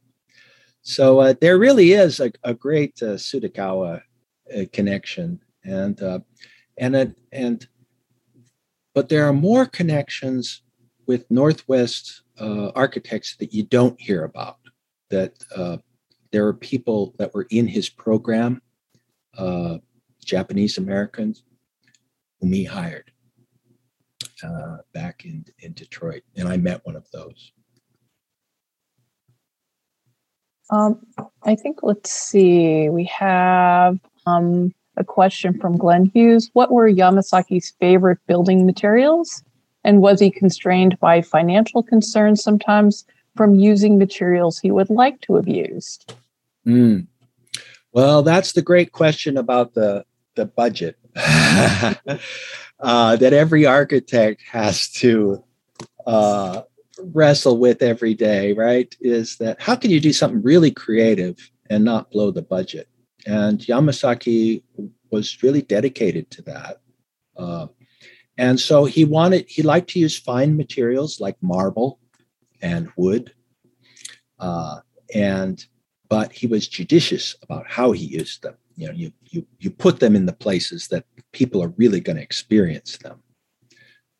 So 0.82 1.20
uh, 1.20 1.34
there 1.40 1.58
really 1.58 1.92
is 1.92 2.20
a, 2.20 2.32
a 2.44 2.52
great 2.52 3.02
uh, 3.02 3.16
Tsutakawa 3.16 4.02
uh, 4.54 4.64
connection, 4.74 5.40
and 5.64 6.02
uh, 6.02 6.20
and 6.76 7.14
and 7.32 7.66
but 8.94 9.08
there 9.08 9.26
are 9.26 9.32
more 9.32 9.66
connections 9.66 10.62
with 11.06 11.30
Northwest 11.30 12.22
uh, 12.40 12.70
architects 12.74 13.36
that 13.36 13.52
you 13.52 13.64
don't 13.64 14.00
hear 14.00 14.24
about. 14.24 14.58
That 15.10 15.34
uh, 15.54 15.78
there 16.32 16.46
are 16.46 16.54
people 16.54 17.14
that 17.18 17.34
were 17.34 17.46
in 17.50 17.66
his 17.66 17.88
program, 17.88 18.62
Japanese 20.24 20.78
Americans, 20.78 21.42
whom 22.40 22.52
he 22.52 22.64
hired 22.64 23.10
back 24.92 25.24
in 25.24 25.44
in 25.60 25.72
Detroit, 25.72 26.22
and 26.36 26.48
I 26.48 26.56
met 26.56 26.84
one 26.84 26.96
of 26.96 27.10
those. 27.12 27.52
Um, 30.70 31.00
I 31.42 31.56
think, 31.56 31.80
let's 31.82 32.10
see, 32.12 32.88
we 32.88 33.04
have 33.06 33.98
um, 34.26 34.72
a 35.00 35.04
question 35.04 35.58
from 35.58 35.76
Glenn 35.76 36.04
Hughes. 36.14 36.50
What 36.52 36.70
were 36.70 36.88
Yamasaki's 36.88 37.72
favorite 37.80 38.18
building 38.28 38.66
materials? 38.66 39.42
And 39.82 40.00
was 40.00 40.20
he 40.20 40.30
constrained 40.30 41.00
by 41.00 41.22
financial 41.22 41.82
concerns 41.82 42.42
sometimes 42.42 43.04
from 43.36 43.56
using 43.56 43.98
materials 43.98 44.60
he 44.60 44.70
would 44.70 44.90
like 44.90 45.20
to 45.22 45.34
have 45.34 45.48
used? 45.48 46.14
Mm. 46.66 47.06
Well, 47.92 48.22
that's 48.22 48.52
the 48.52 48.62
great 48.62 48.92
question 48.92 49.36
about 49.36 49.74
the, 49.74 50.04
the 50.36 50.44
budget 50.44 50.96
uh, 51.16 51.96
that 53.16 53.32
every 53.32 53.66
architect 53.66 54.42
has 54.48 54.90
to 54.90 55.42
uh, 56.06 56.62
wrestle 57.02 57.58
with 57.58 57.82
every 57.82 58.14
day, 58.14 58.52
right? 58.52 58.94
Is 59.00 59.36
that 59.38 59.60
how 59.60 59.76
can 59.76 59.90
you 59.90 60.00
do 60.00 60.12
something 60.12 60.42
really 60.42 60.70
creative 60.70 61.50
and 61.68 61.84
not 61.84 62.10
blow 62.10 62.30
the 62.30 62.42
budget? 62.42 62.88
And 63.26 63.60
Yamasaki 63.60 64.62
was 65.10 65.42
really 65.42 65.62
dedicated 65.62 66.30
to 66.30 66.42
that. 66.42 66.80
Uh, 67.36 67.66
and 68.38 68.58
so 68.58 68.84
he 68.84 69.04
wanted, 69.04 69.46
he 69.48 69.62
liked 69.62 69.90
to 69.90 69.98
use 69.98 70.18
fine 70.18 70.56
materials 70.56 71.20
like 71.20 71.36
marble 71.42 71.98
and 72.62 72.88
wood. 72.96 73.32
Uh, 74.38 74.80
and, 75.14 75.64
but 76.08 76.32
he 76.32 76.46
was 76.46 76.66
judicious 76.66 77.36
about 77.42 77.68
how 77.68 77.92
he 77.92 78.04
used 78.04 78.42
them. 78.42 78.54
You 78.76 78.86
know, 78.86 78.94
you, 78.94 79.12
you, 79.24 79.46
you 79.58 79.70
put 79.70 80.00
them 80.00 80.16
in 80.16 80.26
the 80.26 80.32
places 80.32 80.88
that 80.88 81.04
people 81.32 81.62
are 81.62 81.74
really 81.76 82.00
going 82.00 82.16
to 82.16 82.22
experience 82.22 82.96
them. 82.98 83.22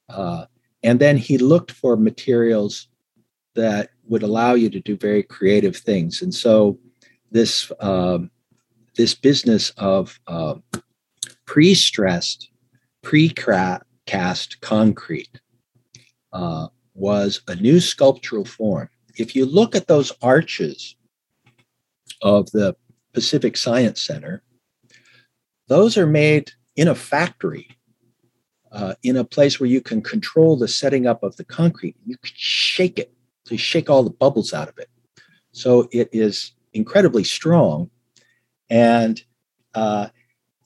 Uh, 0.08 0.44
and 0.82 1.00
then 1.00 1.16
he 1.16 1.38
looked 1.38 1.70
for 1.70 1.96
materials 1.96 2.88
that 3.54 3.90
would 4.04 4.22
allow 4.22 4.54
you 4.54 4.68
to 4.70 4.80
do 4.80 4.96
very 4.96 5.22
creative 5.22 5.76
things. 5.76 6.22
And 6.22 6.34
so 6.34 6.78
this 7.30 7.70
um, 7.80 8.30
this 8.96 9.14
business 9.14 9.70
of 9.76 10.18
uh, 10.26 10.54
pre-stressed, 11.46 12.50
pre-cast 13.02 14.60
concrete 14.60 15.40
uh, 16.32 16.68
was 16.94 17.40
a 17.48 17.54
new 17.56 17.80
sculptural 17.80 18.44
form. 18.44 18.88
If 19.16 19.34
you 19.34 19.46
look 19.46 19.74
at 19.74 19.88
those 19.88 20.12
arches 20.22 20.96
of 22.22 22.50
the 22.52 22.76
Pacific 23.12 23.56
Science 23.56 24.00
Center, 24.02 24.42
those 25.68 25.96
are 25.96 26.06
made 26.06 26.52
in 26.76 26.88
a 26.88 26.94
factory 26.94 27.68
uh, 28.72 28.94
in 29.02 29.16
a 29.16 29.24
place 29.24 29.58
where 29.58 29.68
you 29.68 29.80
can 29.80 30.00
control 30.00 30.56
the 30.56 30.68
setting 30.68 31.06
up 31.06 31.22
of 31.22 31.36
the 31.36 31.44
concrete. 31.44 31.96
You 32.06 32.16
can 32.16 32.32
shake 32.34 32.98
it 32.98 33.12
to 33.46 33.56
shake 33.56 33.90
all 33.90 34.02
the 34.02 34.10
bubbles 34.10 34.52
out 34.52 34.68
of 34.68 34.78
it. 34.78 34.88
So 35.52 35.88
it 35.90 36.08
is 36.12 36.52
incredibly 36.72 37.24
strong 37.24 37.90
and 38.70 39.22
uh, 39.74 40.08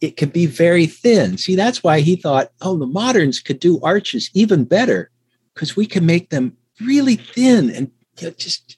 it 0.00 0.16
can 0.16 0.28
be 0.28 0.46
very 0.46 0.86
thin. 0.86 1.38
See, 1.38 1.56
that's 1.56 1.82
why 1.82 2.00
he 2.00 2.16
thought, 2.16 2.52
oh, 2.60 2.76
the 2.76 2.86
moderns 2.86 3.40
could 3.40 3.58
do 3.58 3.80
arches 3.80 4.30
even 4.34 4.64
better 4.64 5.10
because 5.54 5.74
we 5.74 5.86
can 5.86 6.06
make 6.06 6.30
them 6.30 6.56
really 6.80 7.16
thin 7.16 7.70
and 7.70 7.90
you 8.18 8.28
know, 8.28 8.34
just 8.36 8.76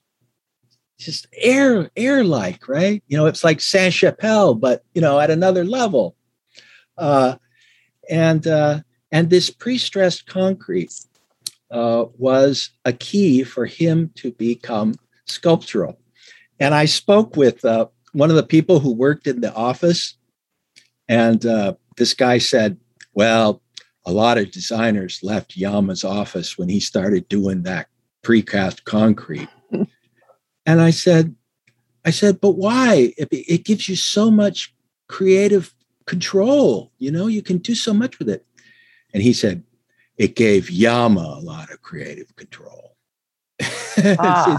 just 0.99 1.27
air 1.35 1.91
air 1.95 2.25
like 2.25 2.69
right 2.69 3.03
you 3.07 3.17
know 3.17 3.27
it's 3.27 3.45
like 3.45 3.61
Sainte-Chapelle 3.61 4.55
but 4.55 4.83
you 4.95 5.01
know 5.01 5.21
at 5.21 5.31
another 5.31 5.63
level 5.65 6.17
uh, 6.97 7.37
and 8.09 8.47
uh, 8.47 8.81
and 9.13 9.31
this 9.31 9.51
pre-stressed 9.51 10.27
concrete 10.27 10.93
uh, 11.71 12.05
was 12.19 12.71
a 12.85 12.93
key 12.93 13.43
for 13.43 13.67
him 13.67 14.11
to 14.17 14.33
become 14.33 14.95
sculptural. 15.27 15.99
And 16.61 16.75
I 16.75 16.87
spoke 16.87 17.37
with 17.37 17.65
uh, 17.65 17.87
one 18.17 18.31
of 18.31 18.37
the 18.37 18.43
people 18.43 18.81
who 18.81 18.93
worked 18.93 19.27
in 19.27 19.43
the 19.43 19.55
office, 19.55 20.17
and 21.07 21.45
uh, 21.45 21.75
this 21.99 22.15
guy 22.15 22.39
said, 22.39 22.79
Well, 23.13 23.63
a 24.07 24.13
lot 24.13 24.39
of 24.39 24.51
designers 24.51 25.21
left 25.23 25.57
Yama's 25.57 26.03
office 26.03 26.57
when 26.57 26.71
he 26.71 26.81
started 26.81 27.29
doing 27.29 27.65
that 27.65 27.89
precast 28.25 28.85
concrete. 28.85 29.49
and 30.67 30.81
I 30.81 30.91
said, 30.91 31.35
I 32.07 32.11
said, 32.11 32.41
but 32.41 32.53
why? 32.53 33.13
It, 33.19 33.29
it 33.33 33.65
gives 33.65 33.89
you 33.89 33.97
so 33.97 34.31
much 34.31 34.75
creative 35.09 35.75
control. 36.07 36.93
You 36.99 37.11
know, 37.11 37.27
you 37.27 37.43
can 37.43 37.59
do 37.59 37.75
so 37.75 37.93
much 37.93 38.19
with 38.19 38.29
it. 38.29 38.47
And 39.13 39.23
he 39.23 39.33
said, 39.33 39.65
it 40.17 40.37
gave 40.37 40.71
Yama 40.71 41.21
a 41.21 41.41
lot 41.41 41.71
of 41.71 41.83
creative 41.83 42.35
control. 42.37 42.96
Ah. 44.19 44.59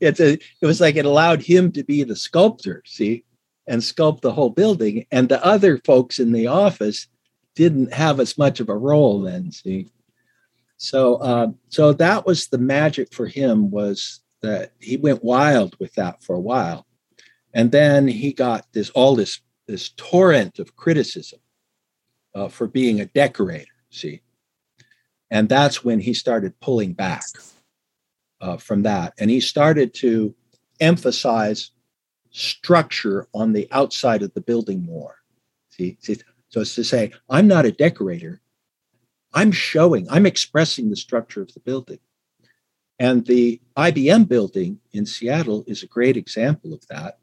it's 0.00 0.20
a, 0.20 0.34
it 0.34 0.66
was 0.66 0.80
like 0.80 0.94
it 0.94 1.04
allowed 1.04 1.42
him 1.42 1.72
to 1.72 1.82
be 1.82 2.04
the 2.04 2.14
sculptor, 2.14 2.84
see, 2.86 3.24
and 3.66 3.82
sculpt 3.82 4.20
the 4.20 4.32
whole 4.32 4.50
building. 4.50 5.06
And 5.10 5.28
the 5.28 5.44
other 5.44 5.78
folks 5.78 6.20
in 6.20 6.30
the 6.30 6.46
office 6.46 7.08
didn't 7.56 7.92
have 7.92 8.20
as 8.20 8.38
much 8.38 8.60
of 8.60 8.68
a 8.68 8.76
role 8.76 9.22
then. 9.22 9.50
See, 9.50 9.88
so 10.76 11.16
uh, 11.16 11.48
so 11.68 11.92
that 11.94 12.26
was 12.26 12.48
the 12.48 12.58
magic 12.58 13.12
for 13.12 13.26
him 13.26 13.70
was 13.70 14.20
that 14.42 14.72
he 14.78 14.96
went 14.96 15.24
wild 15.24 15.74
with 15.80 15.94
that 15.94 16.22
for 16.22 16.36
a 16.36 16.40
while, 16.40 16.86
and 17.54 17.72
then 17.72 18.06
he 18.06 18.32
got 18.32 18.66
this 18.72 18.90
all 18.90 19.16
this 19.16 19.40
this 19.66 19.90
torrent 19.96 20.58
of 20.58 20.76
criticism 20.76 21.40
uh, 22.34 22.48
for 22.48 22.68
being 22.68 23.00
a 23.00 23.06
decorator. 23.06 23.72
See, 23.90 24.20
and 25.30 25.48
that's 25.48 25.82
when 25.82 25.98
he 25.98 26.14
started 26.14 26.60
pulling 26.60 26.92
back 26.92 27.24
uh, 28.40 28.56
from 28.56 28.82
that, 28.82 29.14
and 29.18 29.30
he 29.30 29.40
started 29.40 29.94
to 29.94 30.34
emphasize 30.80 31.70
structure 32.30 33.26
on 33.32 33.52
the 33.52 33.66
outside 33.72 34.22
of 34.22 34.32
the 34.34 34.40
building 34.40 34.84
more. 34.84 35.16
See, 35.70 35.96
see 36.00 36.16
so 36.48 36.60
it's 36.60 36.74
to 36.74 36.84
say, 36.84 37.12
I'm 37.28 37.48
not 37.48 37.66
a 37.66 37.72
decorator. 37.72 38.40
I'm 39.34 39.52
showing, 39.52 40.08
I'm 40.10 40.26
expressing 40.26 40.90
the 40.90 40.96
structure 40.96 41.42
of 41.42 41.52
the 41.52 41.60
building. 41.60 41.98
And 42.98 43.26
the 43.26 43.60
IBM 43.76 44.28
building 44.28 44.80
in 44.92 45.04
Seattle 45.04 45.64
is 45.66 45.82
a 45.82 45.88
great 45.88 46.16
example 46.16 46.72
of 46.72 46.86
that 46.88 47.18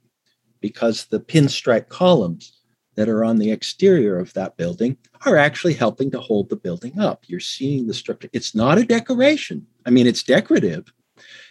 because 0.62 1.06
the 1.06 1.20
pinstripe 1.20 1.90
columns 1.90 2.60
that 2.96 3.10
are 3.10 3.24
on 3.24 3.40
the 3.40 3.52
exterior 3.52 4.20
of 4.20 4.34
that 4.34 4.56
building 4.56 4.98
are 5.26 5.36
actually 5.36 5.74
helping 5.74 6.12
to 6.12 6.20
hold 6.20 6.50
the 6.50 6.56
building 6.56 7.00
up. 7.00 7.24
You're 7.28 7.40
seeing 7.40 7.88
the 7.88 7.94
structure. 7.94 8.30
It's 8.34 8.54
not 8.54 8.78
a 8.78 8.86
decoration. 8.86 9.66
I 9.86 9.90
mean, 9.90 10.06
it's 10.06 10.22
decorative. 10.22 10.94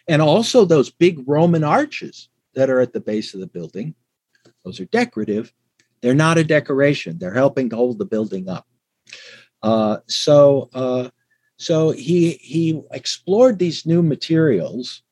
And 0.08 0.20
also 0.20 0.64
those 0.64 0.90
big 0.90 1.22
Roman 1.26 1.64
arches 1.64 2.28
that 2.54 2.70
are 2.70 2.80
at 2.80 2.92
the 2.92 3.00
base 3.00 3.34
of 3.34 3.40
the 3.40 3.46
building, 3.46 3.94
those 4.64 4.80
are 4.80 4.86
decorative. 4.86 5.52
They're 6.00 6.14
not 6.14 6.38
a 6.38 6.44
decoration. 6.44 7.18
They're 7.18 7.32
helping 7.32 7.70
to 7.70 7.76
hold 7.76 7.98
the 7.98 8.04
building 8.04 8.48
up. 8.48 8.66
Uh, 9.62 9.98
so, 10.08 10.68
uh, 10.74 11.10
so 11.56 11.90
he 11.90 12.32
he 12.32 12.82
explored 12.90 13.58
these 13.58 13.86
new 13.86 14.02
materials, 14.02 15.02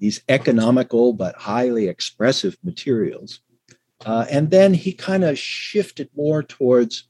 these 0.00 0.22
economical 0.28 1.12
but 1.12 1.36
highly 1.36 1.86
expressive 1.86 2.56
materials, 2.64 3.40
uh, 4.04 4.26
and 4.28 4.50
then 4.50 4.74
he 4.74 4.92
kind 4.92 5.22
of 5.22 5.38
shifted 5.38 6.08
more 6.16 6.42
towards 6.42 7.04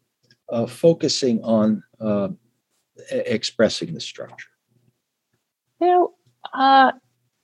uh, 0.51 0.67
focusing 0.67 1.43
on 1.43 1.83
uh, 1.99 2.29
expressing 3.11 3.95
the 3.95 4.01
structure. 4.01 4.51
You 5.81 5.87
know, 5.87 6.15
uh, 6.53 6.93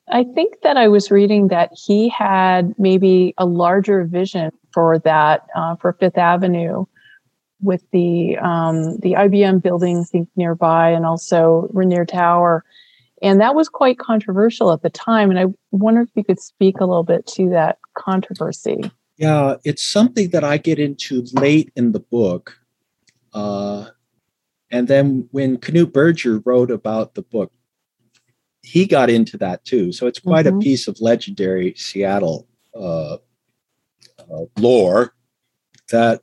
I 0.09 0.25
think 0.35 0.61
that 0.63 0.77
I 0.77 0.89
was 0.89 1.11
reading 1.11 1.49
that 1.49 1.71
he 1.73 2.09
had 2.09 2.75
maybe 2.79 3.35
a 3.39 3.47
larger 3.47 4.05
vision 4.05 4.53
for 4.73 4.99
that 5.01 5.47
uh, 5.57 5.77
for 5.77 5.95
Fifth 5.95 6.17
Avenue 6.17 6.85
with 7.61 7.83
the 7.91 8.37
um, 8.39 8.99
the 8.99 9.13
IBM 9.13 9.63
building, 9.63 9.99
I 9.99 10.05
think 10.05 10.29
nearby, 10.37 10.91
and 10.91 11.05
also 11.05 11.69
Rainier 11.73 12.05
Tower, 12.05 12.65
and 13.23 13.41
that 13.41 13.55
was 13.55 13.69
quite 13.69 13.99
controversial 13.99 14.73
at 14.73 14.83
the 14.83 14.91
time. 14.91 15.31
And 15.31 15.39
I 15.39 15.47
wonder 15.73 16.03
if 16.03 16.11
you 16.15 16.23
could 16.23 16.41
speak 16.41 16.81
a 16.81 16.85
little 16.85 17.03
bit 17.03 17.27
to 17.29 17.49
that 17.51 17.79
controversy. 17.95 18.91
Yeah, 19.17 19.57
it's 19.65 19.83
something 19.83 20.31
that 20.31 20.45
I 20.45 20.59
get 20.59 20.79
into 20.79 21.25
late 21.33 21.73
in 21.75 21.93
the 21.93 22.01
book. 22.01 22.59
Uh, 23.33 23.87
and 24.71 24.89
then 24.89 25.29
when 25.31 25.57
Knute 25.57 25.93
Berger 25.93 26.41
wrote 26.45 26.71
about 26.71 27.15
the 27.15 27.23
book, 27.23 27.53
he 28.67 28.87
got 28.87 29.11
into 29.11 29.37
that 29.39 29.65
too. 29.65 29.93
So 29.93 30.07
it's 30.07 30.19
quite 30.19 30.47
mm-hmm. 30.47 30.59
a 30.59 30.61
piece 30.61 30.89
of 30.89 31.01
legendary 31.01 31.75
Seattle 31.77 32.49
uh, 32.75 33.19
uh, 34.19 34.45
lore 34.59 35.15
that 35.91 36.23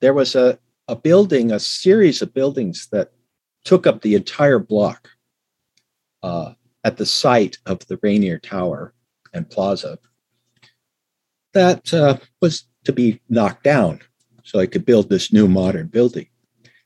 there 0.00 0.14
was 0.14 0.34
a, 0.34 0.58
a 0.86 0.96
building, 0.96 1.50
a 1.50 1.58
series 1.58 2.22
of 2.22 2.34
buildings 2.34 2.88
that 2.92 3.12
took 3.64 3.86
up 3.86 4.02
the 4.02 4.14
entire 4.14 4.58
block 4.58 5.08
uh, 6.22 6.52
at 6.84 6.96
the 6.96 7.06
site 7.06 7.58
of 7.66 7.86
the 7.86 7.98
Rainier 8.02 8.38
Tower 8.38 8.94
and 9.32 9.48
Plaza 9.48 9.98
that 11.58 11.92
uh, 11.92 12.16
was 12.40 12.64
to 12.84 12.92
be 12.92 13.20
knocked 13.28 13.64
down 13.64 14.00
so 14.44 14.58
I 14.58 14.66
could 14.66 14.86
build 14.86 15.08
this 15.08 15.32
new 15.32 15.48
modern 15.48 15.88
building. 15.88 16.28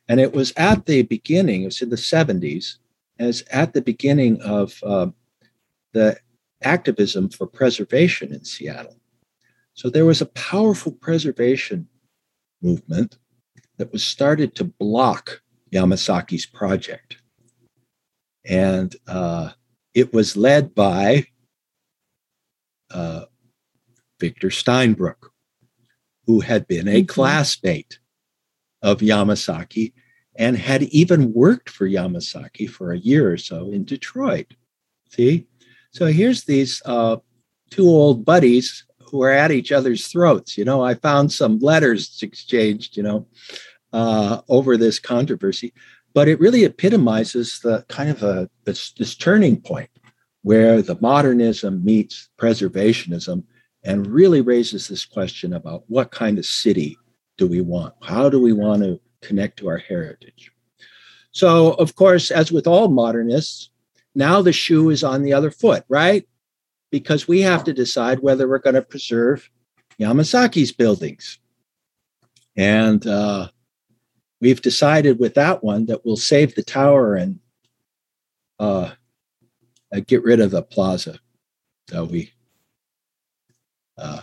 And 0.08 0.18
it 0.20 0.32
was 0.32 0.52
at 0.56 0.86
the 0.86 1.02
beginning, 1.02 1.62
it 1.62 1.66
was 1.66 1.82
in 1.82 1.90
the 1.90 1.96
70s, 1.96 2.78
as 3.22 3.42
at 3.50 3.72
the 3.72 3.82
beginning 3.82 4.40
of 4.42 4.78
uh, 4.82 5.06
the 5.92 6.18
activism 6.62 7.28
for 7.28 7.46
preservation 7.46 8.32
in 8.32 8.44
Seattle. 8.44 8.98
So 9.74 9.88
there 9.88 10.04
was 10.04 10.20
a 10.20 10.26
powerful 10.26 10.92
preservation 10.92 11.88
movement 12.60 13.18
that 13.78 13.92
was 13.92 14.04
started 14.04 14.54
to 14.56 14.64
block 14.64 15.40
Yamasaki's 15.72 16.46
project. 16.46 17.16
And 18.44 18.94
uh, 19.06 19.50
it 19.94 20.12
was 20.12 20.36
led 20.36 20.74
by 20.74 21.26
uh, 22.90 23.24
Victor 24.20 24.48
Steinbrueck, 24.48 25.16
who 26.26 26.40
had 26.40 26.66
been 26.66 26.88
a 26.88 27.02
mm-hmm. 27.02 27.06
classmate 27.06 27.98
of 28.82 28.98
Yamasaki 28.98 29.92
and 30.36 30.56
had 30.56 30.82
even 30.84 31.32
worked 31.32 31.68
for 31.68 31.86
Yamasaki 31.86 32.68
for 32.68 32.92
a 32.92 32.98
year 32.98 33.30
or 33.30 33.36
so 33.36 33.70
in 33.70 33.84
Detroit. 33.84 34.54
See? 35.10 35.46
So 35.90 36.06
here's 36.06 36.44
these 36.44 36.80
uh, 36.86 37.16
two 37.70 37.86
old 37.86 38.24
buddies 38.24 38.84
who 39.06 39.22
are 39.22 39.30
at 39.30 39.50
each 39.50 39.72
other's 39.72 40.08
throats. 40.08 40.56
You 40.56 40.64
know, 40.64 40.82
I 40.82 40.94
found 40.94 41.30
some 41.30 41.58
letters 41.58 42.18
exchanged, 42.22 42.96
you 42.96 43.02
know, 43.02 43.26
uh, 43.92 44.40
over 44.48 44.78
this 44.78 44.98
controversy, 44.98 45.74
but 46.14 46.28
it 46.28 46.40
really 46.40 46.64
epitomizes 46.64 47.60
the 47.60 47.84
kind 47.88 48.08
of 48.08 48.22
a 48.22 48.48
this, 48.64 48.92
this 48.92 49.14
turning 49.14 49.60
point 49.60 49.90
where 50.42 50.80
the 50.80 50.98
modernism 51.00 51.84
meets 51.84 52.30
preservationism 52.38 53.44
and 53.84 54.06
really 54.06 54.40
raises 54.40 54.88
this 54.88 55.04
question 55.04 55.52
about 55.52 55.84
what 55.88 56.10
kind 56.10 56.38
of 56.38 56.46
city 56.46 56.96
do 57.36 57.46
we 57.46 57.60
want? 57.60 57.94
How 58.02 58.28
do 58.28 58.40
we 58.40 58.52
want 58.52 58.82
to 58.82 59.00
connect 59.22 59.58
to 59.58 59.68
our 59.68 59.78
heritage. 59.78 60.52
So, 61.32 61.72
of 61.74 61.94
course, 61.94 62.30
as 62.30 62.52
with 62.52 62.66
all 62.66 62.88
modernists, 62.88 63.70
now 64.14 64.42
the 64.42 64.52
shoe 64.52 64.90
is 64.90 65.02
on 65.02 65.22
the 65.22 65.32
other 65.32 65.50
foot, 65.50 65.84
right? 65.88 66.28
Because 66.90 67.26
we 67.26 67.40
have 67.40 67.64
to 67.64 67.72
decide 67.72 68.20
whether 68.20 68.46
we're 68.46 68.58
going 68.58 68.74
to 68.74 68.82
preserve 68.82 69.48
Yamasaki's 69.98 70.72
buildings. 70.72 71.38
And 72.56 73.06
uh, 73.06 73.48
we've 74.40 74.60
decided 74.60 75.18
with 75.18 75.34
that 75.34 75.64
one 75.64 75.86
that 75.86 76.04
we'll 76.04 76.16
save 76.16 76.54
the 76.54 76.62
tower 76.62 77.14
and 77.14 77.40
uh, 78.58 78.90
uh, 79.92 80.00
get 80.06 80.22
rid 80.22 80.40
of 80.40 80.50
the 80.50 80.62
plaza. 80.62 81.18
So 81.88 82.04
we. 82.04 82.32
Uh, 83.96 84.22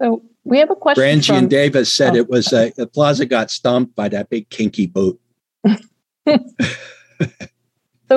so 0.00 0.22
we 0.50 0.58
have 0.58 0.68
a 0.68 0.74
question. 0.74 1.02
Brangian 1.02 1.38
from, 1.38 1.48
Davis 1.48 1.94
said 1.94 2.14
oh. 2.14 2.18
it 2.18 2.28
was 2.28 2.52
uh, 2.52 2.70
the 2.76 2.86
plaza 2.86 3.24
got 3.24 3.50
stomped 3.50 3.94
by 3.94 4.08
that 4.08 4.28
big 4.28 4.50
kinky 4.50 4.86
boot. 4.86 5.18
so 5.66 5.70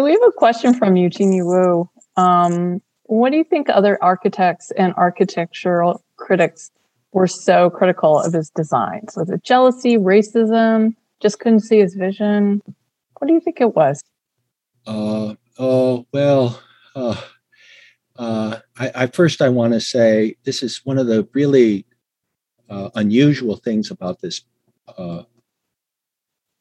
we 0.03 0.11
have 0.11 0.21
a 0.27 0.31
question 0.35 0.73
from 0.73 0.97
Eugenie 0.97 1.43
Wu. 1.43 1.87
Um, 2.17 2.81
what 3.03 3.29
do 3.29 3.37
you 3.37 3.43
think 3.43 3.69
other 3.69 4.03
architects 4.03 4.71
and 4.71 4.93
architectural 4.95 6.03
critics 6.17 6.71
were 7.11 7.27
so 7.27 7.69
critical 7.69 8.19
of 8.19 8.33
his 8.33 8.49
designs? 8.49 9.15
Was 9.15 9.29
it 9.29 9.43
jealousy, 9.43 9.97
racism, 9.97 10.95
just 11.21 11.39
couldn't 11.39 11.59
see 11.59 11.79
his 11.79 11.93
vision? 11.93 12.63
What 13.19 13.27
do 13.27 13.33
you 13.33 13.39
think 13.39 13.61
it 13.61 13.75
was? 13.75 14.01
Uh, 14.87 15.35
oh, 15.59 16.07
well, 16.11 16.59
uh, 16.95 17.21
uh, 18.17 18.57
I, 18.77 18.91
I, 18.95 19.07
first 19.07 19.41
I 19.41 19.49
want 19.49 19.73
to 19.73 19.79
say 19.79 20.35
this 20.45 20.63
is 20.63 20.81
one 20.83 20.97
of 20.97 21.05
the 21.07 21.27
really 21.33 21.85
uh, 22.73 22.89
unusual 22.95 23.55
things 23.55 23.91
about 23.91 24.19
this 24.19 24.41
uh, 24.97 25.23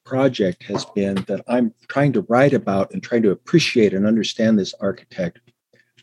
project 0.04 0.62
has 0.64 0.84
been 0.84 1.14
that 1.26 1.42
I'm 1.48 1.72
trying 1.88 2.12
to 2.12 2.26
write 2.28 2.52
about 2.52 2.92
and 2.92 3.02
trying 3.02 3.22
to 3.22 3.30
appreciate 3.30 3.94
and 3.94 4.06
understand 4.06 4.58
this 4.58 4.74
architect 4.80 5.40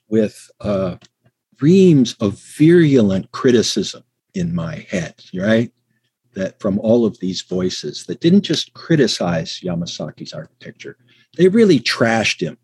with 0.08 0.50
uh, 0.62 0.96
reams 1.62 2.16
of 2.20 2.40
virulent 2.58 3.32
criticism 3.32 4.04
in 4.34 4.56
my 4.56 4.88
head, 4.90 5.14
right? 5.36 5.72
That 6.34 6.60
from 6.60 6.80
all 6.80 7.06
of 7.06 7.20
these 7.20 7.44
voices 7.44 8.06
that 8.06 8.20
didn't 8.20 8.42
just 8.42 8.74
criticize 8.74 9.62
Yamasaki's 9.64 10.34
architecture, 10.34 10.98
they 11.38 11.50
really 11.50 11.80
trashed 11.80 12.42
him. 12.42 12.58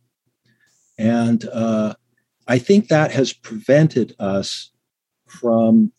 And 0.97 1.47
uh, 1.49 1.93
I 2.47 2.57
think 2.57 2.87
that 2.87 3.11
has 3.11 3.33
prevented 3.33 4.15
us 4.17 4.71
from 5.27 5.91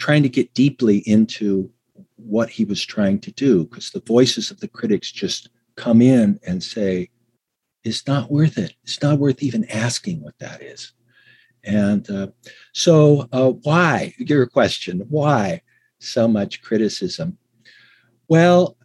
trying 0.00 0.22
to 0.22 0.28
get 0.28 0.52
deeply 0.54 0.98
into 0.98 1.70
what 2.16 2.50
he 2.50 2.64
was 2.64 2.84
trying 2.84 3.20
to 3.20 3.30
do 3.32 3.64
because 3.64 3.90
the 3.90 4.02
voices 4.06 4.50
of 4.50 4.60
the 4.60 4.68
critics 4.68 5.12
just 5.12 5.50
come 5.76 6.02
in 6.02 6.38
and 6.46 6.62
say 6.62 7.08
it's 7.84 8.06
not 8.06 8.30
worth 8.30 8.58
it. 8.58 8.74
It's 8.82 9.00
not 9.02 9.18
worth 9.18 9.42
even 9.42 9.70
asking 9.70 10.22
what 10.22 10.38
that 10.38 10.62
is. 10.62 10.92
And 11.64 12.08
uh, 12.10 12.28
so 12.72 13.28
uh, 13.32 13.50
why 13.50 14.14
your 14.18 14.46
question 14.46 15.04
why 15.08 15.62
so 15.98 16.26
much 16.26 16.62
criticism? 16.62 17.38
Well 18.28 18.76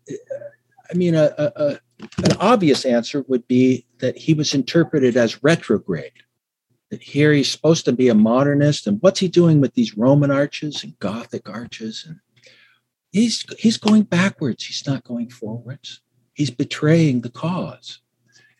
I 0.89 0.93
mean, 0.93 1.15
a, 1.15 1.33
a, 1.37 1.79
an 2.23 2.37
obvious 2.39 2.85
answer 2.85 3.25
would 3.27 3.47
be 3.47 3.85
that 3.99 4.17
he 4.17 4.33
was 4.33 4.53
interpreted 4.53 5.17
as 5.17 5.43
retrograde. 5.43 6.11
That 6.91 7.01
here 7.01 7.33
he's 7.33 7.51
supposed 7.51 7.85
to 7.85 7.93
be 7.93 8.09
a 8.09 8.15
modernist, 8.15 8.85
and 8.87 9.01
what's 9.01 9.19
he 9.19 9.27
doing 9.27 9.59
with 9.59 9.73
these 9.73 9.97
Roman 9.97 10.31
arches 10.31 10.83
and 10.83 10.97
Gothic 10.99 11.49
arches? 11.49 12.05
And 12.07 12.19
he's 13.11 13.45
he's 13.57 13.77
going 13.77 14.03
backwards. 14.03 14.65
He's 14.65 14.85
not 14.85 15.03
going 15.03 15.29
forwards. 15.29 16.01
He's 16.33 16.51
betraying 16.51 17.21
the 17.21 17.29
cause. 17.29 17.99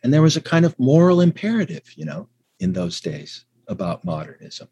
And 0.02 0.12
there 0.12 0.22
was 0.22 0.36
a 0.36 0.40
kind 0.40 0.64
of 0.64 0.78
moral 0.78 1.20
imperative, 1.20 1.84
you 1.94 2.04
know, 2.04 2.28
in 2.58 2.72
those 2.72 3.00
days 3.00 3.44
about 3.68 4.04
modernism. 4.04 4.68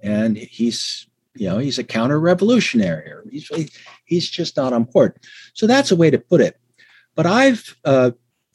And 0.00 0.36
he's 0.36 1.06
you 1.34 1.48
know 1.48 1.58
he's 1.58 1.78
a 1.78 1.84
counter-revolutionary 1.84 3.10
or 3.10 3.24
he's 3.30 3.50
he's 4.04 4.28
just 4.28 4.56
not 4.56 4.72
on 4.72 4.84
board 4.84 5.18
so 5.52 5.66
that's 5.66 5.90
a 5.90 5.96
way 5.96 6.10
to 6.10 6.18
put 6.18 6.40
it 6.40 6.58
but 7.14 7.26
I've 7.26 7.76
uh, 7.84 8.12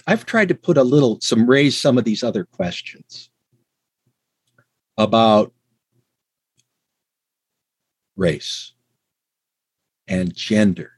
I've 0.07 0.25
tried 0.25 0.47
to 0.49 0.55
put 0.55 0.77
a 0.77 0.83
little 0.83 1.19
some 1.21 1.49
raise 1.49 1.77
some 1.77 1.97
of 1.97 2.05
these 2.05 2.23
other 2.23 2.45
questions 2.45 3.29
about 4.99 5.53
race 8.17 8.73
and 10.09 10.35
gender 10.35 10.91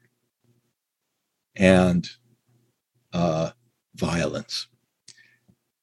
and 1.56 2.10
uh, 3.14 3.52
violence, 3.94 4.68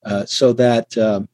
uh, 0.05 0.25
so 0.27 0.53
that 0.53 0.99
um, 0.99 1.29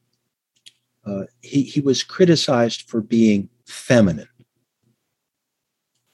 uh, 1.05 1.23
he 1.41 1.63
he 1.63 1.81
was 1.81 2.03
criticized 2.03 2.83
for 2.83 3.01
being 3.01 3.49
feminine. 3.65 4.29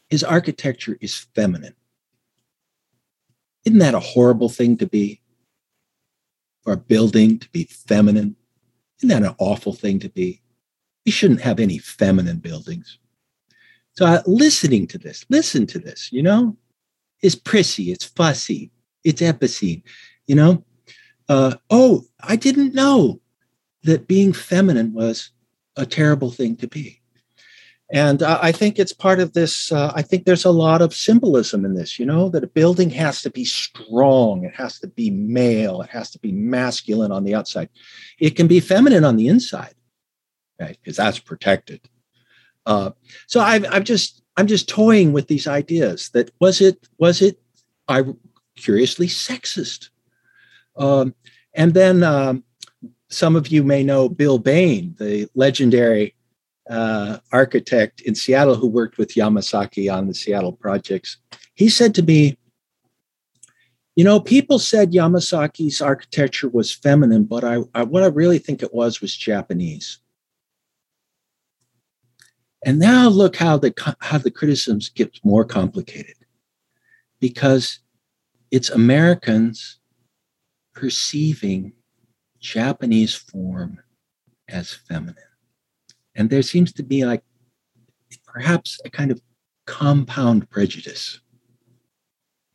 His 0.10 0.24
architecture 0.24 0.98
is 1.02 1.28
feminine. 1.36 1.76
Isn't 3.66 3.80
that 3.80 3.94
a 3.94 4.00
horrible 4.00 4.50
thing 4.50 4.78
to 4.78 4.88
be? 4.88 5.20
For 6.64 6.74
a 6.74 6.78
building 6.78 7.40
to 7.40 7.50
be 7.50 7.66
feminine? 7.66 8.36
Isn't 9.00 9.10
that 9.10 9.24
an 9.24 9.36
awful 9.40 9.74
thing 9.74 10.00
to 10.00 10.10
be? 10.10 10.42
We 11.06 11.12
shouldn't 11.12 11.42
have 11.42 11.60
any 11.60 11.78
feminine 11.78 12.38
buildings. 12.38 13.00
So 13.94 14.06
uh, 14.06 14.22
listening 14.26 14.88
to 14.88 14.98
this, 14.98 15.26
listen 15.30 15.68
to 15.68 15.80
this, 15.80 16.10
you 16.12 16.24
know, 16.24 16.56
it's 17.22 17.36
prissy, 17.36 17.92
it's 17.92 18.06
fussy, 18.06 18.72
it's 19.04 19.22
epicene, 19.22 19.84
you 20.28 20.36
know. 20.36 20.64
Uh, 21.28 21.56
oh, 21.70 22.04
I 22.22 22.36
didn't 22.36 22.74
know 22.74 23.22
that 23.84 24.08
being 24.08 24.34
feminine 24.34 24.94
was 24.94 25.32
a 25.76 25.86
terrible 25.86 26.32
thing 26.32 26.56
to 26.58 26.68
be. 26.68 27.02
And 27.94 28.24
uh, 28.24 28.40
I 28.42 28.54
think 28.54 28.80
it's 28.80 28.94
part 28.94 29.20
of 29.20 29.34
this. 29.34 29.72
Uh, 29.72 29.92
I 29.94 30.02
think 30.02 30.24
there's 30.24 30.46
a 30.46 30.52
lot 30.52 30.82
of 30.82 30.94
symbolism 30.94 31.66
in 31.66 31.74
this, 31.76 32.00
you 32.00 32.06
know, 32.06 32.30
that 32.30 32.44
a 32.44 32.48
building 32.48 32.90
has 32.92 33.22
to 33.24 33.30
be 33.30 33.44
strong, 33.44 34.46
it 34.46 34.56
has 34.56 34.80
to 34.80 34.88
be 34.88 35.10
male, 35.10 35.82
it 35.82 35.90
has 35.90 36.10
to 36.12 36.20
be 36.20 36.32
masculine 36.32 37.12
on 37.12 37.26
the 37.26 37.36
outside. 37.36 37.70
It 38.18 38.38
can 38.38 38.48
be 38.48 38.62
feminine 38.62 39.04
on 39.04 39.18
the 39.18 39.28
inside, 39.28 39.76
Because 40.68 40.98
that's 40.98 41.20
protected. 41.20 41.82
Uh, 42.66 42.92
so 43.28 43.40
I've 43.40 43.84
just, 43.84 44.24
I'm 44.38 44.48
just 44.48 44.70
toying 44.70 45.14
with 45.14 45.28
these 45.28 45.48
ideas 45.48 46.10
that 46.10 46.32
was 46.40 46.62
it, 46.62 46.88
was 46.98 47.22
it, 47.22 47.40
I 47.88 48.04
curiously 48.56 49.08
sexist. 49.08 49.90
Um, 50.78 51.14
and 51.54 51.74
then 51.74 52.04
um, 52.04 52.44
some 53.10 53.36
of 53.36 53.50
you 53.50 53.64
may 53.64 53.84
know 53.84 54.08
Bill 54.08 54.40
Bain, 54.40 54.96
the 54.98 55.28
legendary 55.36 56.16
uh, 56.70 57.18
architect 57.32 58.02
in 58.02 58.16
Seattle 58.16 58.56
who 58.56 58.68
worked 58.68 58.98
with 58.98 59.16
Yamasaki 59.16 59.94
on 59.94 60.08
the 60.08 60.14
Seattle 60.14 60.54
projects. 60.54 61.18
He 61.54 61.70
said 61.70 61.94
to 61.96 62.04
me, 62.04 62.38
You 63.96 64.06
know, 64.06 64.20
people 64.20 64.60
said 64.60 64.94
Yamasaki's 64.94 65.82
architecture 65.82 66.48
was 66.48 66.74
feminine, 66.74 67.26
but 67.26 67.44
I, 67.44 67.60
I 67.76 67.84
what 67.84 68.04
I 68.04 68.08
really 68.08 68.40
think 68.40 68.64
it 68.64 68.74
was 68.74 69.02
was 69.02 69.16
Japanese. 69.16 70.00
And 72.64 72.78
now 72.78 73.10
look 73.10 73.36
how 73.36 73.58
the 73.58 73.74
how 74.00 74.20
the 74.20 74.32
criticisms 74.32 74.90
get 74.90 75.20
more 75.24 75.46
complicated, 75.46 76.16
because 77.20 77.80
it's 78.52 78.70
Americans 78.70 79.80
perceiving 80.74 81.74
Japanese 82.40 83.16
form 83.16 83.80
as 84.48 84.74
feminine. 84.74 85.16
And 86.16 86.30
there 86.30 86.42
seems 86.42 86.72
to 86.74 86.84
be 86.84 87.06
like 87.06 87.24
perhaps 88.26 88.80
a 88.86 88.90
kind 88.90 89.12
of 89.12 89.22
compound 89.66 90.50
prejudice 90.50 91.20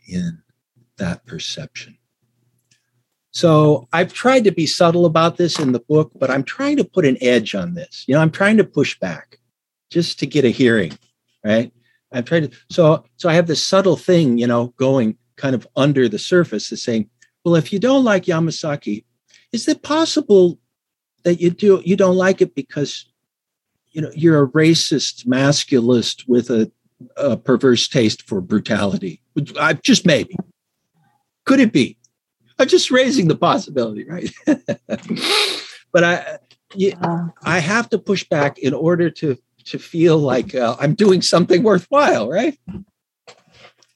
in 0.09 0.43
that 0.99 1.27
perception. 1.27 1.99
So 3.31 3.89
I've 3.93 4.13
tried 4.13 4.45
to 4.45 4.53
be 4.53 4.67
subtle 4.67 5.05
about 5.05 5.37
this 5.37 5.59
in 5.59 5.73
the 5.73 5.81
book, 5.81 6.13
but 6.15 6.31
I'm 6.31 6.45
trying 6.45 6.77
to 6.79 6.85
put 6.85 7.05
an 7.05 7.19
edge 7.21 7.55
on 7.55 7.75
this. 7.75 8.05
You 8.07 8.15
know, 8.15 8.21
I'm 8.21 8.31
trying 8.31 8.57
to 8.57 8.65
push 8.65 8.99
back 8.99 9.39
just 9.91 10.19
to 10.21 10.27
get 10.27 10.45
a 10.45 10.51
hearing, 10.51 10.99
right? 11.45 11.73
I'm 12.13 12.25
trying 12.25 12.49
to 12.49 12.57
so 12.71 13.05
so 13.17 13.29
I 13.29 13.35
have 13.35 13.47
this 13.47 13.65
subtle 13.65 13.97
thing, 13.97 14.39
you 14.39 14.47
know, 14.47 14.69
going 14.77 15.17
kind 15.37 15.55
of 15.55 15.67
under 15.77 16.09
the 16.09 16.19
surface 16.19 16.73
is 16.73 16.83
saying, 16.83 17.11
well, 17.45 17.57
if 17.57 17.73
you 17.73 17.79
don't 17.79 18.05
like 18.05 18.25
Yamasaki, 18.25 19.05
is 19.53 19.69
it 19.69 19.83
possible 19.83 20.59
that 21.25 21.41
you 21.41 21.51
do 21.51 21.83
you 21.85 21.97
don't 21.97 22.17
like 22.17 22.41
it 22.41 22.55
because 22.55 23.07
you 23.91 24.01
know 24.01 24.11
you're 24.15 24.43
a 24.43 24.49
racist 24.49 25.27
masculist 25.27 26.25
with 26.29 26.51
a, 26.51 26.71
a 27.17 27.37
perverse 27.37 27.89
taste 27.89 28.23
for 28.23 28.41
brutality? 28.41 29.21
I 29.59 29.75
just 29.75 30.07
maybe. 30.07 30.37
Could 31.45 31.61
it 31.61 31.73
be? 31.73 31.99
I'm 32.59 32.69
just 32.69 32.91
raising 32.91 33.29
the 33.29 33.37
possibility 33.37 34.05
right? 34.05 34.31
But 35.93 36.05
i 36.05 36.39
yeah, 36.75 37.29
i 37.43 37.59
have 37.59 37.89
to 37.91 37.99
push 37.99 38.25
back 38.29 38.59
in 38.59 38.75
order 38.75 39.09
to 39.09 39.39
to 39.67 39.79
feel 39.79 40.19
like 40.19 40.55
uh, 40.55 40.77
i'm 40.81 40.95
doing 40.95 41.23
something 41.23 41.63
worthwhile 41.63 42.29
right 42.29 42.59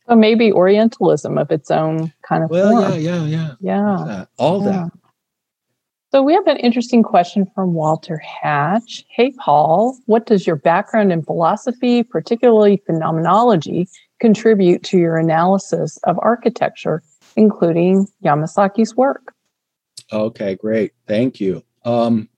so 0.09 0.17
maybe 0.17 0.53
orientalism 0.53 1.39
of 1.39 1.51
its 1.51 1.71
own 1.71 2.13
kind 2.23 2.45
of 2.45 2.51
well 2.51 2.91
form. 2.91 3.01
yeah 3.01 3.25
yeah 3.25 3.55
yeah 3.61 4.05
yeah 4.07 4.25
all 4.39 4.65
yeah. 4.65 4.71
that 4.71 4.91
so 6.13 6.25
we 6.25 6.35
have 6.35 6.47
an 6.49 6.57
interesting 6.57 7.05
question 7.05 7.47
from 7.55 7.73
Walter 7.73 8.19
Hatch. 8.19 9.05
Hey, 9.11 9.33
Paul, 9.39 9.97
what 10.07 10.27
does 10.27 10.45
your 10.45 10.57
background 10.57 11.13
in 11.13 11.23
philosophy, 11.23 12.03
particularly 12.03 12.83
phenomenology, 12.85 13.89
contribute 14.19 14.83
to 14.85 14.99
your 14.99 15.17
analysis 15.17 15.99
of 15.99 16.19
architecture, 16.21 17.01
including 17.37 18.09
Yamasaki's 18.25 18.97
work? 18.97 19.35
Okay, 20.13 20.57
great. 20.57 20.95
Thank 21.07 21.39
you. 21.39 21.63
Um, 21.85 22.29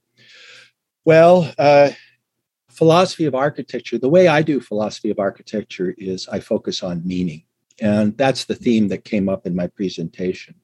well, 1.06 1.50
uh, 1.56 1.92
philosophy 2.82 3.26
of 3.26 3.34
architecture, 3.36 3.96
the 3.96 4.08
way 4.08 4.26
I 4.26 4.42
do 4.42 4.58
philosophy 4.58 5.08
of 5.08 5.20
architecture 5.20 5.94
is 5.98 6.26
I 6.26 6.40
focus 6.40 6.82
on 6.82 7.06
meaning. 7.06 7.44
And 7.80 8.18
that's 8.18 8.46
the 8.46 8.56
theme 8.56 8.88
that 8.88 9.04
came 9.04 9.28
up 9.28 9.46
in 9.46 9.54
my 9.54 9.68
presentation. 9.68 10.56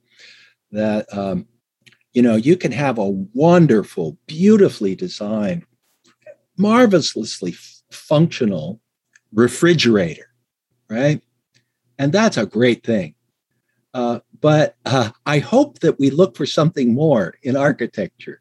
That 0.73 1.07
um, 1.17 1.47
you 2.15 2.23
know, 2.23 2.35
you 2.35 2.57
can 2.57 2.73
have 2.73 2.99
a 2.99 3.09
wonderful, 3.09 4.19
beautifully 4.27 4.97
designed, 4.97 5.63
marvelously 6.57 7.55
functional 7.93 8.81
refrigerator, 9.33 10.29
right? 10.91 11.23
And 12.01 12.13
that's 12.13 12.37
a 12.37 12.47
great 12.47 12.85
thing. 12.85 13.15
Uh, 13.95 14.19
but 14.41 14.75
uh, 14.85 15.11
I 15.25 15.39
hope 15.39 15.79
that 15.81 16.01
we 16.01 16.11
look 16.11 16.37
for 16.37 16.47
something 16.47 16.95
more 16.95 17.35
in 17.45 17.57
architecture 17.57 18.41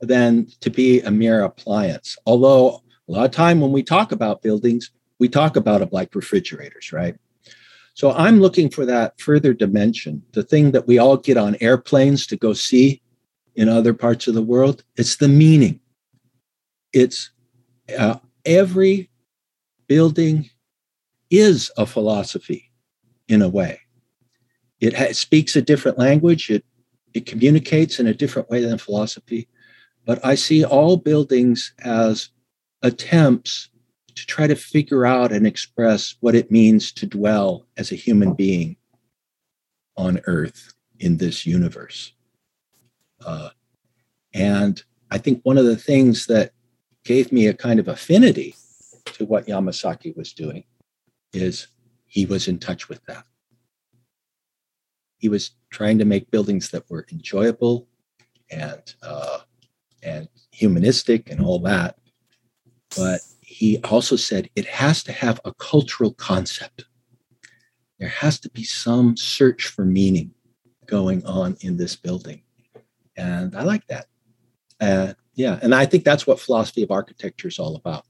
than 0.00 0.48
to 0.62 0.70
be 0.70 1.00
a 1.02 1.12
mere 1.12 1.42
appliance. 1.42 2.16
Although 2.26 2.82
a 3.08 3.12
lot 3.12 3.24
of 3.24 3.30
time 3.30 3.60
when 3.60 3.72
we 3.72 3.82
talk 3.82 4.12
about 4.12 4.42
buildings, 4.42 4.90
we 5.18 5.28
talk 5.28 5.56
about 5.56 5.80
them 5.80 5.88
like 5.92 6.14
refrigerators, 6.14 6.92
right? 6.92 7.16
So 7.94 8.12
I'm 8.12 8.40
looking 8.40 8.70
for 8.70 8.86
that 8.86 9.20
further 9.20 9.52
dimension, 9.52 10.22
the 10.32 10.42
thing 10.42 10.70
that 10.72 10.86
we 10.86 10.98
all 10.98 11.16
get 11.16 11.36
on 11.36 11.56
airplanes 11.60 12.26
to 12.28 12.36
go 12.36 12.52
see 12.52 13.02
in 13.56 13.68
other 13.68 13.92
parts 13.92 14.28
of 14.28 14.34
the 14.34 14.42
world. 14.42 14.84
It's 14.96 15.16
the 15.16 15.28
meaning. 15.28 15.80
It's 16.92 17.30
uh, 17.98 18.18
every 18.44 19.10
building 19.88 20.48
is 21.30 21.70
a 21.76 21.86
philosophy 21.86 22.70
in 23.26 23.42
a 23.42 23.48
way. 23.48 23.80
It 24.80 24.94
ha- 24.94 25.12
speaks 25.12 25.56
a 25.56 25.62
different 25.62 25.98
language. 25.98 26.50
It 26.50 26.64
it 27.14 27.26
communicates 27.26 27.98
in 27.98 28.06
a 28.06 28.14
different 28.14 28.50
way 28.50 28.62
than 28.62 28.78
philosophy. 28.78 29.48
But 30.04 30.24
I 30.24 30.34
see 30.36 30.64
all 30.64 30.98
buildings 30.98 31.72
as 31.80 32.30
attempts 32.82 33.70
to 34.14 34.26
try 34.26 34.46
to 34.46 34.56
figure 34.56 35.06
out 35.06 35.32
and 35.32 35.46
express 35.46 36.16
what 36.20 36.34
it 36.34 36.50
means 36.50 36.92
to 36.92 37.06
dwell 37.06 37.66
as 37.76 37.92
a 37.92 37.96
human 37.96 38.34
being 38.34 38.76
on 39.96 40.20
earth 40.26 40.74
in 41.00 41.16
this 41.18 41.46
universe. 41.46 42.12
Uh, 43.24 43.50
and 44.34 44.82
I 45.10 45.18
think 45.18 45.40
one 45.42 45.58
of 45.58 45.64
the 45.64 45.76
things 45.76 46.26
that 46.26 46.52
gave 47.04 47.32
me 47.32 47.46
a 47.46 47.54
kind 47.54 47.80
of 47.80 47.88
affinity 47.88 48.54
to 49.06 49.24
what 49.24 49.46
Yamasaki 49.46 50.16
was 50.16 50.32
doing 50.32 50.64
is 51.32 51.68
he 52.06 52.26
was 52.26 52.48
in 52.48 52.58
touch 52.58 52.88
with 52.88 53.04
that. 53.06 53.24
he 55.18 55.28
was 55.28 55.52
trying 55.70 55.98
to 55.98 56.04
make 56.04 56.30
buildings 56.30 56.70
that 56.70 56.88
were 56.88 57.06
enjoyable 57.12 57.88
and 58.50 58.94
uh, 59.02 59.38
and 60.02 60.28
humanistic 60.52 61.30
and 61.30 61.40
all 61.40 61.58
that. 61.58 61.98
But 62.96 63.20
he 63.40 63.78
also 63.84 64.16
said 64.16 64.50
it 64.56 64.66
has 64.66 65.02
to 65.04 65.12
have 65.12 65.40
a 65.44 65.52
cultural 65.54 66.12
concept. 66.14 66.84
There 67.98 68.08
has 68.08 68.38
to 68.40 68.50
be 68.50 68.64
some 68.64 69.16
search 69.16 69.66
for 69.66 69.84
meaning 69.84 70.32
going 70.86 71.24
on 71.26 71.56
in 71.60 71.76
this 71.76 71.96
building. 71.96 72.42
And 73.16 73.56
I 73.56 73.62
like 73.62 73.86
that. 73.88 74.06
Uh, 74.80 75.14
yeah, 75.34 75.58
and 75.62 75.74
I 75.74 75.86
think 75.86 76.04
that's 76.04 76.26
what 76.26 76.40
philosophy 76.40 76.82
of 76.82 76.90
architecture 76.90 77.48
is 77.48 77.58
all 77.58 77.76
about. 77.76 78.04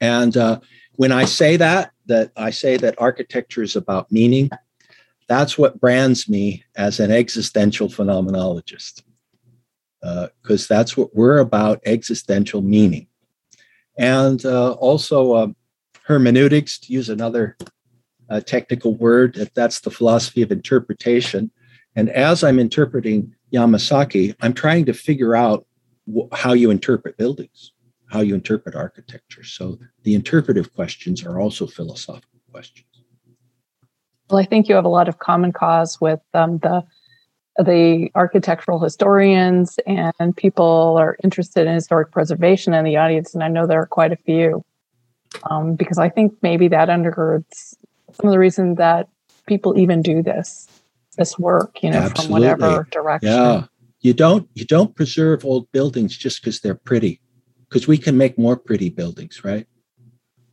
And 0.00 0.36
uh, 0.36 0.60
when 0.96 1.12
I 1.12 1.24
say 1.24 1.56
that, 1.56 1.92
that 2.06 2.32
I 2.36 2.50
say 2.50 2.76
that 2.76 3.00
architecture 3.00 3.62
is 3.62 3.76
about 3.76 4.10
meaning, 4.12 4.50
that's 5.28 5.56
what 5.56 5.80
brands 5.80 6.28
me 6.28 6.64
as 6.76 7.00
an 7.00 7.10
existential 7.10 7.88
phenomenologist, 7.88 9.02
because 10.00 10.70
uh, 10.70 10.74
that's 10.74 10.96
what 10.96 11.14
we're 11.14 11.38
about 11.38 11.80
existential 11.86 12.60
meaning. 12.60 13.06
And 13.96 14.44
uh, 14.44 14.72
also 14.72 15.32
uh, 15.32 15.48
hermeneutics, 16.04 16.78
to 16.80 16.92
use 16.92 17.08
another 17.08 17.56
uh, 18.30 18.40
technical 18.40 18.94
word, 18.94 19.34
that 19.34 19.54
that's 19.54 19.80
the 19.80 19.90
philosophy 19.90 20.42
of 20.42 20.50
interpretation. 20.50 21.50
And 21.94 22.08
as 22.10 22.42
I'm 22.42 22.58
interpreting 22.58 23.34
Yamasaki, 23.52 24.34
I'm 24.40 24.54
trying 24.54 24.86
to 24.86 24.94
figure 24.94 25.36
out 25.36 25.66
wh- 26.12 26.34
how 26.34 26.54
you 26.54 26.70
interpret 26.70 27.16
buildings, 27.18 27.72
how 28.10 28.20
you 28.20 28.34
interpret 28.34 28.74
architecture. 28.74 29.44
So 29.44 29.78
the 30.02 30.14
interpretive 30.14 30.72
questions 30.74 31.24
are 31.24 31.38
also 31.38 31.66
philosophical 31.66 32.40
questions. 32.50 32.86
Well, 34.30 34.40
I 34.40 34.46
think 34.46 34.68
you 34.68 34.74
have 34.74 34.86
a 34.86 34.88
lot 34.88 35.08
of 35.08 35.18
common 35.18 35.52
cause 35.52 36.00
with 36.00 36.20
um, 36.32 36.58
the 36.58 36.84
the 37.58 38.10
architectural 38.14 38.78
historians 38.78 39.78
and 39.86 40.36
people 40.36 40.96
are 40.98 41.16
interested 41.22 41.66
in 41.66 41.74
historic 41.74 42.10
preservation 42.10 42.74
in 42.74 42.84
the 42.84 42.96
audience, 42.96 43.34
and 43.34 43.42
I 43.42 43.48
know 43.48 43.66
there 43.66 43.80
are 43.80 43.86
quite 43.86 44.12
a 44.12 44.16
few. 44.16 44.64
Um, 45.50 45.76
because 45.76 45.98
I 45.98 46.10
think 46.10 46.34
maybe 46.42 46.68
that 46.68 46.88
undergirds 46.88 47.74
some 48.12 48.26
of 48.26 48.32
the 48.32 48.38
reason 48.38 48.74
that 48.74 49.08
people 49.46 49.78
even 49.78 50.02
do 50.02 50.22
this 50.22 50.68
this 51.16 51.38
work, 51.38 51.82
you 51.82 51.90
know, 51.90 51.98
Absolutely. 51.98 52.22
from 52.22 52.32
whatever 52.32 52.88
direction. 52.90 53.28
Yeah. 53.28 53.64
You 54.00 54.14
don't 54.14 54.48
you 54.54 54.64
don't 54.64 54.94
preserve 54.96 55.44
old 55.44 55.70
buildings 55.72 56.16
just 56.16 56.40
because 56.40 56.60
they're 56.60 56.74
pretty. 56.74 57.20
Because 57.68 57.86
we 57.86 57.98
can 57.98 58.16
make 58.16 58.38
more 58.38 58.56
pretty 58.56 58.90
buildings, 58.90 59.44
right? 59.44 59.66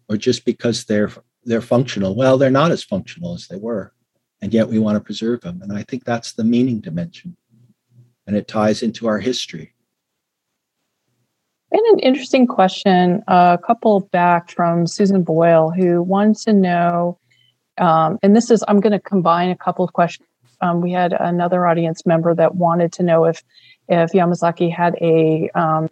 Or 0.07 0.17
just 0.17 0.45
because 0.45 0.85
they're 0.85 1.11
they're 1.43 1.61
functional. 1.61 2.15
Well, 2.15 2.37
they're 2.37 2.51
not 2.51 2.71
as 2.71 2.83
functional 2.83 3.33
as 3.33 3.47
they 3.47 3.57
were. 3.57 3.93
And 4.41 4.53
yet 4.53 4.69
we 4.69 4.79
want 4.79 4.95
to 4.95 5.01
preserve 5.01 5.41
them. 5.41 5.61
And 5.61 5.73
I 5.73 5.83
think 5.83 6.05
that's 6.05 6.33
the 6.33 6.43
meaning 6.43 6.79
dimension. 6.79 7.35
And 8.25 8.37
it 8.37 8.47
ties 8.47 8.81
into 8.81 9.07
our 9.07 9.19
history. 9.19 9.73
And 11.71 11.81
an 11.93 11.99
interesting 11.99 12.47
question, 12.47 13.23
a 13.27 13.59
couple 13.63 13.99
back 13.99 14.49
from 14.49 14.87
Susan 14.87 15.23
Boyle, 15.23 15.69
who 15.69 16.01
wants 16.01 16.45
to 16.45 16.53
know, 16.53 17.19
um, 17.77 18.17
and 18.23 18.35
this 18.35 18.49
is, 18.49 18.63
I'm 18.67 18.79
going 18.79 18.93
to 18.93 18.99
combine 18.99 19.49
a 19.49 19.55
couple 19.55 19.85
of 19.85 19.93
questions 19.93 20.29
um, 20.61 20.81
we 20.81 20.91
had 20.91 21.13
another 21.13 21.67
audience 21.67 22.05
member 22.05 22.33
that 22.35 22.55
wanted 22.55 22.91
to 22.93 23.03
know 23.03 23.25
if 23.25 23.43
if 23.87 24.11
Yamasaki 24.11 24.71
had 24.71 24.95
a 25.01 25.49
um, 25.55 25.89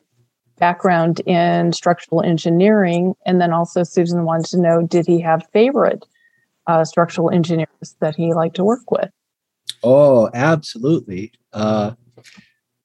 background 0.60 1.20
in 1.22 1.74
structural 1.74 2.22
engineering, 2.22 3.16
and 3.26 3.42
then 3.42 3.54
also 3.54 3.84
Susan 3.84 4.24
wanted 4.24 4.46
to 4.48 4.60
know 4.60 4.82
did 4.82 5.08
he 5.08 5.22
have 5.22 5.48
favorite 5.52 6.06
uh, 6.68 6.86
structural 6.86 7.30
engineers 7.32 7.96
that 8.00 8.16
he 8.16 8.34
liked 8.34 8.56
to 8.58 8.64
work 8.64 8.92
with? 8.92 9.10
Oh, 9.84 10.30
absolutely. 10.34 11.32
Uh, 11.54 11.94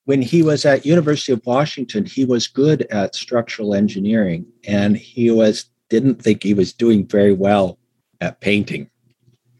when 0.04 0.22
he 0.22 0.42
was 0.42 0.64
at 0.64 0.86
University 0.86 1.32
of 1.32 1.44
Washington, 1.46 2.04
he 2.04 2.24
was 2.24 2.46
good 2.46 2.82
at 2.90 3.14
structural 3.14 3.74
engineering, 3.74 4.46
and 4.66 4.96
he 4.96 5.30
was 5.30 5.66
didn't 5.88 6.22
think 6.22 6.42
he 6.42 6.54
was 6.54 6.72
doing 6.72 7.06
very 7.06 7.34
well 7.34 7.78
at 8.20 8.40
painting. 8.40 8.88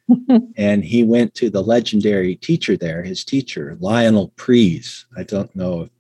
and 0.57 0.85
he 0.85 1.03
went 1.03 1.35
to 1.35 1.51
the 1.51 1.63
legendary 1.63 2.37
teacher 2.37 2.77
there, 2.77 3.03
his 3.03 3.25
teacher, 3.25 3.77
Lionel 3.81 4.33
Pries. 4.37 5.07
I 5.17 5.23
don't 5.23 5.55
know 5.55 5.83
if 5.83 5.91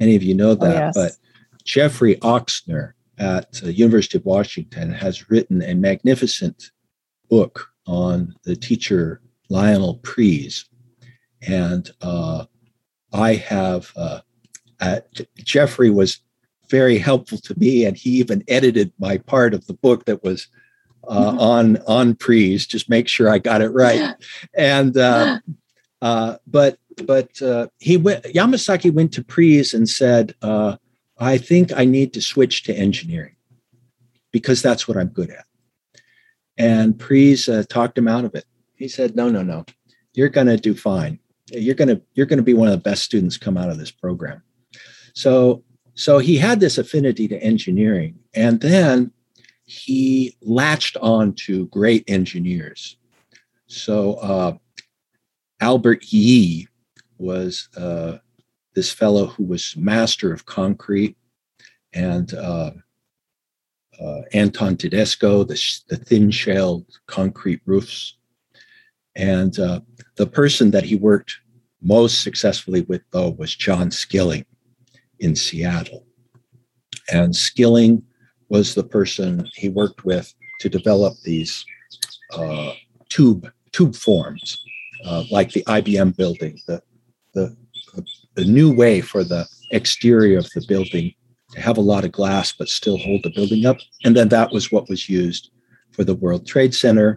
any 0.00 0.16
of 0.16 0.22
you 0.22 0.34
know 0.34 0.50
oh, 0.50 0.54
that, 0.56 0.76
oh, 0.76 0.86
yes. 0.86 0.94
but 0.94 1.12
Jeffrey 1.64 2.16
Ochsner 2.16 2.92
at 3.18 3.52
the 3.52 3.72
University 3.72 4.18
of 4.18 4.24
Washington 4.24 4.92
has 4.92 5.30
written 5.30 5.62
a 5.62 5.74
magnificent 5.74 6.70
book 7.28 7.68
on 7.86 8.34
the 8.44 8.56
teacher 8.56 9.20
Lionel 9.48 9.96
Pries. 10.02 10.64
And 11.46 11.90
uh, 12.00 12.46
I 13.12 13.34
have, 13.34 13.92
uh, 13.96 14.20
Jeffrey 15.44 15.90
was 15.90 16.20
very 16.68 16.98
helpful 16.98 17.38
to 17.38 17.58
me, 17.58 17.84
and 17.84 17.96
he 17.96 18.10
even 18.10 18.44
edited 18.48 18.92
my 18.98 19.18
part 19.18 19.54
of 19.54 19.66
the 19.66 19.74
book 19.74 20.04
that 20.06 20.22
was 20.24 20.48
uh, 21.08 21.30
mm-hmm. 21.30 21.38
on 21.38 21.76
on 21.86 22.14
Pries. 22.14 22.66
Just 22.66 22.88
make 22.88 23.08
sure 23.08 23.28
I 23.28 23.38
got 23.38 23.62
it 23.62 23.70
right. 23.70 24.14
And 24.54 24.96
uh, 24.96 25.40
uh, 26.02 26.36
but 26.46 26.78
but 27.04 27.40
uh, 27.42 27.68
he 27.78 27.96
went. 27.96 28.24
Yamasaki 28.24 28.92
went 28.92 29.12
to 29.14 29.24
Pries 29.24 29.74
and 29.74 29.88
said, 29.88 30.34
uh, 30.42 30.76
"I 31.18 31.38
think 31.38 31.72
I 31.76 31.84
need 31.84 32.12
to 32.14 32.20
switch 32.20 32.64
to 32.64 32.74
engineering 32.74 33.36
because 34.32 34.62
that's 34.62 34.88
what 34.88 34.96
I'm 34.96 35.08
good 35.08 35.30
at." 35.30 35.44
And 36.58 36.98
Pries 36.98 37.48
uh, 37.48 37.64
talked 37.68 37.98
him 37.98 38.08
out 38.08 38.24
of 38.24 38.34
it. 38.34 38.44
He 38.76 38.88
said, 38.88 39.16
"No, 39.16 39.28
no, 39.28 39.42
no. 39.42 39.64
You're 40.14 40.28
going 40.28 40.46
to 40.46 40.56
do 40.56 40.74
fine. 40.74 41.18
You're 41.50 41.74
going 41.74 41.88
to 41.88 42.00
you're 42.14 42.26
going 42.26 42.38
to 42.38 42.42
be 42.42 42.54
one 42.54 42.68
of 42.68 42.72
the 42.72 42.90
best 42.90 43.02
students 43.02 43.36
come 43.36 43.56
out 43.56 43.70
of 43.70 43.78
this 43.78 43.90
program." 43.90 44.42
So 45.14 45.64
so 45.94 46.18
he 46.18 46.36
had 46.36 46.60
this 46.60 46.78
affinity 46.78 47.26
to 47.28 47.42
engineering, 47.42 48.18
and 48.34 48.60
then 48.60 49.12
he 49.64 50.36
latched 50.42 50.96
on 50.98 51.32
to 51.32 51.66
great 51.68 52.04
engineers. 52.06 52.96
So 53.66 54.14
uh, 54.14 54.56
Albert 55.60 56.12
Yee 56.12 56.68
was 57.18 57.68
uh, 57.76 58.18
this 58.74 58.92
fellow 58.92 59.26
who 59.26 59.44
was 59.44 59.74
master 59.76 60.32
of 60.32 60.46
concrete, 60.46 61.16
and 61.92 62.32
uh, 64.00 64.20
Anton 64.32 64.76
Tedesko, 64.76 65.46
the, 65.46 65.56
the 65.88 66.02
thin-shelled 66.04 66.86
concrete 67.06 67.60
roofs. 67.66 68.16
And 69.14 69.58
uh, 69.58 69.80
the 70.16 70.26
person 70.26 70.70
that 70.72 70.84
he 70.84 70.96
worked 70.96 71.38
most 71.82 72.22
successfully 72.22 72.82
with, 72.82 73.02
though, 73.10 73.30
was 73.30 73.54
John 73.54 73.90
Skilling 73.90 74.44
in 75.20 75.34
Seattle. 75.34 76.04
And 77.10 77.34
Skilling 77.34 78.02
was 78.48 78.74
the 78.74 78.84
person 78.84 79.48
he 79.54 79.68
worked 79.68 80.04
with 80.04 80.32
to 80.60 80.68
develop 80.68 81.14
these 81.24 81.64
uh, 82.32 82.72
tube 83.08 83.50
tube 83.72 83.94
forms, 83.94 84.62
uh, 85.04 85.24
like 85.30 85.52
the 85.52 85.62
IBM 85.64 86.16
building, 86.16 86.58
the, 86.66 86.82
the 87.34 87.56
the 88.36 88.44
new 88.44 88.72
way 88.72 89.00
for 89.00 89.24
the 89.24 89.46
exterior 89.72 90.38
of 90.38 90.48
the 90.50 90.64
building 90.68 91.12
have 91.56 91.78
a 91.78 91.82
lot 91.82 92.04
of 92.04 92.12
glass 92.12 92.52
but 92.52 92.68
still 92.68 92.98
hold 92.98 93.22
the 93.22 93.30
building 93.30 93.66
up. 93.66 93.78
And 94.04 94.16
then 94.16 94.28
that 94.28 94.52
was 94.52 94.70
what 94.70 94.88
was 94.88 95.08
used 95.08 95.50
for 95.92 96.04
the 96.04 96.14
World 96.14 96.46
Trade 96.46 96.74
Center. 96.74 97.16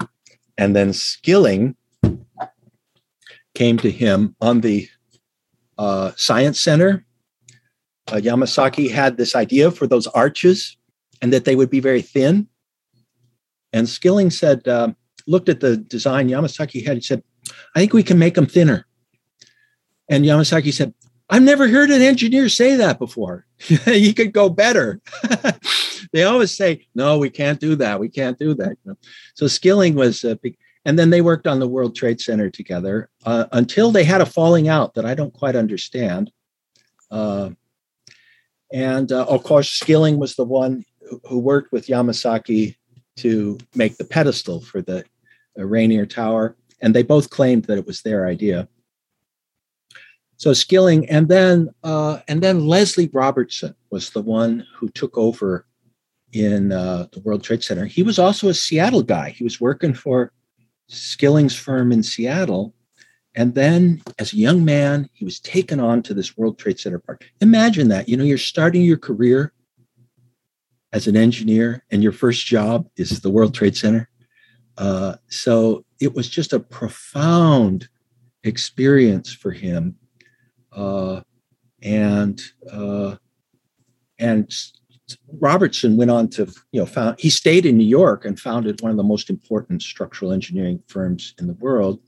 And 0.57 0.75
then 0.75 0.93
Skilling 0.93 1.75
came 3.55 3.77
to 3.77 3.91
him 3.91 4.35
on 4.41 4.61
the 4.61 4.87
uh, 5.77 6.11
Science 6.15 6.59
Center. 6.59 7.05
Uh, 8.07 8.15
Yamasaki 8.15 8.89
had 8.89 9.17
this 9.17 9.35
idea 9.35 9.71
for 9.71 9.87
those 9.87 10.07
arches 10.07 10.77
and 11.21 11.31
that 11.33 11.45
they 11.45 11.55
would 11.55 11.69
be 11.69 11.79
very 11.79 12.01
thin. 12.01 12.47
And 13.71 13.87
Skilling 13.87 14.31
said, 14.31 14.67
uh, 14.67 14.93
looked 15.27 15.49
at 15.49 15.59
the 15.59 15.77
design 15.77 16.29
Yamasaki 16.29 16.85
had, 16.85 16.97
he 16.97 17.01
said, 17.01 17.23
I 17.75 17.79
think 17.79 17.93
we 17.93 18.03
can 18.03 18.17
make 18.17 18.35
them 18.35 18.45
thinner. 18.45 18.85
And 20.09 20.25
Yamasaki 20.25 20.73
said, 20.73 20.93
I've 21.29 21.43
never 21.43 21.67
heard 21.67 21.91
an 21.91 22.01
engineer 22.01 22.49
say 22.49 22.75
that 22.75 22.97
before. 22.97 23.45
you 23.87 24.13
could 24.13 24.33
go 24.33 24.49
better. 24.49 25.01
they 26.13 26.23
always 26.23 26.55
say, 26.55 26.87
no, 26.95 27.17
we 27.17 27.29
can't 27.29 27.59
do 27.59 27.75
that. 27.75 27.99
We 27.99 28.09
can't 28.09 28.37
do 28.37 28.53
that. 28.55 28.77
So 29.33 29.47
Skilling 29.47 29.95
was 29.95 30.25
big, 30.41 30.57
and 30.85 30.97
then 30.97 31.09
they 31.09 31.21
worked 31.21 31.47
on 31.47 31.59
the 31.59 31.67
World 31.67 31.95
Trade 31.95 32.21
Center 32.21 32.49
together 32.49 33.09
uh, 33.25 33.45
until 33.51 33.91
they 33.91 34.03
had 34.03 34.21
a 34.21 34.25
falling 34.25 34.67
out 34.67 34.93
that 34.93 35.05
I 35.05 35.13
don't 35.13 35.33
quite 35.33 35.55
understand. 35.55 36.31
Uh, 37.11 37.51
and 38.71 39.11
uh, 39.11 39.25
of 39.25 39.43
course, 39.43 39.69
Skilling 39.69 40.17
was 40.19 40.35
the 40.35 40.45
one 40.45 40.85
who 41.27 41.39
worked 41.39 41.71
with 41.71 41.87
Yamasaki 41.87 42.75
to 43.17 43.57
make 43.75 43.97
the 43.97 44.05
pedestal 44.05 44.61
for 44.61 44.81
the 44.81 45.03
Rainier 45.57 46.05
Tower, 46.05 46.55
and 46.81 46.95
they 46.95 47.03
both 47.03 47.29
claimed 47.29 47.65
that 47.65 47.77
it 47.77 47.85
was 47.85 48.01
their 48.01 48.27
idea. 48.27 48.69
So 50.39 50.53
Skilling, 50.53 51.09
and 51.09 51.27
then 51.27 51.69
uh, 51.83 52.21
and 52.29 52.41
then 52.41 52.65
Leslie 52.65 53.09
Robertson 53.11 53.75
was 53.91 54.09
the 54.09 54.21
one 54.21 54.65
who 54.73 54.87
took 54.87 55.17
over 55.17 55.67
in 56.31 56.71
uh, 56.71 57.07
the 57.11 57.19
World 57.19 57.43
Trade 57.43 57.61
Center. 57.61 57.85
He 57.85 58.03
was 58.03 58.17
also 58.17 58.47
a 58.47 58.53
Seattle 58.53 59.03
guy. 59.03 59.31
He 59.31 59.43
was 59.43 59.59
working 59.59 59.93
for 59.93 60.31
Skilling's 60.87 61.55
firm 61.55 61.91
in 61.91 62.01
Seattle, 62.03 62.73
And 63.35 63.53
then, 63.53 64.01
as 64.17 64.33
a 64.33 64.37
young 64.37 64.65
man, 64.65 65.09
he 65.13 65.23
was 65.23 65.39
taken 65.39 65.79
on 65.79 66.01
to 66.03 66.13
this 66.13 66.37
World 66.37 66.57
Trade 66.57 66.79
Center 66.79 66.99
park. 66.99 67.25
Imagine 67.41 67.87
that. 67.89 68.09
You 68.09 68.17
know, 68.17 68.23
you're 68.23 68.37
starting 68.37 68.81
your 68.81 68.97
career 68.97 69.53
as 70.91 71.07
an 71.07 71.15
engineer, 71.15 71.83
and 71.91 72.01
your 72.01 72.11
first 72.11 72.45
job 72.45 72.89
is 72.97 73.21
the 73.21 73.29
World 73.29 73.53
Trade 73.53 73.77
Center. 73.77 74.09
Uh, 74.77 75.15
so 75.27 75.85
it 75.99 76.13
was 76.13 76.27
just 76.27 76.53
a 76.53 76.59
profound 76.59 77.87
experience 78.43 79.31
for 79.31 79.51
him. 79.51 79.95
Uh, 80.71 81.21
and 81.81 82.41
uh, 82.71 83.15
and 84.19 84.53
Robertson 85.39 85.97
went 85.97 86.11
on 86.11 86.27
to, 86.29 86.45
you 86.71 86.79
know, 86.79 86.85
found 86.85 87.19
he 87.19 87.29
stayed 87.29 87.65
in 87.65 87.77
New 87.77 87.85
York 87.85 88.25
and 88.25 88.39
founded 88.39 88.81
one 88.81 88.91
of 88.91 88.97
the 88.97 89.03
most 89.03 89.29
important 89.29 89.81
structural 89.81 90.31
engineering 90.31 90.81
firms 90.87 91.33
in 91.39 91.47
the 91.47 91.53
world. 91.53 91.99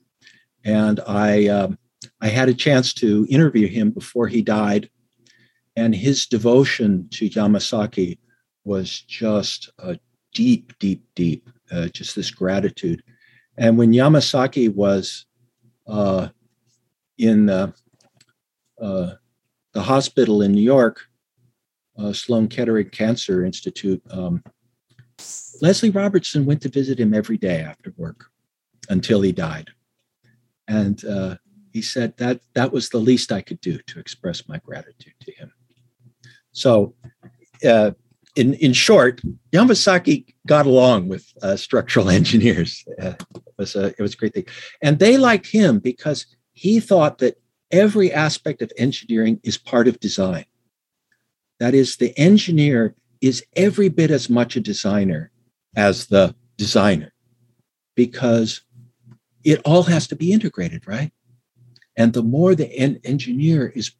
And 0.63 0.99
I, 1.07 1.47
um, 1.47 1.77
I 2.19 2.27
had 2.27 2.49
a 2.49 2.53
chance 2.53 2.93
to 2.95 3.25
interview 3.29 3.67
him 3.67 3.91
before 3.91 4.27
he 4.27 4.41
died, 4.41 4.89
and 5.75 5.95
his 5.95 6.27
devotion 6.27 7.07
to 7.11 7.29
Yamasaki 7.29 8.19
was 8.63 9.01
just 9.01 9.71
a 9.79 9.97
deep, 10.33 10.73
deep, 10.79 11.03
deep, 11.15 11.49
uh, 11.71 11.87
just 11.87 12.15
this 12.15 12.29
gratitude. 12.29 13.01
And 13.57 13.77
when 13.77 13.91
Yamasaki 13.91 14.73
was 14.73 15.25
uh, 15.87 16.29
in 17.17 17.49
uh, 17.49 17.71
uh 18.81 19.15
the 19.73 19.81
hospital 19.81 20.41
in 20.41 20.51
New 20.51 20.61
York, 20.61 21.01
uh, 21.97 22.13
Sloan 22.13 22.47
Kettering 22.47 22.89
Cancer 22.89 23.45
Institute, 23.45 24.01
um, 24.11 24.43
Leslie 25.61 25.91
Robertson 25.91 26.45
went 26.45 26.61
to 26.63 26.69
visit 26.69 26.99
him 26.99 27.13
every 27.13 27.37
day 27.37 27.61
after 27.61 27.93
work 27.97 28.25
until 28.89 29.21
he 29.21 29.31
died. 29.31 29.69
And 30.67 31.03
uh, 31.05 31.35
he 31.71 31.81
said 31.81 32.17
that 32.17 32.41
that 32.53 32.71
was 32.71 32.89
the 32.89 32.97
least 32.97 33.31
I 33.31 33.41
could 33.41 33.61
do 33.61 33.77
to 33.87 33.99
express 33.99 34.47
my 34.47 34.57
gratitude 34.59 35.13
to 35.21 35.31
him. 35.33 35.51
So, 36.51 36.95
uh, 37.65 37.91
in, 38.35 38.53
in 38.55 38.73
short, 38.73 39.21
Yamasaki 39.51 40.33
got 40.47 40.65
along 40.65 41.09
with 41.09 41.31
uh, 41.41 41.57
structural 41.57 42.09
engineers. 42.19 42.83
Uh, 43.01 43.13
it, 43.35 43.53
was 43.57 43.75
a, 43.75 43.87
it 43.87 43.99
was 43.99 44.13
a 44.13 44.17
great 44.17 44.33
thing. 44.33 44.47
And 44.81 44.99
they 44.99 45.17
liked 45.17 45.47
him 45.47 45.79
because 45.79 46.25
he 46.53 46.79
thought 46.79 47.19
that 47.19 47.40
every 47.71 48.11
aspect 48.11 48.61
of 48.61 48.71
engineering 48.77 49.39
is 49.43 49.57
part 49.57 49.87
of 49.87 49.99
design. 49.99 50.45
That 51.59 51.73
is, 51.73 51.97
the 51.97 52.17
engineer 52.17 52.95
is 53.21 53.43
every 53.55 53.89
bit 53.89 54.11
as 54.11 54.29
much 54.29 54.55
a 54.55 54.59
designer 54.59 55.31
as 55.75 56.07
the 56.07 56.35
designer 56.57 57.13
because 57.95 58.61
it 59.43 59.61
all 59.63 59.83
has 59.83 60.07
to 60.07 60.15
be 60.15 60.33
integrated, 60.33 60.87
right? 60.87 61.11
And 61.95 62.13
the 62.13 62.23
more 62.23 62.55
the 62.55 62.71
en- 62.73 62.99
engineer 63.03 63.71
is, 63.75 63.91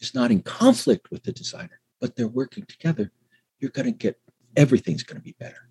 is 0.00 0.14
not 0.14 0.30
in 0.30 0.42
conflict 0.42 1.10
with 1.10 1.24
the 1.24 1.32
designer, 1.32 1.80
but 2.00 2.16
they're 2.16 2.28
working 2.28 2.64
together, 2.66 3.10
you're 3.58 3.70
going 3.70 3.86
to 3.86 3.92
get 3.92 4.20
everything's 4.56 5.02
going 5.02 5.18
to 5.20 5.24
be 5.24 5.36
better. 5.38 5.68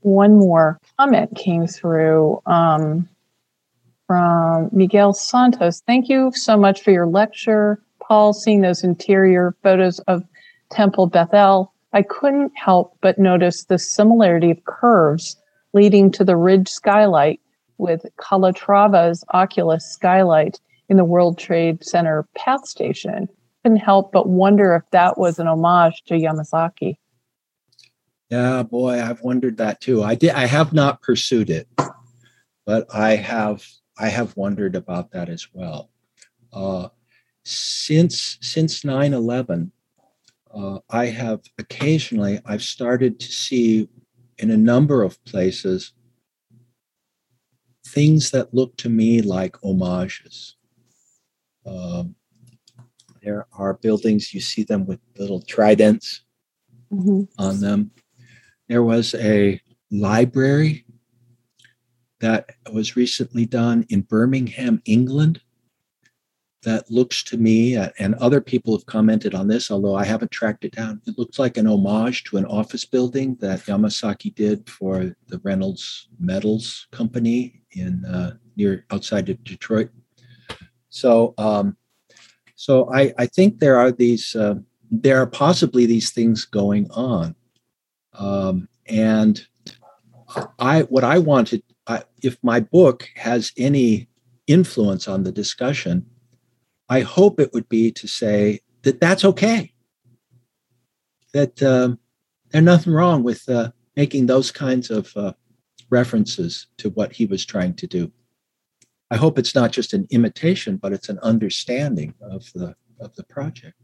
One 0.00 0.38
more 0.38 0.80
comment 0.98 1.36
came 1.36 1.66
through 1.66 2.40
um, 2.46 3.08
from 4.10 4.68
Miguel 4.72 5.12
Santos. 5.12 5.82
Thank 5.86 6.08
you 6.08 6.32
so 6.34 6.56
much 6.56 6.82
for 6.82 6.90
your 6.90 7.06
lecture. 7.06 7.80
Paul, 8.02 8.32
seeing 8.32 8.60
those 8.60 8.82
interior 8.82 9.54
photos 9.62 10.00
of 10.00 10.24
Temple 10.72 11.06
Bethel, 11.06 11.72
I 11.92 12.02
couldn't 12.02 12.50
help 12.56 12.96
but 13.02 13.20
notice 13.20 13.66
the 13.66 13.78
similarity 13.78 14.50
of 14.50 14.64
curves 14.64 15.36
leading 15.74 16.10
to 16.10 16.24
the 16.24 16.34
ridge 16.34 16.68
skylight 16.68 17.38
with 17.78 18.04
Calatrava's 18.20 19.24
Oculus 19.32 19.86
skylight 19.86 20.58
in 20.88 20.96
the 20.96 21.04
World 21.04 21.38
Trade 21.38 21.84
Center 21.84 22.26
PATH 22.36 22.66
station. 22.66 23.28
Couldn't 23.62 23.78
help 23.78 24.10
but 24.10 24.28
wonder 24.28 24.74
if 24.74 24.82
that 24.90 25.18
was 25.18 25.38
an 25.38 25.46
homage 25.46 26.02
to 26.06 26.14
Yamasaki. 26.14 26.96
Yeah, 28.28 28.64
boy, 28.64 29.00
I've 29.00 29.22
wondered 29.22 29.58
that 29.58 29.80
too. 29.80 30.02
I 30.02 30.16
did. 30.16 30.30
I 30.30 30.46
have 30.46 30.72
not 30.72 31.00
pursued 31.00 31.48
it, 31.48 31.68
but 32.66 32.92
I 32.92 33.14
have. 33.14 33.64
I 34.00 34.08
have 34.08 34.36
wondered 34.36 34.74
about 34.74 35.12
that 35.12 35.28
as 35.28 35.46
well. 35.52 35.90
Uh, 36.52 36.88
since 37.44 38.38
since 38.42 38.82
9-11 38.82 39.70
uh, 40.54 40.78
i 40.90 41.06
have 41.06 41.40
occasionally 41.58 42.38
i've 42.44 42.62
started 42.62 43.18
to 43.18 43.26
see 43.26 43.88
in 44.38 44.50
a 44.50 44.56
number 44.56 45.02
of 45.02 45.22
places 45.24 45.92
things 47.86 48.30
that 48.30 48.52
look 48.52 48.76
to 48.76 48.88
me 48.88 49.22
like 49.22 49.56
homages 49.62 50.56
um, 51.66 52.14
there 53.22 53.46
are 53.52 53.74
buildings 53.74 54.34
you 54.34 54.40
see 54.40 54.62
them 54.62 54.86
with 54.86 55.00
little 55.18 55.40
tridents 55.40 56.22
mm-hmm. 56.92 57.22
on 57.38 57.60
them 57.60 57.90
there 58.68 58.82
was 58.82 59.14
a 59.14 59.60
library 59.90 60.84
that 62.20 62.50
was 62.72 62.96
recently 62.96 63.46
done 63.46 63.84
in 63.88 64.02
birmingham 64.02 64.80
england 64.84 65.40
that 66.62 66.90
looks 66.90 67.22
to 67.24 67.38
me, 67.38 67.76
uh, 67.76 67.88
and 67.98 68.14
other 68.16 68.40
people 68.40 68.76
have 68.76 68.86
commented 68.86 69.34
on 69.34 69.48
this, 69.48 69.70
although 69.70 69.94
I 69.94 70.04
haven't 70.04 70.30
tracked 70.30 70.64
it 70.64 70.76
down. 70.76 71.00
It 71.06 71.16
looks 71.16 71.38
like 71.38 71.56
an 71.56 71.66
homage 71.66 72.24
to 72.24 72.36
an 72.36 72.44
office 72.44 72.84
building 72.84 73.36
that 73.40 73.60
Yamasaki 73.60 74.34
did 74.34 74.68
for 74.68 75.16
the 75.28 75.38
Reynolds 75.42 76.08
Metals 76.18 76.86
Company 76.90 77.62
in 77.72 78.04
uh, 78.04 78.34
near 78.56 78.84
outside 78.90 79.28
of 79.30 79.42
Detroit. 79.42 79.90
So, 80.90 81.34
um, 81.38 81.76
so 82.56 82.92
I, 82.92 83.14
I 83.16 83.26
think 83.26 83.58
there 83.58 83.78
are 83.78 83.90
these, 83.90 84.36
uh, 84.36 84.56
there 84.90 85.18
are 85.18 85.26
possibly 85.26 85.86
these 85.86 86.10
things 86.10 86.44
going 86.44 86.90
on, 86.90 87.34
um, 88.12 88.68
and 88.86 89.46
I 90.58 90.82
what 90.82 91.04
I 91.04 91.18
wanted, 91.18 91.62
if 92.22 92.36
my 92.42 92.60
book 92.60 93.08
has 93.16 93.52
any 93.56 94.08
influence 94.46 95.06
on 95.06 95.22
the 95.22 95.32
discussion 95.32 96.06
I 96.90 97.02
hope 97.02 97.38
it 97.38 97.52
would 97.54 97.68
be 97.68 97.92
to 97.92 98.08
say 98.08 98.60
that 98.82 99.00
that's 99.00 99.24
okay. 99.24 99.72
That 101.32 101.62
um, 101.62 102.00
there's 102.50 102.64
nothing 102.64 102.92
wrong 102.92 103.22
with 103.22 103.48
uh, 103.48 103.70
making 103.96 104.26
those 104.26 104.50
kinds 104.50 104.90
of 104.90 105.16
uh, 105.16 105.34
references 105.88 106.66
to 106.78 106.90
what 106.90 107.12
he 107.12 107.26
was 107.26 107.46
trying 107.46 107.74
to 107.74 107.86
do. 107.86 108.10
I 109.12 109.16
hope 109.16 109.38
it's 109.38 109.54
not 109.54 109.70
just 109.70 109.94
an 109.94 110.08
imitation, 110.10 110.78
but 110.78 110.92
it's 110.92 111.08
an 111.08 111.20
understanding 111.20 112.14
of 112.20 112.50
the 112.54 112.74
of 112.98 113.14
the 113.14 113.24
project. 113.24 113.79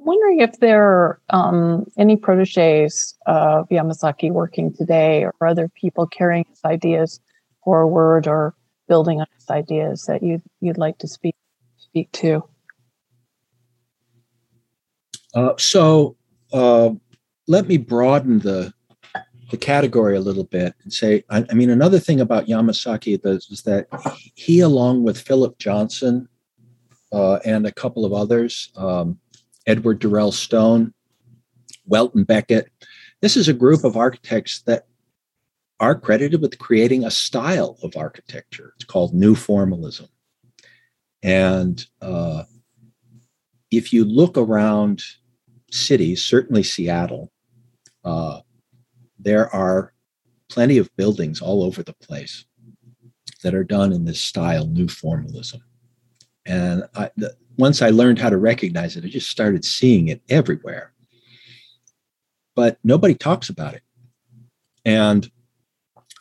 I'm 0.00 0.06
wondering 0.06 0.40
if 0.40 0.58
there 0.60 0.82
are 0.82 1.20
um, 1.28 1.84
any 1.98 2.16
proteges 2.16 3.14
of 3.26 3.68
Yamasaki 3.68 4.30
working 4.30 4.72
today, 4.72 5.24
or 5.24 5.46
other 5.46 5.68
people 5.68 6.06
carrying 6.06 6.46
his 6.48 6.60
ideas 6.64 7.20
forward, 7.62 8.26
or 8.26 8.54
building 8.88 9.20
on 9.20 9.26
his 9.34 9.50
ideas 9.50 10.04
that 10.06 10.22
you'd 10.22 10.42
you'd 10.62 10.78
like 10.78 10.96
to 10.98 11.08
speak 11.08 11.36
speak 11.76 12.10
to? 12.12 12.42
Uh, 15.34 15.52
so 15.58 16.16
uh, 16.54 16.90
let 17.46 17.68
me 17.68 17.76
broaden 17.76 18.38
the 18.38 18.72
the 19.50 19.58
category 19.58 20.16
a 20.16 20.20
little 20.20 20.44
bit 20.44 20.74
and 20.82 20.94
say, 20.94 21.24
I, 21.28 21.44
I 21.50 21.54
mean, 21.54 21.68
another 21.68 21.98
thing 21.98 22.20
about 22.20 22.46
Yamasaki 22.46 23.20
is, 23.22 23.48
is, 23.50 23.62
that 23.62 23.88
he, 24.34 24.60
along 24.60 25.02
with 25.02 25.20
Philip 25.20 25.58
Johnson 25.58 26.28
uh, 27.12 27.40
and 27.44 27.66
a 27.66 27.72
couple 27.72 28.04
of 28.06 28.12
others, 28.12 28.70
um, 28.76 29.18
Edward 29.66 29.98
Durell 29.98 30.32
Stone, 30.32 30.94
Welton 31.86 32.24
Becket, 32.24 32.70
this 33.20 33.36
is 33.36 33.48
a 33.48 33.54
group 33.54 33.84
of 33.84 33.96
architects 33.96 34.62
that 34.62 34.86
are 35.78 35.98
credited 35.98 36.40
with 36.40 36.58
creating 36.58 37.04
a 37.04 37.10
style 37.10 37.78
of 37.82 37.96
architecture. 37.96 38.72
It's 38.76 38.84
called 38.84 39.14
New 39.14 39.34
Formalism. 39.34 40.08
And 41.22 41.84
uh, 42.00 42.44
if 43.70 43.92
you 43.92 44.04
look 44.04 44.36
around 44.36 45.02
cities, 45.70 46.24
certainly 46.24 46.62
Seattle, 46.62 47.30
uh, 48.04 48.40
there 49.18 49.54
are 49.54 49.92
plenty 50.48 50.78
of 50.78 50.94
buildings 50.96 51.40
all 51.40 51.62
over 51.62 51.82
the 51.82 51.94
place 51.94 52.44
that 53.42 53.54
are 53.54 53.64
done 53.64 53.92
in 53.92 54.04
this 54.04 54.20
style, 54.20 54.66
New 54.66 54.88
Formalism. 54.88 55.62
And 56.50 56.82
I, 56.96 57.10
the, 57.16 57.36
once 57.58 57.80
I 57.80 57.90
learned 57.90 58.18
how 58.18 58.28
to 58.28 58.36
recognize 58.36 58.96
it, 58.96 59.04
I 59.04 59.08
just 59.08 59.30
started 59.30 59.64
seeing 59.64 60.08
it 60.08 60.20
everywhere. 60.28 60.92
But 62.56 62.78
nobody 62.82 63.14
talks 63.14 63.48
about 63.48 63.74
it. 63.74 63.82
And 64.84 65.30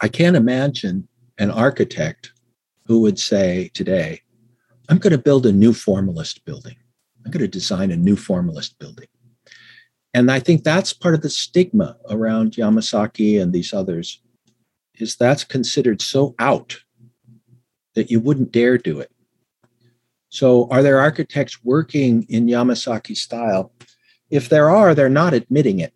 I 0.02 0.08
can't 0.08 0.36
imagine 0.36 1.08
an 1.40 1.50
architect 1.50 2.32
who 2.86 3.02
would 3.02 3.18
say 3.18 3.72
today, 3.74 4.22
I'm 4.88 5.00
going 5.00 5.14
to 5.14 5.18
build 5.18 5.48
a 5.48 5.52
new 5.52 5.74
formalist 5.74 6.46
building. 6.46 6.76
I'm 7.26 7.32
going 7.32 7.42
to 7.42 7.48
design 7.48 7.90
a 7.90 7.98
new 7.98 8.16
formalist 8.16 8.78
building. 8.78 9.08
And 10.14 10.32
I 10.32 10.40
think 10.40 10.64
that's 10.64 10.94
part 10.94 11.16
of 11.16 11.22
the 11.22 11.30
stigma 11.30 11.98
around 12.10 12.54
Yamasaki 12.54 13.42
and 13.42 13.52
these 13.52 13.74
others 13.74 14.22
is 14.96 15.16
that's 15.16 15.44
considered 15.44 16.04
so 16.04 16.36
out 16.38 16.78
that 17.96 18.12
you 18.12 18.20
wouldn't 18.20 18.52
dare 18.52 18.78
do 18.78 19.00
it. 19.00 19.12
So, 20.30 20.68
are 20.70 20.84
there 20.84 21.00
architects 21.00 21.64
working 21.64 22.26
in 22.30 22.46
Yamasaki 22.46 23.18
style? 23.18 23.72
If 24.30 24.50
there 24.50 24.70
are, 24.70 24.94
they're 24.94 25.10
not 25.10 25.34
admitting 25.34 25.80
it. 25.80 25.94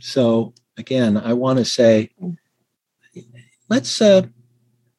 So, 0.00 0.54
again, 0.76 1.16
I 1.16 1.32
want 1.32 1.58
to 1.58 1.64
say, 1.64 2.10
let's 3.68 4.00
uh, 4.00 4.22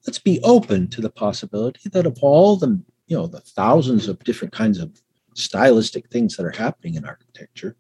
let's 0.05 0.19
be 0.19 0.41
open 0.43 0.89
to 0.89 1.01
the 1.01 1.09
possibility 1.09 1.89
that 1.89 2.05
of 2.05 2.17
all 2.21 2.57
the 2.57 2.81
you 3.07 3.17
know 3.17 3.27
the 3.27 3.39
thousands 3.39 4.07
of 4.07 4.23
different 4.23 4.53
kinds 4.53 4.77
of 4.77 5.01
stylistic 5.35 6.09
things 6.09 6.35
that 6.35 6.45
are 6.45 6.51
happening 6.51 6.95
in 6.95 7.05
architecture, 7.05 7.77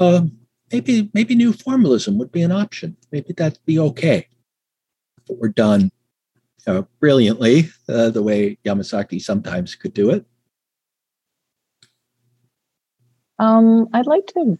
uh, 0.00 0.22
maybe 0.72 1.08
maybe 1.14 1.36
new 1.36 1.52
formalism 1.52 2.18
would 2.18 2.32
be 2.32 2.42
an 2.42 2.52
option. 2.52 2.96
Maybe 3.12 3.32
that'd 3.32 3.64
be 3.64 3.78
okay 3.78 4.26
it 5.28 5.38
were 5.38 5.48
done 5.48 5.90
uh, 6.68 6.82
brilliantly, 7.00 7.68
uh, 7.88 8.10
the 8.10 8.22
way 8.22 8.58
Yamasaki 8.64 9.20
sometimes 9.20 9.74
could 9.74 9.94
do 9.94 10.10
it. 10.10 10.24
Um, 13.38 13.88
I'd 13.92 14.06
like 14.06 14.26
to 14.28 14.58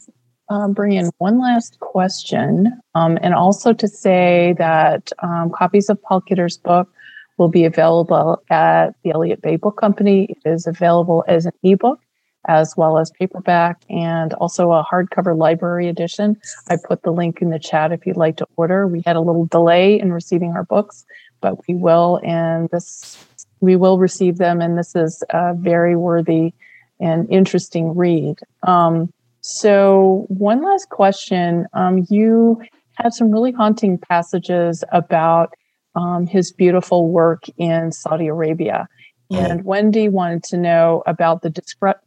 uh, 0.49 0.69
bring 0.69 0.93
in 0.93 1.11
one 1.19 1.39
last 1.39 1.79
question, 1.81 2.73
um, 2.95 3.19
and 3.21 3.35
also 3.35 3.73
to 3.73 3.87
say 3.87 4.55
that 4.59 5.13
um, 5.23 5.51
copies 5.51 5.91
of 5.91 6.03
Paul 6.03 6.23
Kidder's 6.23 6.57
book 6.57 6.89
will 7.37 7.49
be 7.49 7.65
available 7.65 8.43
at 8.51 8.95
the 9.05 9.11
Elliott 9.11 9.43
Bay 9.43 9.57
Book 9.57 9.77
Company. 9.77 10.25
It 10.31 10.49
is 10.49 10.67
available 10.67 11.25
as 11.29 11.47
an 11.47 11.53
ebook 11.63 12.01
as 12.47 12.75
well 12.77 12.99
as 12.99 13.11
paperback 13.11 13.83
and 13.91 14.33
also 14.35 14.73
a 14.73 14.85
hardcover 14.85 15.37
library 15.37 15.87
edition. 15.87 16.37
I 16.69 16.77
put 16.83 17.03
the 17.03 17.11
link 17.11 17.43
in 17.43 17.51
the 17.51 17.59
chat 17.59 17.93
if 17.93 18.07
you'd 18.07 18.17
like 18.17 18.37
to 18.39 18.47
order. 18.57 18.87
We 18.87 19.03
had 19.05 19.17
a 19.17 19.21
little 19.21 19.47
delay 19.47 20.01
in 20.01 20.13
receiving 20.13 20.53
our 20.53 20.65
books, 20.65 21.05
but 21.41 21.66
we 21.66 21.74
will, 21.74 22.20
and 22.24 22.68
this 22.70 23.24
we 23.61 23.76
will 23.76 23.99
receive 23.99 24.39
them, 24.39 24.61
and 24.61 24.78
this 24.78 24.95
is 24.95 25.22
a 25.30 25.55
very 25.55 25.97
worthy 25.97 26.53
and 27.01 27.28
interesting 27.30 27.97
read. 27.97 28.36
Um, 28.62 29.12
so, 29.41 30.26
one 30.28 30.62
last 30.62 30.89
question: 30.91 31.66
um, 31.72 32.07
You 32.09 32.62
had 32.95 33.12
some 33.12 33.30
really 33.30 33.53
haunting 33.53 33.99
passages 33.99 34.84
about 34.93 35.55
um, 35.95 36.26
his 36.26 36.53
beautiful 36.53 37.09
work 37.09 37.45
in 37.57 37.93
Saudi 37.93 38.26
Arabia. 38.26 38.89
And 39.30 39.64
Wendy 39.64 40.09
wanted 40.09 40.43
to 40.45 40.57
know 40.57 41.03
about 41.07 41.43
the 41.43 41.51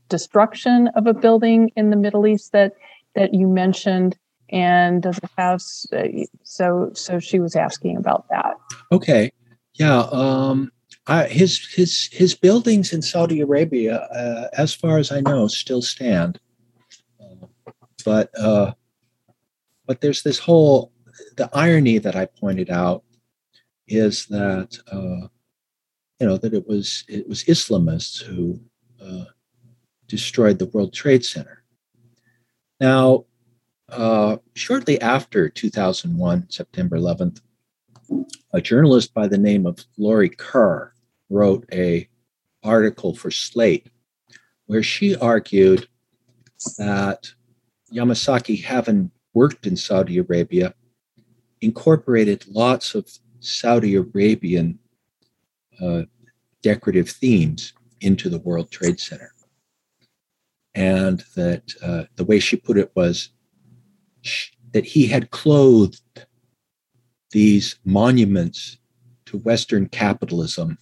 destruction 0.10 0.88
of 0.96 1.06
a 1.06 1.14
building 1.14 1.72
in 1.76 1.92
the 1.92 1.96
Middle 1.96 2.26
East 2.26 2.52
that 2.52 2.74
that 3.14 3.34
you 3.34 3.48
mentioned, 3.48 4.18
and 4.52 5.02
does 5.02 5.18
it 5.18 5.30
have 5.38 5.62
so 6.44 6.92
so 6.94 7.20
she 7.20 7.40
was 7.40 7.56
asking 7.56 7.98
about 7.98 8.26
that. 8.30 8.56
Okay, 8.92 9.32
yeah. 9.76 10.08
Um, 10.12 10.72
I, 11.08 11.28
his 11.28 11.68
his 11.74 12.10
his 12.12 12.36
buildings 12.36 12.94
in 12.94 13.02
Saudi 13.02 13.42
Arabia, 13.42 13.98
uh, 13.98 14.48
as 14.54 14.74
far 14.74 14.98
as 14.98 15.12
I 15.12 15.22
know, 15.22 15.48
still 15.48 15.82
stand. 15.82 16.40
Uh, 17.20 17.48
but 18.06 18.30
uh, 18.38 18.74
but 19.86 20.02
there's 20.02 20.24
this 20.24 20.40
whole 20.40 20.92
the 21.38 21.50
irony 21.54 21.98
that 21.98 22.16
I 22.16 22.26
pointed 22.26 22.70
out 22.70 23.04
is 23.88 24.26
that 24.28 24.78
uh, 24.92 25.28
you 26.20 26.28
know 26.28 26.38
that 26.38 26.54
it 26.54 26.68
was 26.68 27.04
it 27.08 27.28
was 27.28 27.44
Islamists 27.46 28.22
who 28.22 28.60
uh, 29.04 29.26
destroyed 30.08 30.60
the 30.60 30.68
World 30.68 30.94
Trade 30.94 31.26
Center. 31.26 31.64
Now, 32.80 33.26
uh, 33.92 34.38
shortly 34.56 35.00
after 35.02 35.50
2001, 35.50 36.50
September 36.50 36.98
11th, 36.98 37.42
a 38.54 38.62
journalist 38.62 39.14
by 39.14 39.28
the 39.28 39.38
name 39.38 39.66
of 39.66 39.80
Laurie 39.98 40.30
Kerr 40.30 40.94
wrote 41.30 41.66
a 41.72 42.08
article 42.64 43.16
for 43.16 43.32
Slate 43.32 43.88
where 44.66 44.84
she 44.84 45.16
argued 45.16 45.88
that 46.78 47.32
Yamasaki, 47.94 48.64
having 48.64 49.12
worked 49.34 49.66
in 49.66 49.76
Saudi 49.76 50.18
Arabia, 50.18 50.74
incorporated 51.62 52.46
lots 52.48 52.96
of 52.96 53.10
Saudi 53.40 53.96
Arabian 53.96 54.80
uh, 55.82 56.04
decorative 56.62 57.10
themes 57.10 57.74
into 58.02 58.30
the 58.30 58.40
World 58.40 58.72
Trade 58.72 59.00
Center. 59.00 59.32
And 60.74 61.24
that 61.36 61.64
uh, 61.84 62.04
the 62.16 62.24
way 62.24 62.40
she 62.40 62.56
put 62.56 62.78
it 62.78 62.92
was 62.96 63.30
that 64.74 64.86
he 64.86 65.08
had 65.08 65.32
clothed 65.32 66.26
these 67.32 67.78
monuments 67.86 68.78
to 69.26 69.38
Western 69.40 69.88
capitalism 69.88 70.78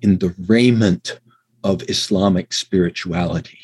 in 0.00 0.18
the 0.18 0.34
raiment 0.46 1.20
of 1.64 1.88
Islamic 1.88 2.52
spirituality. 2.52 3.58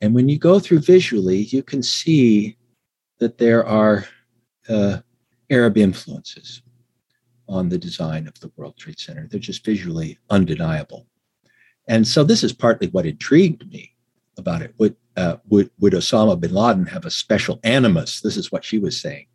And 0.00 0.14
when 0.14 0.28
you 0.28 0.38
go 0.38 0.58
through 0.58 0.80
visually, 0.80 1.38
you 1.38 1.62
can 1.62 1.82
see 1.82 2.56
that 3.18 3.38
there 3.38 3.64
are 3.66 4.06
uh, 4.68 4.98
Arab 5.50 5.76
influences 5.76 6.62
on 7.48 7.68
the 7.68 7.78
design 7.78 8.26
of 8.26 8.38
the 8.40 8.50
World 8.56 8.76
Trade 8.76 8.98
Center. 8.98 9.26
They're 9.26 9.40
just 9.40 9.64
visually 9.64 10.18
undeniable. 10.30 11.06
And 11.88 12.06
so 12.06 12.22
this 12.24 12.44
is 12.44 12.52
partly 12.52 12.88
what 12.88 13.06
intrigued 13.06 13.70
me 13.70 13.92
about 14.38 14.62
it. 14.62 14.74
Would, 14.78 14.96
uh, 15.20 15.36
would, 15.48 15.70
would 15.78 15.92
Osama 15.92 16.38
bin 16.40 16.54
Laden 16.54 16.86
have 16.86 17.04
a 17.04 17.10
special 17.10 17.60
animus? 17.62 18.20
This 18.20 18.36
is 18.36 18.50
what 18.50 18.64
she 18.64 18.78
was 18.78 19.00
saying 19.00 19.26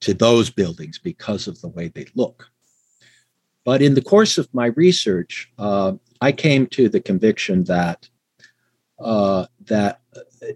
to 0.00 0.12
those 0.12 0.50
buildings 0.50 0.98
because 0.98 1.46
of 1.46 1.60
the 1.60 1.68
way 1.68 1.88
they 1.88 2.06
look. 2.14 2.48
But 3.64 3.80
in 3.80 3.94
the 3.94 4.02
course 4.02 4.38
of 4.38 4.52
my 4.52 4.66
research, 4.66 5.50
uh, 5.58 5.92
I 6.20 6.32
came 6.32 6.66
to 6.68 6.88
the 6.88 7.00
conviction 7.00 7.64
that 7.64 8.08
uh, 8.98 9.46
that 9.66 10.00
uh, 10.16 10.48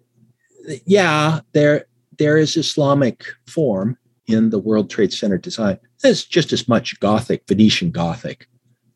yeah, 0.84 1.40
there 1.52 1.86
there 2.18 2.36
is 2.36 2.56
Islamic 2.56 3.24
form 3.46 3.96
in 4.26 4.50
the 4.50 4.58
World 4.58 4.90
Trade 4.90 5.12
Center 5.12 5.38
design. 5.38 5.78
There's 6.02 6.24
just 6.24 6.52
as 6.52 6.68
much 6.68 6.98
Gothic, 7.00 7.44
Venetian 7.46 7.90
Gothic, 7.90 8.48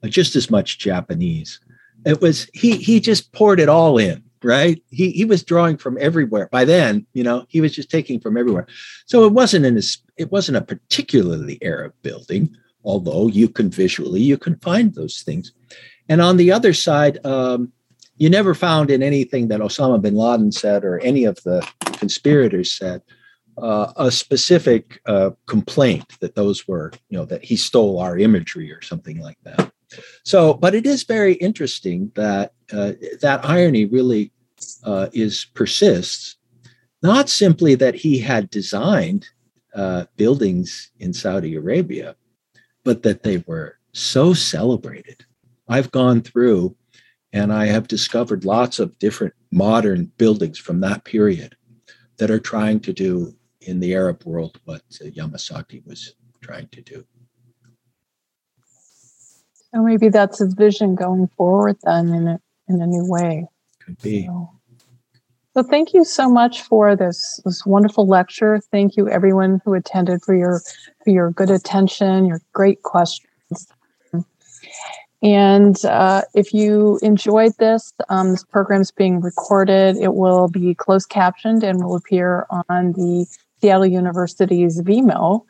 just 0.05 0.37
as 0.37 0.51
much 0.51 0.78
Japanese. 0.78 1.61
It 2.05 2.20
was 2.20 2.49
he 2.53 2.76
he 2.78 2.99
just 2.99 3.33
poured 3.33 3.61
it 3.61 3.68
all 3.68 3.99
in, 3.99 4.24
right? 4.43 4.82
He 4.91 5.11
he 5.11 5.24
was 5.24 5.43
drawing 5.45 5.76
from 5.76 5.99
everywhere. 6.01 6.49
By 6.51 6.64
then, 6.64 7.07
you 7.12 7.22
know, 7.22 7.45
he 7.49 7.61
was 7.61 7.75
just 7.75 7.91
taking 7.91 8.21
from 8.21 8.37
everywhere. 8.37 8.67
So 9.07 9.25
it 9.25 9.33
wasn't 9.33 9.67
in 9.67 9.76
his, 9.76 9.99
it 10.17 10.30
wasn't 10.30 10.58
a 10.58 10.62
particularly 10.62 11.58
Arab 11.62 11.95
building, 12.03 12.57
although 12.84 13.29
you 13.29 13.49
can 13.49 13.71
visually 13.71 14.21
you 14.21 14.38
can 14.38 14.57
find 14.57 14.95
those 14.95 15.22
things. 15.22 15.53
And 16.08 16.21
on 16.21 16.37
the 16.37 16.53
other 16.53 16.72
side, 16.72 17.25
um, 17.25 17.72
you 18.17 18.29
never 18.29 18.54
found 18.54 18.91
in 18.91 19.03
anything 19.03 19.49
that 19.49 19.61
Osama 19.61 20.00
bin 20.00 20.14
Laden 20.14 20.53
said 20.53 20.84
or 20.84 20.99
any 21.00 21.25
of 21.25 21.37
the 21.45 21.67
conspirators 21.84 22.72
said 22.72 23.03
uh, 23.57 23.92
a 23.96 24.11
specific 24.11 25.00
uh, 25.07 25.30
complaint 25.46 26.18
that 26.21 26.34
those 26.34 26.67
were, 26.67 26.92
you 27.08 27.18
know, 27.18 27.25
that 27.25 27.45
he 27.45 27.57
stole 27.57 27.99
our 27.99 28.18
imagery 28.18 28.72
or 28.72 28.83
something 28.83 29.21
like 29.21 29.38
that. 29.45 29.72
So, 30.25 30.54
but 30.54 30.75
it 30.75 30.87
is 30.87 31.04
very 31.04 31.34
interesting 31.34 32.12
that 32.14 32.53
uh, 32.72 32.92
that 33.21 33.45
irony 33.45 33.84
really 33.84 34.33
uh, 34.84 35.08
is 35.12 35.46
persists. 35.54 36.37
Not 37.03 37.29
simply 37.29 37.75
that 37.76 37.95
he 37.95 38.18
had 38.18 38.50
designed 38.50 39.26
uh, 39.75 40.04
buildings 40.17 40.91
in 40.99 41.12
Saudi 41.12 41.54
Arabia, 41.54 42.14
but 42.84 43.03
that 43.03 43.22
they 43.22 43.38
were 43.46 43.79
so 43.92 44.34
celebrated. 44.34 45.25
I've 45.68 45.91
gone 45.91 46.21
through 46.21 46.76
and 47.33 47.53
I 47.53 47.67
have 47.67 47.88
discovered 47.88 48.45
lots 48.45 48.79
of 48.79 48.99
different 48.99 49.34
modern 49.50 50.12
buildings 50.18 50.58
from 50.58 50.80
that 50.80 51.04
period 51.04 51.57
that 52.18 52.30
are 52.30 52.41
trying 52.41 52.80
to 52.80 52.92
do 52.92 53.34
in 53.62 53.80
the 53.80 53.95
Arab 53.95 54.25
world 54.25 54.61
what 54.64 54.83
uh, 55.00 55.07
Yamasaki 55.07 55.87
was 55.87 56.14
trying 56.41 56.68
to 56.68 56.83
do. 56.83 57.04
So 59.75 59.83
maybe 59.83 60.09
that's 60.09 60.38
his 60.38 60.55
vision 60.55 60.95
going 60.95 61.29
forward 61.37 61.76
then 61.83 62.09
in 62.09 62.29
a, 62.29 62.41
in 62.68 62.83
a 62.83 62.87
new 62.87 63.09
way. 63.09 63.47
Could 63.84 64.01
be. 64.03 64.26
So, 64.26 64.51
so 65.55 65.63
thank 65.63 65.95
you 65.95 66.05
so 66.05 66.29
much 66.29 66.63
for 66.63 66.95
this 66.95 67.41
this 67.45 67.67
wonderful 67.67 68.07
lecture. 68.07 68.61
Thank 68.71 68.97
you 68.97 69.09
everyone 69.09 69.61
who 69.64 69.75
attended 69.75 70.22
for 70.22 70.34
your 70.34 70.61
for 71.05 71.11
your 71.11 71.30
good 71.33 71.51
attention, 71.51 72.26
your 72.26 72.41
great 72.53 72.83
questions. 72.83 73.29
And 75.22 75.84
uh, 75.84 76.22
if 76.34 76.55
you 76.55 76.99
enjoyed 77.03 77.53
this, 77.59 77.92
um, 78.09 78.30
this 78.30 78.45
program 78.45 78.80
is 78.80 78.91
being 78.91 79.21
recorded. 79.21 79.97
It 79.97 80.14
will 80.14 80.49
be 80.49 80.75
closed 80.75 81.11
captioned 81.11 81.63
and 81.63 81.84
will 81.84 81.97
appear 81.97 82.47
on 82.49 82.92
the 82.92 83.26
Seattle 83.61 83.87
University's 83.87 84.80
Vimeo 84.80 85.45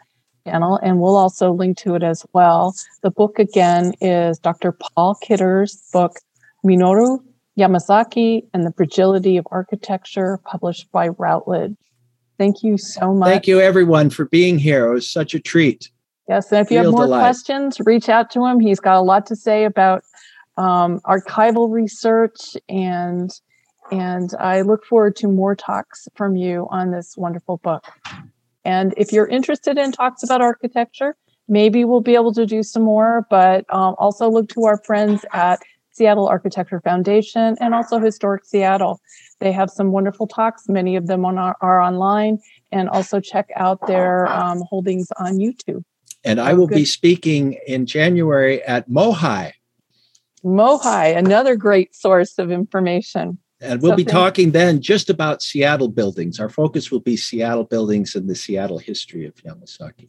channel, 0.45 0.79
and 0.83 1.01
we'll 1.01 1.17
also 1.17 1.53
link 1.53 1.79
to 1.79 1.95
it 1.95 2.03
as 2.03 2.25
well. 2.33 2.75
The 3.03 3.11
book 3.11 3.39
again 3.39 3.95
is 4.01 4.39
Dr. 4.39 4.73
Paul 4.73 5.17
Kidder's 5.17 5.83
book, 5.93 6.17
Minoru 6.65 7.19
Yamasaki 7.59 8.43
and 8.55 8.65
the 8.65 8.73
Fragility 8.73 9.37
of 9.37 9.47
Architecture, 9.51 10.39
published 10.45 10.91
by 10.93 11.09
Routledge. 11.09 11.77
Thank 12.39 12.63
you 12.63 12.79
so 12.79 13.13
much. 13.13 13.29
Thank 13.29 13.47
you, 13.47 13.61
everyone, 13.61 14.09
for 14.09 14.25
being 14.25 14.59
here. 14.59 14.91
It 14.91 14.95
was 14.95 15.09
such 15.09 15.35
a 15.35 15.41
treat. 15.41 15.91
Yes, 16.29 16.51
and 16.53 16.65
if 16.65 16.71
you 16.71 16.79
have 16.79 16.93
more 16.93 17.05
delight. 17.05 17.21
questions, 17.21 17.79
reach 17.85 18.09
out 18.09 18.31
to 18.31 18.47
him. 18.47 18.61
He's 18.61 18.81
got 18.81 18.97
a 18.97 19.03
lot 19.03 19.27
to 19.27 19.37
say 19.37 19.65
about 19.65 20.03
um, 20.57 21.01
archival 21.01 21.71
research 21.71 22.57
and 22.69 23.31
and 23.91 24.33
I 24.39 24.61
look 24.61 24.85
forward 24.85 25.17
to 25.17 25.27
more 25.27 25.57
talks 25.57 26.07
from 26.15 26.37
you 26.37 26.69
on 26.71 26.93
this 26.93 27.17
wonderful 27.17 27.57
book. 27.57 27.85
And 28.65 28.95
if 28.97 29.13
you're 29.13 29.27
interested 29.27 29.79
in 29.79 29.93
talks 29.93 30.23
about 30.23 30.41
architecture, 30.41 31.17
maybe 31.49 31.85
we'll 31.85 32.01
be 32.01 32.15
able 32.15 32.33
to 32.35 32.47
do 32.47 32.63
some 32.63 32.83
more, 32.83 33.27
but 33.31 33.65
um, 33.75 33.95
also 33.99 34.31
look 34.31 34.49
to 34.51 34.65
our 34.65 34.79
friends 34.85 35.25
at 35.33 35.61
Seattle 35.93 36.29
Architecture 36.29 36.81
Foundation 36.81 37.57
and 37.61 37.75
also 37.75 37.99
Historic 37.99 38.45
Seattle. 38.45 39.01
They 39.41 39.53
have 39.53 39.71
some 39.71 39.91
wonderful 39.91 40.27
talks. 40.27 40.69
Many 40.69 40.97
of 40.97 41.07
them 41.07 41.25
are, 41.25 41.57
are 41.61 41.81
online, 41.81 42.39
and 42.71 42.89
also 42.89 43.21
check 43.21 43.51
out 43.57 43.87
their 43.87 44.29
um, 44.29 44.63
holdings 44.69 45.09
on 45.19 45.39
YouTube. 45.39 45.83
And 46.25 46.41
I 46.41 46.53
will 46.53 46.67
Good. 46.67 46.77
be 46.77 46.85
speaking 46.85 47.59
in 47.67 47.87
January 47.87 48.63
at 48.65 48.89
Mohai. 48.89 49.53
Mohai, 50.45 51.17
another 51.17 51.57
great 51.57 51.95
source 51.95 52.39
of 52.39 52.51
information. 52.51 53.39
And 53.61 53.83
we'll 53.83 53.93
so 53.93 53.97
be 53.97 54.05
talking 54.05 54.53
then 54.53 54.81
just 54.81 55.11
about 55.11 55.43
Seattle 55.43 55.89
buildings. 55.89 56.41
Our 56.41 56.49
focus 56.49 56.91
will 56.91 57.01
be 57.01 57.17
Seattle 57.17 57.65
buildings 57.65 58.15
and 58.15 58.29
the 58.29 58.35
Seattle 58.35 58.79
history 58.79 59.27
of 59.27 59.35
Yamasaki. 59.37 60.09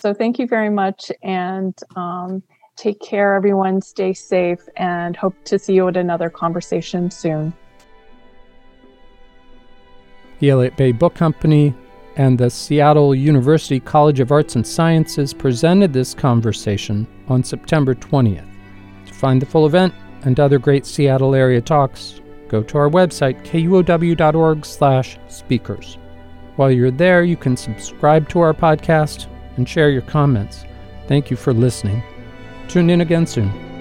So 0.00 0.12
thank 0.12 0.40
you 0.40 0.48
very 0.48 0.70
much 0.70 1.12
and 1.22 1.78
um, 1.94 2.42
take 2.76 3.00
care, 3.00 3.34
everyone. 3.34 3.80
Stay 3.80 4.12
safe 4.12 4.58
and 4.76 5.16
hope 5.16 5.36
to 5.44 5.60
see 5.60 5.74
you 5.74 5.86
at 5.86 5.96
another 5.96 6.28
conversation 6.28 7.08
soon. 7.08 7.52
The 10.40 10.50
Elliott 10.50 10.76
Bay 10.76 10.90
Book 10.90 11.14
Company 11.14 11.72
and 12.16 12.36
the 12.36 12.50
Seattle 12.50 13.14
University 13.14 13.78
College 13.78 14.18
of 14.18 14.32
Arts 14.32 14.56
and 14.56 14.66
Sciences 14.66 15.32
presented 15.32 15.92
this 15.92 16.14
conversation 16.14 17.06
on 17.28 17.44
September 17.44 17.94
20th. 17.94 18.48
To 19.06 19.14
find 19.14 19.40
the 19.40 19.46
full 19.46 19.66
event, 19.66 19.94
and 20.24 20.38
other 20.38 20.58
great 20.58 20.86
Seattle 20.86 21.34
area 21.34 21.60
talks, 21.60 22.20
go 22.48 22.62
to 22.62 22.78
our 22.78 22.88
website, 22.88 23.42
kuow.org/speakers. 23.44 25.98
While 26.56 26.70
you're 26.70 26.90
there, 26.90 27.24
you 27.24 27.36
can 27.36 27.56
subscribe 27.56 28.28
to 28.28 28.40
our 28.40 28.52
podcast 28.52 29.26
and 29.56 29.66
share 29.68 29.90
your 29.90 30.02
comments. 30.02 30.64
Thank 31.08 31.30
you 31.30 31.36
for 31.36 31.52
listening. 31.52 32.02
Tune 32.68 32.90
in 32.90 33.00
again 33.00 33.26
soon. 33.26 33.71